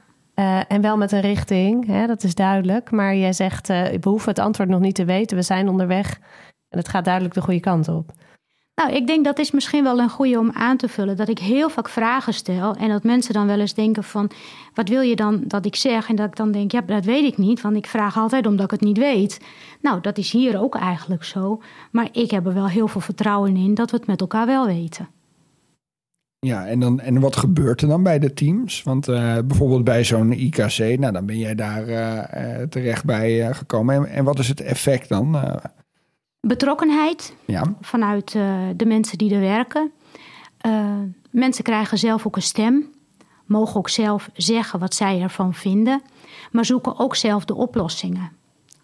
Eh, 0.40 0.60
en 0.68 0.80
wel 0.80 0.96
met 0.96 1.12
een 1.12 1.20
richting, 1.20 1.86
hè, 1.86 2.06
dat 2.06 2.22
is 2.22 2.34
duidelijk. 2.34 2.90
Maar 2.90 3.16
jij 3.16 3.32
zegt, 3.32 3.70
eh 3.70 3.82
we 3.82 4.08
hoeven 4.08 4.28
het 4.28 4.38
antwoord 4.38 4.68
nog 4.68 4.80
niet 4.80 4.94
te 4.94 5.04
weten. 5.04 5.36
We 5.36 5.42
zijn 5.42 5.68
onderweg 5.68 6.18
en 6.68 6.78
het 6.78 6.88
gaat 6.88 7.04
duidelijk 7.04 7.34
de 7.34 7.40
goede 7.40 7.60
kant 7.60 7.88
op. 7.88 8.12
Nou, 8.74 8.92
ik 8.92 9.06
denk 9.06 9.24
dat 9.24 9.38
is 9.38 9.50
misschien 9.50 9.82
wel 9.82 9.98
een 9.98 10.10
goede 10.10 10.38
om 10.38 10.50
aan 10.52 10.76
te 10.76 10.88
vullen. 10.88 11.16
Dat 11.16 11.28
ik 11.28 11.38
heel 11.38 11.70
vaak 11.70 11.88
vragen 11.88 12.34
stel 12.34 12.74
en 12.74 12.88
dat 12.88 13.02
mensen 13.02 13.34
dan 13.34 13.46
wel 13.46 13.60
eens 13.60 13.74
denken 13.74 14.04
van... 14.04 14.30
wat 14.74 14.88
wil 14.88 15.00
je 15.00 15.16
dan 15.16 15.42
dat 15.46 15.66
ik 15.66 15.76
zeg? 15.76 16.08
En 16.08 16.16
dat 16.16 16.26
ik 16.26 16.36
dan 16.36 16.52
denk, 16.52 16.72
ja, 16.72 16.80
dat 16.80 17.04
weet 17.04 17.24
ik 17.24 17.38
niet. 17.38 17.60
Want 17.60 17.76
ik 17.76 17.86
vraag 17.86 18.18
altijd 18.18 18.46
omdat 18.46 18.64
ik 18.64 18.70
het 18.70 18.80
niet 18.80 18.98
weet. 18.98 19.40
Nou, 19.80 20.00
dat 20.00 20.18
is 20.18 20.32
hier 20.32 20.60
ook 20.60 20.74
eigenlijk 20.76 21.24
zo. 21.24 21.62
Maar 21.90 22.08
ik 22.12 22.30
heb 22.30 22.46
er 22.46 22.54
wel 22.54 22.68
heel 22.68 22.88
veel 22.88 23.00
vertrouwen 23.00 23.56
in 23.56 23.74
dat 23.74 23.90
we 23.90 23.96
het 23.96 24.06
met 24.06 24.20
elkaar 24.20 24.46
wel 24.46 24.66
weten. 24.66 25.08
Ja 26.40 26.66
en, 26.66 26.80
dan, 26.80 27.00
en 27.00 27.20
wat 27.20 27.36
gebeurt 27.36 27.82
er 27.82 27.88
dan 27.88 28.02
bij 28.02 28.18
de 28.18 28.32
teams? 28.32 28.82
Want 28.82 29.08
eh, 29.08 29.38
bijvoorbeeld 29.44 29.84
bij 29.84 30.04
zo'n 30.04 30.32
IKC, 30.32 30.78
nou, 30.78 31.12
dan 31.12 31.26
ben 31.26 31.38
jij 31.38 31.54
daar 31.54 31.88
eh, 31.88 32.60
eh, 32.60 32.68
terecht 32.68 33.04
bij 33.04 33.54
gekomen. 33.54 33.94
En, 33.94 34.06
en 34.06 34.24
wat 34.24 34.38
is 34.38 34.48
het 34.48 34.60
effect 34.60 35.08
dan? 35.08 35.60
Betrokkenheid 36.40 37.34
ja, 37.44 37.74
vanuit 37.80 38.32
de 38.76 38.86
mensen 38.86 39.18
die 39.18 39.34
er 39.34 39.40
werken. 39.40 39.92
Mensen 41.30 41.64
krijgen 41.64 41.98
zelf 41.98 42.26
ook 42.26 42.36
een 42.36 42.42
stem, 42.42 42.90
mogen 43.46 43.76
ook 43.76 43.88
zelf 43.88 44.30
zeggen 44.34 44.78
wat 44.78 44.94
zij 44.94 45.20
ervan 45.20 45.54
vinden, 45.54 46.02
maar 46.52 46.64
zoeken 46.64 46.98
ook 46.98 47.16
zelf 47.16 47.44
de 47.44 47.54
oplossingen. 47.54 48.32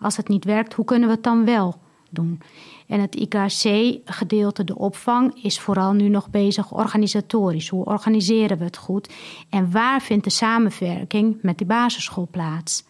Als 0.01 0.17
het 0.17 0.29
niet 0.29 0.45
werkt, 0.45 0.75
hoe 0.75 0.85
kunnen 0.85 1.09
we 1.09 1.15
het 1.15 1.25
dan 1.25 1.45
wel 1.45 1.75
doen? 2.11 2.41
En 2.87 3.01
het 3.01 3.15
IKC-gedeelte, 3.15 4.65
de 4.65 4.79
opvang, 4.79 5.43
is 5.43 5.61
vooral 5.61 5.93
nu 5.93 6.09
nog 6.09 6.31
bezig 6.31 6.73
organisatorisch. 6.73 7.69
Hoe 7.69 7.85
organiseren 7.85 8.59
we 8.59 8.65
het 8.65 8.77
goed? 8.77 9.15
En 9.51 9.71
waar 9.71 10.01
vindt 10.01 10.25
de 10.25 10.31
samenwerking 10.31 11.39
met 11.43 11.59
die 11.59 11.67
basisschool 11.67 12.29
plaats? 12.31 12.85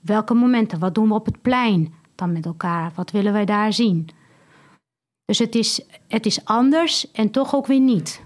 Welke 0.00 0.34
momenten? 0.34 0.78
Wat 0.78 0.94
doen 0.94 1.08
we 1.08 1.14
op 1.14 1.26
het 1.26 1.42
plein 1.42 1.94
dan 2.14 2.32
met 2.32 2.46
elkaar? 2.46 2.92
Wat 2.94 3.10
willen 3.10 3.32
wij 3.32 3.44
daar 3.44 3.72
zien? 3.72 4.08
Dus 5.24 5.38
het 5.38 5.54
is, 5.54 5.86
het 6.08 6.26
is 6.26 6.44
anders 6.44 7.10
en 7.10 7.30
toch 7.30 7.54
ook 7.54 7.66
weer 7.66 7.80
niet. 7.80 8.24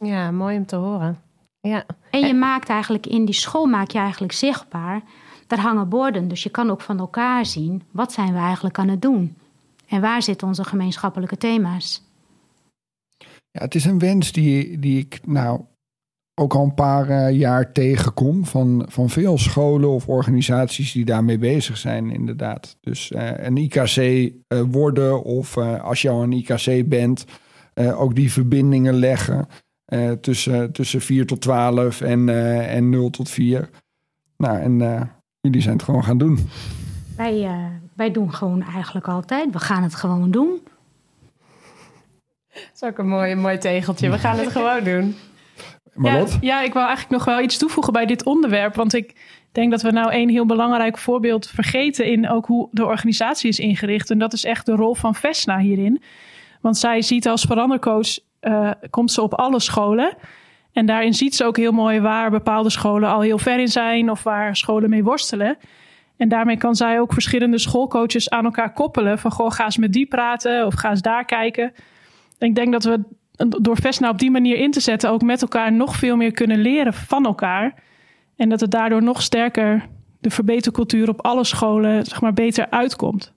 Ja, 0.00 0.30
mooi 0.30 0.56
om 0.56 0.66
te 0.66 0.76
horen. 0.76 1.18
Ja, 1.60 1.84
En 2.10 2.26
je 2.26 2.34
maakt 2.34 2.68
eigenlijk 2.68 3.06
in 3.06 3.24
die 3.24 3.34
school 3.34 3.66
maak 3.66 3.90
je 3.90 3.98
eigenlijk 3.98 4.32
zichtbaar. 4.32 5.02
Daar 5.46 5.60
hangen 5.60 5.88
borden, 5.88 6.28
dus 6.28 6.42
je 6.42 6.48
kan 6.48 6.70
ook 6.70 6.80
van 6.80 6.98
elkaar 6.98 7.46
zien 7.46 7.82
wat 7.90 8.12
zijn 8.12 8.32
we 8.32 8.38
eigenlijk 8.38 8.78
aan 8.78 8.88
het 8.88 9.02
doen. 9.02 9.36
En 9.90 10.00
waar 10.00 10.22
zitten 10.22 10.46
onze 10.46 10.64
gemeenschappelijke 10.64 11.36
thema's? 11.36 12.02
Ja, 13.50 13.60
het 13.60 13.74
is 13.74 13.84
een 13.84 13.98
wens 13.98 14.32
die, 14.32 14.78
die 14.78 14.98
ik 14.98 15.20
nou 15.26 15.60
ook 16.40 16.54
al 16.54 16.64
een 16.64 16.74
paar 16.74 17.08
eh, 17.08 17.38
jaar 17.38 17.72
tegenkom 17.72 18.44
van, 18.44 18.86
van 18.88 19.10
veel 19.10 19.38
scholen 19.38 19.88
of 19.88 20.08
organisaties 20.08 20.92
die 20.92 21.04
daarmee 21.04 21.38
bezig 21.38 21.76
zijn, 21.76 22.10
inderdaad. 22.10 22.76
Dus 22.80 23.10
eh, 23.10 23.46
een 23.46 23.56
IKC 23.56 23.96
eh, 23.96 24.60
worden 24.70 25.22
of 25.22 25.56
als 25.58 26.02
je 26.02 26.08
al 26.08 26.22
een 26.22 26.32
IKC 26.32 26.88
bent, 26.88 27.24
ook 27.74 28.14
die 28.14 28.32
verbindingen 28.32 28.94
leggen 28.94 29.46
tussen, 30.20 30.72
tussen 30.72 31.00
4 31.00 31.26
tot 31.26 31.40
12 31.40 32.00
en, 32.00 32.28
en 32.68 32.88
0 32.88 33.10
tot 33.10 33.28
4. 33.28 33.70
Nou, 34.36 34.58
en 34.58 35.08
jullie 35.40 35.60
zijn 35.60 35.74
het 35.74 35.82
gewoon 35.82 36.04
gaan 36.04 36.18
doen. 36.18 36.38
Wij, 37.16 37.48
wij 38.00 38.10
doen 38.10 38.34
gewoon 38.34 38.62
eigenlijk 38.62 39.08
altijd. 39.08 39.52
We 39.52 39.58
gaan 39.58 39.82
het 39.82 39.94
gewoon 39.94 40.30
doen. 40.30 40.60
dat 42.52 42.70
is 42.74 42.82
ook 42.82 42.98
een 42.98 43.08
mooi, 43.08 43.34
mooi 43.34 43.58
tegeltje. 43.58 44.10
We 44.10 44.18
gaan 44.18 44.38
het 44.38 44.50
gewoon 44.56 44.84
doen. 44.84 45.16
Ja, 46.02 46.24
ja, 46.40 46.60
ik 46.62 46.72
wil 46.72 46.82
eigenlijk 46.82 47.10
nog 47.10 47.24
wel 47.24 47.40
iets 47.40 47.58
toevoegen 47.58 47.92
bij 47.92 48.06
dit 48.06 48.24
onderwerp. 48.24 48.74
Want 48.74 48.94
ik 48.94 49.14
denk 49.52 49.70
dat 49.70 49.82
we 49.82 49.90
nou 49.90 50.14
een 50.14 50.28
heel 50.28 50.46
belangrijk 50.46 50.98
voorbeeld 50.98 51.46
vergeten 51.46 52.06
in 52.06 52.28
ook 52.28 52.46
hoe 52.46 52.68
de 52.70 52.84
organisatie 52.84 53.48
is 53.48 53.58
ingericht. 53.58 54.10
En 54.10 54.18
dat 54.18 54.32
is 54.32 54.44
echt 54.44 54.66
de 54.66 54.74
rol 54.74 54.94
van 54.94 55.14
Vesna 55.14 55.58
hierin. 55.58 56.02
Want 56.60 56.76
zij 56.76 57.02
ziet 57.02 57.28
als 57.28 57.42
verandercoach, 57.42 58.18
eh, 58.40 58.70
komt 58.90 59.12
ze 59.12 59.22
op 59.22 59.34
alle 59.34 59.60
scholen. 59.60 60.16
En 60.72 60.86
daarin 60.86 61.14
ziet 61.14 61.34
ze 61.34 61.44
ook 61.44 61.56
heel 61.56 61.72
mooi 61.72 62.00
waar 62.00 62.30
bepaalde 62.30 62.70
scholen 62.70 63.08
al 63.08 63.20
heel 63.20 63.38
ver 63.38 63.58
in 63.58 63.68
zijn 63.68 64.10
of 64.10 64.22
waar 64.22 64.56
scholen 64.56 64.90
mee 64.90 65.04
worstelen. 65.04 65.58
En 66.20 66.28
daarmee 66.28 66.56
kan 66.56 66.74
zij 66.74 67.00
ook 67.00 67.12
verschillende 67.12 67.58
schoolcoaches 67.58 68.30
aan 68.30 68.44
elkaar 68.44 68.72
koppelen. 68.72 69.18
Van 69.18 69.30
goh, 69.30 69.50
ga 69.50 69.64
eens 69.64 69.76
met 69.76 69.92
die 69.92 70.06
praten 70.06 70.66
of 70.66 70.74
ga 70.74 70.90
eens 70.90 71.02
daar 71.02 71.24
kijken. 71.24 71.72
En 72.38 72.48
ik 72.48 72.54
denk 72.54 72.72
dat 72.72 72.84
we 72.84 73.00
door 73.60 73.76
Vesna 73.76 74.10
op 74.10 74.18
die 74.18 74.30
manier 74.30 74.56
in 74.56 74.70
te 74.70 74.80
zetten 74.80 75.10
ook 75.10 75.22
met 75.22 75.42
elkaar 75.42 75.72
nog 75.72 75.96
veel 75.96 76.16
meer 76.16 76.32
kunnen 76.32 76.58
leren 76.58 76.94
van 76.94 77.26
elkaar. 77.26 77.74
En 78.36 78.48
dat 78.48 78.60
het 78.60 78.70
daardoor 78.70 79.02
nog 79.02 79.22
sterker 79.22 79.88
de 80.18 80.30
verbetercultuur 80.30 81.08
op 81.08 81.20
alle 81.20 81.44
scholen 81.44 82.04
zeg 82.04 82.20
maar, 82.20 82.32
beter 82.32 82.70
uitkomt. 82.70 83.32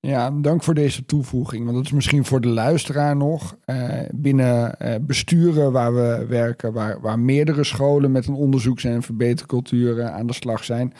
Ja, 0.00 0.30
dank 0.30 0.62
voor 0.62 0.74
deze 0.74 1.04
toevoeging. 1.04 1.64
Want 1.64 1.76
dat 1.76 1.84
is 1.84 1.92
misschien 1.92 2.24
voor 2.24 2.40
de 2.40 2.48
luisteraar 2.48 3.16
nog. 3.16 3.56
eh, 3.64 3.88
binnen 4.14 4.80
eh, 4.80 4.94
besturen 5.00 5.72
waar 5.72 5.94
we 5.94 6.26
werken, 6.28 6.72
waar, 6.72 7.00
waar 7.00 7.18
meerdere 7.18 7.64
scholen 7.64 8.12
met 8.12 8.26
een 8.26 8.34
onderzoeks- 8.34 8.84
en 8.84 9.02
verbetercultuur 9.02 9.98
eh, 9.98 10.14
aan 10.14 10.26
de 10.26 10.32
slag 10.32 10.64
zijn. 10.64 10.92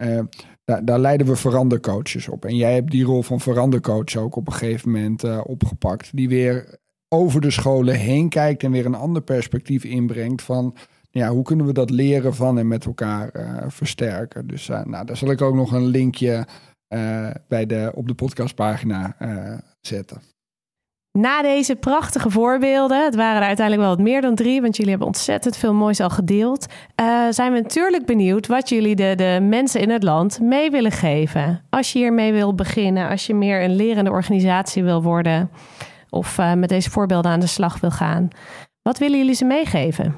Eh, 0.00 0.20
daar, 0.64 0.84
daar 0.84 0.98
leiden 0.98 1.26
we 1.26 1.36
verandercoaches 1.36 2.28
op. 2.28 2.44
En 2.44 2.56
jij 2.56 2.74
hebt 2.74 2.90
die 2.90 3.04
rol 3.04 3.22
van 3.22 3.40
verandercoach 3.40 4.16
ook 4.16 4.36
op 4.36 4.46
een 4.46 4.52
gegeven 4.52 4.90
moment 4.90 5.24
eh, 5.24 5.40
opgepakt. 5.44 6.16
Die 6.16 6.28
weer 6.28 6.78
over 7.08 7.40
de 7.40 7.50
scholen 7.50 7.94
heen 7.94 8.28
kijkt 8.28 8.62
en 8.62 8.70
weer 8.70 8.86
een 8.86 8.94
ander 8.94 9.22
perspectief 9.22 9.84
inbrengt 9.84 10.42
van 10.42 10.76
ja, 11.10 11.28
hoe 11.28 11.42
kunnen 11.42 11.66
we 11.66 11.72
dat 11.72 11.90
leren 11.90 12.34
van 12.34 12.58
en 12.58 12.68
met 12.68 12.84
elkaar 12.84 13.28
eh, 13.28 13.64
versterken? 13.68 14.46
Dus 14.46 14.66
nou, 14.66 15.06
daar 15.06 15.16
zal 15.16 15.30
ik 15.30 15.42
ook 15.42 15.54
nog 15.54 15.72
een 15.72 15.86
linkje 15.86 16.46
bij 17.48 17.66
de, 17.66 17.92
op 17.94 18.08
de 18.08 18.14
podcastpagina 18.14 19.16
zetten. 19.80 20.22
Na 21.12 21.42
deze 21.42 21.76
prachtige 21.76 22.30
voorbeelden, 22.30 23.04
het 23.04 23.14
waren 23.14 23.40
er 23.40 23.46
uiteindelijk 23.46 23.86
wel 23.86 23.96
wat 23.96 24.06
meer 24.06 24.20
dan 24.20 24.34
drie, 24.34 24.60
want 24.60 24.74
jullie 24.76 24.90
hebben 24.90 25.08
ontzettend 25.08 25.56
veel 25.56 25.74
moois 25.74 26.00
al 26.00 26.10
gedeeld, 26.10 26.66
zijn 27.30 27.52
we 27.52 27.60
natuurlijk 27.60 28.06
benieuwd 28.06 28.46
wat 28.46 28.68
jullie 28.68 28.94
de, 28.94 29.12
de 29.16 29.38
mensen 29.42 29.80
in 29.80 29.90
het 29.90 30.02
land 30.02 30.40
mee 30.40 30.70
willen 30.70 30.90
geven. 30.90 31.64
Als 31.70 31.92
je 31.92 31.98
hiermee 31.98 32.32
wil 32.32 32.54
beginnen, 32.54 33.08
als 33.08 33.26
je 33.26 33.34
meer 33.34 33.62
een 33.62 33.76
lerende 33.76 34.10
organisatie 34.10 34.84
wil 34.84 35.02
worden 35.02 35.50
of 36.10 36.38
met 36.54 36.68
deze 36.68 36.90
voorbeelden 36.90 37.30
aan 37.30 37.40
de 37.40 37.46
slag 37.46 37.80
wil 37.80 37.90
gaan. 37.90 38.28
Wat 38.82 38.98
willen 38.98 39.18
jullie 39.18 39.34
ze 39.34 39.44
meegeven? 39.44 40.16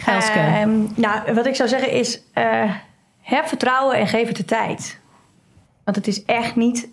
Gelske. 0.00 0.38
Uh, 0.38 0.66
nou, 0.94 1.34
wat 1.34 1.46
ik 1.46 1.54
zou 1.54 1.68
zeggen 1.68 1.92
is: 1.92 2.22
uh, 2.34 2.74
heb 3.20 3.46
vertrouwen 3.46 3.96
en 3.96 4.06
geef 4.06 4.26
het 4.26 4.36
de 4.36 4.44
tijd. 4.44 5.00
Want 5.84 5.96
het 5.96 6.06
is 6.06 6.24
echt 6.24 6.56
niet 6.56 6.88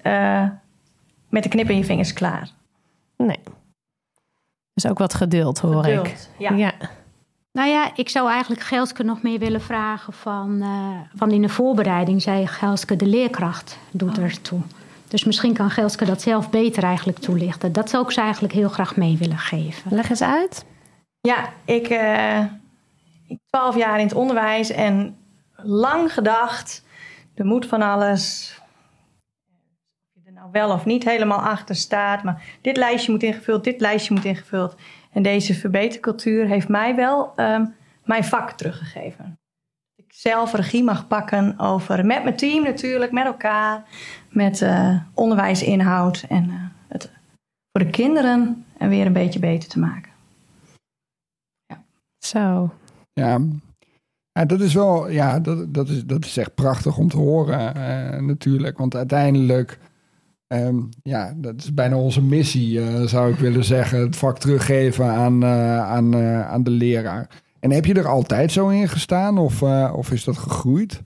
met 1.30 1.44
de 1.44 1.50
knip 1.50 1.70
in 1.70 1.78
je 1.78 1.86
vingers 1.86 2.14
klaar. 2.14 2.50
Nee. 3.18 3.40
Dus 4.74 4.86
ook 4.86 4.98
wat 4.98 5.14
geduld, 5.14 5.60
hoor 5.60 5.84
geduld, 5.84 6.06
ik. 6.06 6.28
Ja. 6.38 6.52
ja. 6.52 6.74
Nou 7.52 7.70
ja, 7.70 7.92
ik 7.96 8.10
zou 8.10 8.30
eigenlijk 8.30 8.62
Gelske 8.62 9.04
nog 9.04 9.22
meer 9.22 9.40
willen 9.40 9.62
vragen 9.62 10.14
van... 10.14 10.62
Uh, 10.62 11.00
van 11.16 11.32
in 11.32 11.42
de 11.42 11.50
voorbereiding 11.50 12.22
zei 12.22 12.48
Gelske 12.48 12.96
de 12.96 13.06
leerkracht 13.06 13.78
doet 13.92 14.18
Oh. 14.18 14.24
ertoe. 14.24 14.62
Dus 15.08 15.24
misschien 15.24 15.54
kan 15.54 15.70
Gelske 15.70 16.06
dat 16.06 16.22
zelf 16.22 16.50
beter 16.50 16.84
eigenlijk 16.84 17.18
toelichten. 17.18 17.74
Dat 17.74 17.90
zou 17.90 18.04
ik 18.04 18.12
ze 18.12 18.22
eigenlijk 18.22 18.54
heel 18.54 18.70
graag 18.70 18.96
mee 18.96 19.18
willen 19.18 19.38
geven. 19.38 19.94
Leg 19.96 20.10
eens 20.10 20.22
uit. 20.22 20.66
Ja, 21.22 21.50
ik, 21.66 21.90
uh, 21.90 22.40
ik 23.28 23.40
twaalf 23.46 23.76
jaar 23.76 24.00
in 24.00 24.06
het 24.06 24.16
onderwijs 24.16 24.70
en 24.70 25.18
lang 25.56 26.14
gedacht, 26.14 26.84
er 27.36 27.46
moet 27.46 27.66
van 27.66 27.82
alles. 27.82 28.54
Of 29.48 30.10
je 30.14 30.22
er 30.26 30.34
nou 30.34 30.45
wel 30.56 30.72
of 30.72 30.86
niet 30.86 31.04
helemaal 31.04 31.40
achter 31.40 31.76
staat, 31.76 32.24
maar 32.24 32.44
dit 32.62 32.78
lijstje 32.78 33.12
moet 33.12 33.24
ingevuld, 33.24 33.64
dit 33.64 33.82
lijstje 33.82 34.14
moet 34.14 34.26
ingevuld. 34.26 34.76
En 35.12 35.24
deze 35.24 35.54
verbetercultuur 35.54 36.48
heeft 36.48 36.68
mij 36.68 36.96
wel 36.96 37.34
um, 37.36 37.74
mijn 38.04 38.24
vak 38.24 38.52
teruggegeven. 38.52 39.38
Ik 39.96 40.14
zelf 40.14 40.54
regie 40.54 40.84
mag 40.84 41.08
pakken 41.08 41.60
over, 41.60 42.06
met 42.06 42.24
mijn 42.24 42.36
team 42.36 42.64
natuurlijk, 42.64 43.12
met 43.12 43.26
elkaar, 43.26 43.84
met 44.30 44.62
uh, 44.62 45.00
onderwijsinhoud 45.14 46.26
en 46.30 46.44
uh, 46.44 46.54
het 46.88 47.12
voor 47.72 47.86
de 47.86 47.90
kinderen 47.90 48.66
en 48.78 48.90
weer 48.90 49.06
een 49.06 49.14
beetje 49.14 49.40
beter 49.40 49.70
te 49.70 49.80
maken. 49.80 50.12
Zo. 52.26 52.74
Ja, 53.14 53.40
ja, 54.40 54.46
dat 54.46 54.62
is 54.62 54.74
wel, 54.74 55.10
ja, 55.10 55.40
dat, 55.40 55.74
dat, 55.74 55.90
is, 55.90 56.06
dat 56.06 56.26
is 56.26 56.38
echt 56.38 56.56
prachtig 56.56 56.98
om 56.98 57.10
te 57.10 57.18
horen 57.18 57.78
uh, 57.78 58.22
natuurlijk. 58.22 58.78
Want 58.78 58.96
uiteindelijk, 58.96 59.80
um, 60.48 60.90
ja, 61.04 61.34
dat 61.36 61.56
is 61.58 61.74
bijna 61.74 61.98
onze 61.98 62.22
missie, 62.22 62.80
uh, 62.80 63.02
zou 63.02 63.32
ik 63.32 63.40
willen 63.40 63.64
zeggen. 63.64 64.00
Het 64.00 64.16
vak 64.16 64.40
teruggeven 64.40 65.06
aan, 65.06 65.44
uh, 65.44 65.80
aan, 65.80 66.16
aan 66.46 66.64
de 66.64 66.72
leraar. 66.72 67.30
En 67.60 67.72
heb 67.72 67.86
je 67.86 67.94
er 67.94 68.08
altijd 68.08 68.52
zo 68.52 68.68
in 68.68 68.88
gestaan 68.88 69.38
of, 69.38 69.62
of 69.94 70.12
is 70.12 70.24
dat 70.24 70.38
gegroeid? 70.38 71.04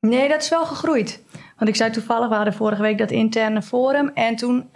Nee, 0.00 0.28
dat 0.28 0.42
is 0.42 0.48
wel 0.48 0.66
gegroeid. 0.66 1.22
Want 1.56 1.70
ik 1.70 1.76
zei 1.76 1.90
toevallig, 1.90 2.28
we 2.28 2.34
hadden 2.34 2.54
vorige 2.54 2.82
week 2.82 2.98
dat 2.98 3.10
interne 3.10 3.62
forum. 3.62 4.10
En 4.14 4.36
toen 4.36 4.68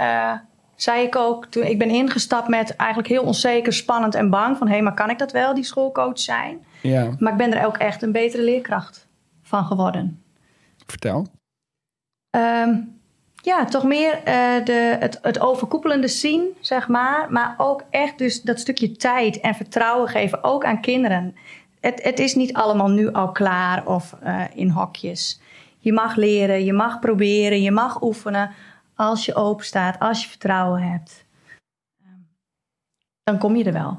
zei 0.77 1.07
ik 1.07 1.17
ook, 1.17 1.47
toen 1.47 1.63
ik 1.63 1.79
ben 1.79 1.91
ingestapt 1.91 2.49
met 2.49 2.77
eigenlijk 2.77 3.09
heel 3.09 3.23
onzeker, 3.23 3.73
spannend 3.73 4.15
en 4.15 4.31
bang. 4.31 4.57
Van 4.57 4.67
hé, 4.67 4.73
hey, 4.73 4.83
maar 4.83 4.95
kan 4.95 5.11
ik 5.11 5.19
dat 5.19 5.33
wel, 5.33 5.55
die 5.55 5.65
schoolcoach 5.65 6.19
zijn? 6.19 6.65
Ja. 6.83 7.11
Maar 7.19 7.33
ik 7.33 7.39
ben 7.39 7.55
er 7.55 7.67
ook 7.67 7.77
echt 7.77 8.03
een 8.03 8.13
betere 8.13 8.43
leerkracht 8.43 9.09
van 9.43 9.65
geworden. 9.65 10.23
Vertel. 10.87 11.27
Um, 12.37 13.01
ja, 13.45 13.65
toch 13.65 13.85
meer 13.85 14.15
uh, 14.19 14.65
de, 14.65 14.97
het, 15.01 15.19
het 15.23 15.41
overkoepelende 15.41 16.09
zien, 16.09 16.47
zeg 16.61 16.89
maar. 16.89 17.27
Maar 17.31 17.55
ook 17.59 17.85
echt 17.91 18.19
dus 18.19 18.43
dat 18.43 18.61
stukje 18.61 18.93
tijd 18.93 19.41
en 19.41 19.55
vertrouwen 19.55 20.09
geven, 20.09 20.45
ook 20.45 20.65
aan 20.65 20.81
kinderen. 20.81 21.37
Het, 21.81 22.03
het 22.03 22.19
is 22.19 22.35
niet 22.35 22.55
allemaal 22.55 22.89
nu 22.89 23.13
al 23.13 23.33
klaar 23.33 23.87
of 23.87 24.17
uh, 24.25 24.45
in 24.55 24.69
hokjes. 24.69 25.41
Je 25.79 25.93
mag 25.93 26.17
leren, 26.17 26.65
je 26.65 26.73
mag 26.73 26.99
proberen, 26.99 27.63
je 27.63 27.71
mag 27.71 28.03
oefenen 28.03 28.51
als 28.95 29.25
je 29.25 29.35
open 29.35 29.65
staat, 29.65 29.99
als 29.99 30.23
je 30.23 30.29
vertrouwen 30.29 30.83
hebt, 30.83 31.25
dan 33.23 33.39
kom 33.39 33.57
je 33.57 33.65
er 33.65 33.73
wel. 33.73 33.99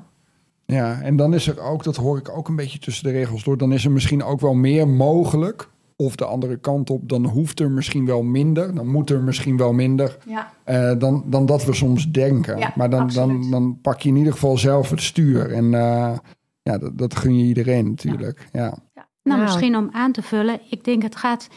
Ja, 0.66 1.02
en 1.02 1.16
dan 1.16 1.34
is 1.34 1.48
er 1.48 1.60
ook, 1.60 1.84
dat 1.84 1.96
hoor 1.96 2.18
ik 2.18 2.30
ook 2.30 2.48
een 2.48 2.56
beetje 2.56 2.80
tussen 2.80 3.04
de 3.04 3.12
regels 3.12 3.43
door, 3.43 3.58
dan 3.58 3.72
is 3.72 3.86
er 3.86 3.91
misschien 3.91 4.24
ook 4.24 4.39
wel 4.39 4.54
meer 4.54 4.88
mogelijk. 4.88 5.70
Of 5.96 6.16
de 6.16 6.26
andere 6.26 6.58
kant 6.58 6.89
op, 6.89 7.10
dan 7.10 7.26
hoeft 7.26 7.60
er 7.60 7.72
misschien 7.72 8.06
wel 8.06 8.24
minder, 8.24 8.76
dan 8.76 8.88
moet 8.88 9.10
er 9.10 9.22
misschien 9.22 9.58
wel 9.58 9.74
minder 9.74 10.18
ja. 10.26 10.52
uh, 10.66 11.00
dan, 11.00 11.24
dan 11.26 11.46
dat 11.46 11.66
we 11.66 11.74
soms 11.74 12.12
denken. 12.12 12.58
Ja, 12.58 12.74
maar 12.76 12.89
dan, 12.89 13.10
dan, 13.14 13.50
dan 13.52 13.80
pak 13.82 14.02
je 14.02 14.10
in 14.10 14.16
ieder 14.16 14.34
geval 14.34 14.58
zelf 14.58 14.89
het 14.89 15.02
stuur. 15.02 15.52
En 15.52 15.66
uh, 15.66 16.18
ja, 16.62 16.78
dat, 16.78 16.98
dat, 16.98 17.16
gun 17.16 17.38
je 17.38 17.46
iedereen 17.46 17.89
natuurlijk. 17.89 18.50
Ja. 18.52 18.78
ja. 18.93 19.08
Nou, 19.24 19.41
misschien 19.41 19.76
om 19.76 19.89
aan 19.91 20.12
te 20.12 20.22
vullen, 20.22 20.60
ik 20.70 20.84
denk 20.84 21.04
het 21.04 21.16
gaat 21.16 21.48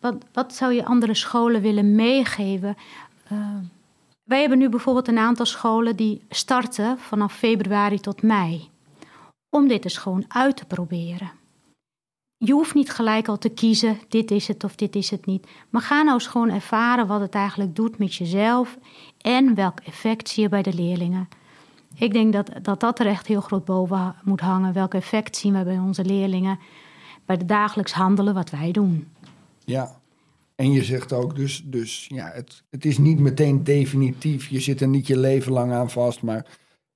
wat, 0.00 0.24
wat, 0.32 0.54
zou 0.54 0.72
je 0.72 0.84
andere 0.84 1.14
scholen 1.14 1.60
willen 1.60 1.94
meegeven? 1.94 2.76
Uh, 3.32 3.38
wij 4.24 4.40
hebben 4.40 4.58
nu 4.58 4.68
bijvoorbeeld 4.68 5.08
een 5.08 5.18
aantal 5.18 5.46
scholen 5.46 5.96
die 5.96 6.22
starten 6.28 6.98
vanaf 6.98 7.34
februari 7.34 8.00
tot 8.00 8.22
mei. 8.22 8.68
Om 9.50 9.68
dit 9.68 9.84
eens 9.84 9.96
gewoon 9.96 10.24
uit 10.28 10.56
te 10.56 10.64
proberen. 10.64 11.30
Je 12.44 12.52
hoeft 12.52 12.74
niet 12.74 12.90
gelijk 12.90 13.28
al 13.28 13.38
te 13.38 13.48
kiezen, 13.48 13.98
dit 14.08 14.30
is 14.30 14.48
het 14.48 14.64
of 14.64 14.74
dit 14.74 14.96
is 14.96 15.10
het 15.10 15.26
niet. 15.26 15.46
Maar 15.70 15.82
ga 15.82 16.02
nou 16.02 16.14
eens 16.14 16.26
gewoon 16.26 16.50
ervaren 16.50 17.06
wat 17.06 17.20
het 17.20 17.34
eigenlijk 17.34 17.76
doet 17.76 17.98
met 17.98 18.14
jezelf 18.14 18.78
en 19.20 19.54
welk 19.54 19.80
effect 19.80 20.28
zie 20.28 20.42
je 20.42 20.48
bij 20.48 20.62
de 20.62 20.74
leerlingen. 20.74 21.28
Ik 21.94 22.12
denk 22.12 22.32
dat 22.32 22.50
dat, 22.62 22.80
dat 22.80 22.98
er 22.98 23.06
echt 23.06 23.26
heel 23.26 23.40
groot 23.40 23.64
boven 23.64 24.14
moet 24.24 24.40
hangen. 24.40 24.72
Welk 24.72 24.94
effect 24.94 25.36
zien 25.36 25.58
we 25.58 25.64
bij 25.64 25.78
onze 25.78 26.04
leerlingen 26.04 26.58
bij 27.26 27.36
het 27.36 27.48
dagelijks 27.48 27.92
handelen 27.92 28.34
wat 28.34 28.50
wij 28.50 28.72
doen. 28.72 29.08
Ja, 29.64 30.00
en 30.54 30.72
je 30.72 30.84
zegt 30.84 31.12
ook 31.12 31.36
dus, 31.36 31.62
dus 31.64 32.06
ja, 32.08 32.30
het, 32.34 32.62
het 32.70 32.84
is 32.84 32.98
niet 32.98 33.18
meteen 33.18 33.64
definitief. 33.64 34.48
Je 34.48 34.60
zit 34.60 34.80
er 34.80 34.88
niet 34.88 35.06
je 35.06 35.18
leven 35.18 35.52
lang 35.52 35.72
aan 35.72 35.90
vast, 35.90 36.22
maar 36.22 36.46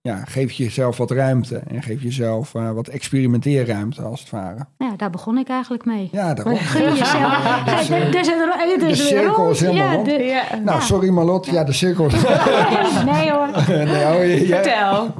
ja, 0.00 0.24
geef 0.24 0.52
jezelf 0.52 0.96
wat 0.96 1.10
ruimte 1.10 1.56
en 1.68 1.82
geef 1.82 2.02
jezelf 2.02 2.54
uh, 2.54 2.70
wat 2.70 2.88
experimenteerruimte 2.88 4.02
als 4.02 4.20
het 4.20 4.30
ware. 4.30 4.66
Ja, 4.78 4.96
daar 4.96 5.10
begon 5.10 5.38
ik 5.38 5.48
eigenlijk 5.48 5.84
mee. 5.84 6.08
Ja, 6.12 6.34
daarom. 6.34 6.56
Gun 6.56 6.94
jezelf. 6.94 7.62
Dus, 7.64 7.88
de, 8.88 8.94
cirkel 8.94 9.50
is 9.50 9.60
helemaal 9.60 9.86
ja, 9.86 9.92
rond. 9.92 10.06
de- 10.06 10.12
Ja. 10.22 10.56
Nou, 10.64 10.80
sorry 10.82 11.08
Marlot. 11.08 11.46
Ja, 11.46 11.64
de 11.64 11.72
cirkel 11.72 12.06
is... 12.06 12.12
nee 13.12 13.30
hoor. 13.30 13.48
nee, 13.66 14.38
oh, 14.40 14.46
Vertel. 14.46 15.14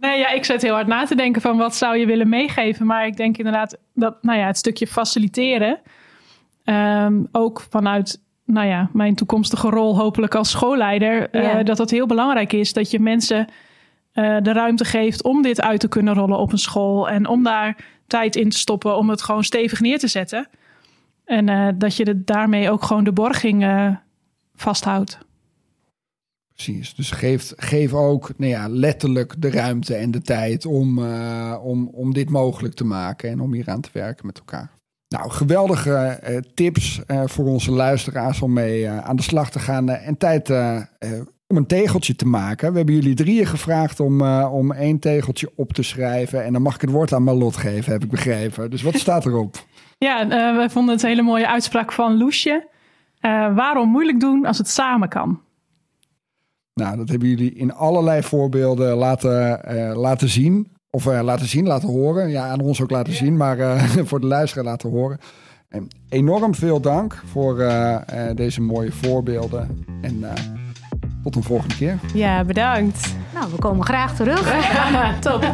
Nee, 0.00 0.18
ja, 0.18 0.30
ik 0.30 0.44
zit 0.44 0.62
heel 0.62 0.74
hard 0.74 0.86
na 0.86 1.04
te 1.04 1.14
denken 1.14 1.42
van 1.42 1.56
wat 1.56 1.74
zou 1.76 1.96
je 1.96 2.06
willen 2.06 2.28
meegeven. 2.28 2.86
Maar 2.86 3.06
ik 3.06 3.16
denk 3.16 3.36
inderdaad 3.36 3.76
dat 3.94 4.22
nou 4.22 4.38
ja, 4.38 4.46
het 4.46 4.56
stukje 4.56 4.86
faciliteren, 4.86 5.80
ehm, 6.64 7.14
ook 7.32 7.66
vanuit 7.70 8.20
nou 8.46 8.66
ja, 8.66 8.90
mijn 8.92 9.14
toekomstige 9.14 9.68
rol 9.68 9.96
hopelijk 9.96 10.34
als 10.34 10.50
schoolleider, 10.50 11.30
eh, 11.30 11.42
Ja. 11.42 11.62
dat 11.62 11.76
dat 11.76 11.90
heel 11.90 12.06
belangrijk 12.06 12.52
is. 12.52 12.72
Dat 12.72 12.90
je 12.90 13.00
mensen 13.00 13.48
eh, 14.12 14.36
de 14.42 14.52
ruimte 14.52 14.84
geeft 14.84 15.22
om 15.22 15.42
dit 15.42 15.60
uit 15.60 15.80
te 15.80 15.88
kunnen 15.88 16.14
rollen 16.14 16.38
op 16.38 16.52
een 16.52 16.58
school. 16.58 17.08
En 17.08 17.28
om 17.28 17.42
daar 17.42 17.76
tijd 18.06 18.36
in 18.36 18.48
te 18.48 18.58
stoppen 18.58 18.96
om 18.96 19.10
het 19.10 19.22
gewoon 19.22 19.44
stevig 19.44 19.80
neer 19.80 19.98
te 19.98 20.08
zetten. 20.08 20.48
En 21.24 21.48
eh, 21.48 21.68
dat 21.74 21.96
je 21.96 22.04
de, 22.04 22.24
daarmee 22.24 22.70
ook 22.70 22.82
gewoon 22.82 23.04
de 23.04 23.12
borging 23.12 23.64
eh, 23.64 23.96
vasthoudt. 24.54 25.18
Precies, 26.54 26.94
dus 26.94 27.10
geef, 27.10 27.52
geef 27.56 27.92
ook 27.92 28.32
nou 28.36 28.50
ja, 28.50 28.68
letterlijk 28.68 29.34
de 29.38 29.50
ruimte 29.50 29.94
en 29.94 30.10
de 30.10 30.22
tijd 30.22 30.66
om, 30.66 30.98
eh, 30.98 31.56
om, 31.62 31.88
om 31.92 32.12
dit 32.12 32.30
mogelijk 32.30 32.74
te 32.74 32.84
maken 32.84 33.30
en 33.30 33.40
om 33.40 33.52
hier 33.52 33.68
aan 33.68 33.80
te 33.80 33.90
werken 33.92 34.26
met 34.26 34.38
elkaar. 34.38 34.70
Nou, 35.08 35.30
geweldige 35.30 35.94
eh, 35.94 36.36
tips 36.54 37.04
eh, 37.06 37.22
voor 37.26 37.46
onze 37.46 37.70
luisteraars 37.70 38.42
om 38.42 38.52
mee 38.52 38.86
eh, 38.86 38.98
aan 38.98 39.16
de 39.16 39.22
slag 39.22 39.50
te 39.50 39.58
gaan 39.58 39.88
en 39.88 40.16
tijd 40.16 40.50
om 41.48 41.56
een 41.56 41.66
tegeltje 41.66 42.16
te 42.16 42.26
maken. 42.26 42.70
We 42.70 42.76
hebben 42.76 42.94
jullie 42.94 43.14
drieën 43.14 43.46
gevraagd 43.46 44.00
om, 44.00 44.22
om 44.42 44.72
één 44.72 44.98
tegeltje 44.98 45.50
op 45.56 45.72
te 45.72 45.82
schrijven 45.82 46.44
en 46.44 46.52
dan 46.52 46.62
mag 46.62 46.74
ik 46.74 46.80
het 46.80 46.90
woord 46.90 47.12
aan 47.12 47.22
Malot 47.22 47.56
geven, 47.56 47.92
heb 47.92 48.02
ik 48.02 48.10
begrepen. 48.10 48.70
Dus 48.70 48.82
wat 48.82 48.94
staat 48.94 49.26
erop? 49.26 49.56
Ja, 49.98 50.26
we 50.56 50.70
vonden 50.70 50.94
het 50.94 51.02
een 51.02 51.08
hele 51.08 51.22
mooie 51.22 51.48
uitspraak 51.48 51.92
van 51.92 52.16
Loesje. 52.16 52.68
Waarom 53.54 53.88
moeilijk 53.88 54.20
doen 54.20 54.46
als 54.46 54.58
het 54.58 54.68
samen 54.68 55.08
kan? 55.08 55.40
Nou, 56.74 56.96
dat 56.96 57.08
hebben 57.08 57.28
jullie 57.28 57.54
in 57.54 57.74
allerlei 57.74 58.22
voorbeelden 58.22 58.96
laten, 58.96 59.60
laten 59.96 60.28
zien. 60.28 60.75
Of 60.96 61.06
eh, 61.06 61.20
laten 61.22 61.46
zien, 61.46 61.66
laten 61.66 61.88
horen. 61.88 62.30
Ja, 62.30 62.48
aan 62.48 62.60
ons 62.60 62.82
ook 62.82 62.90
laten 62.90 63.12
zien, 63.12 63.36
maar 63.36 63.58
eh, 63.58 63.82
voor 64.08 64.20
de 64.20 64.26
luisteraar 64.26 64.64
laten 64.64 64.90
horen. 64.90 65.18
En 65.68 65.88
enorm 66.08 66.54
veel 66.54 66.80
dank 66.80 67.22
voor 67.30 67.60
eh, 67.60 67.96
deze 68.34 68.60
mooie 68.60 68.92
voorbeelden. 68.92 69.84
En 70.02 70.24
tot 71.22 71.36
een 71.36 71.42
volgende 71.42 71.76
keer. 71.76 71.98
Ja, 72.14 72.44
bedankt. 72.44 73.14
Nou, 73.34 73.50
we 73.50 73.58
komen 73.58 73.84
graag 73.84 74.16
terug. 74.16 74.54
Top. 75.20 75.44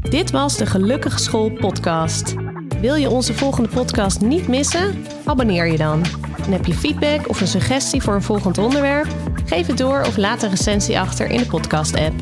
Dit 0.00 0.30
was 0.30 0.56
de 0.56 0.66
Gelukkig 0.66 1.20
School 1.20 1.50
podcast. 1.50 2.43
Wil 2.84 2.94
je 2.94 3.10
onze 3.10 3.34
volgende 3.34 3.68
podcast 3.68 4.20
niet 4.20 4.48
missen? 4.48 5.04
Abonneer 5.24 5.66
je 5.66 5.76
dan. 5.76 6.04
En 6.44 6.52
heb 6.52 6.66
je 6.66 6.74
feedback 6.74 7.28
of 7.28 7.40
een 7.40 7.46
suggestie 7.46 8.02
voor 8.02 8.14
een 8.14 8.22
volgend 8.22 8.58
onderwerp? 8.58 9.06
Geef 9.44 9.66
het 9.66 9.78
door 9.78 10.00
of 10.00 10.16
laat 10.16 10.42
een 10.42 10.50
recensie 10.50 10.98
achter 10.98 11.26
in 11.26 11.38
de 11.38 11.46
podcast-app. 11.46 12.14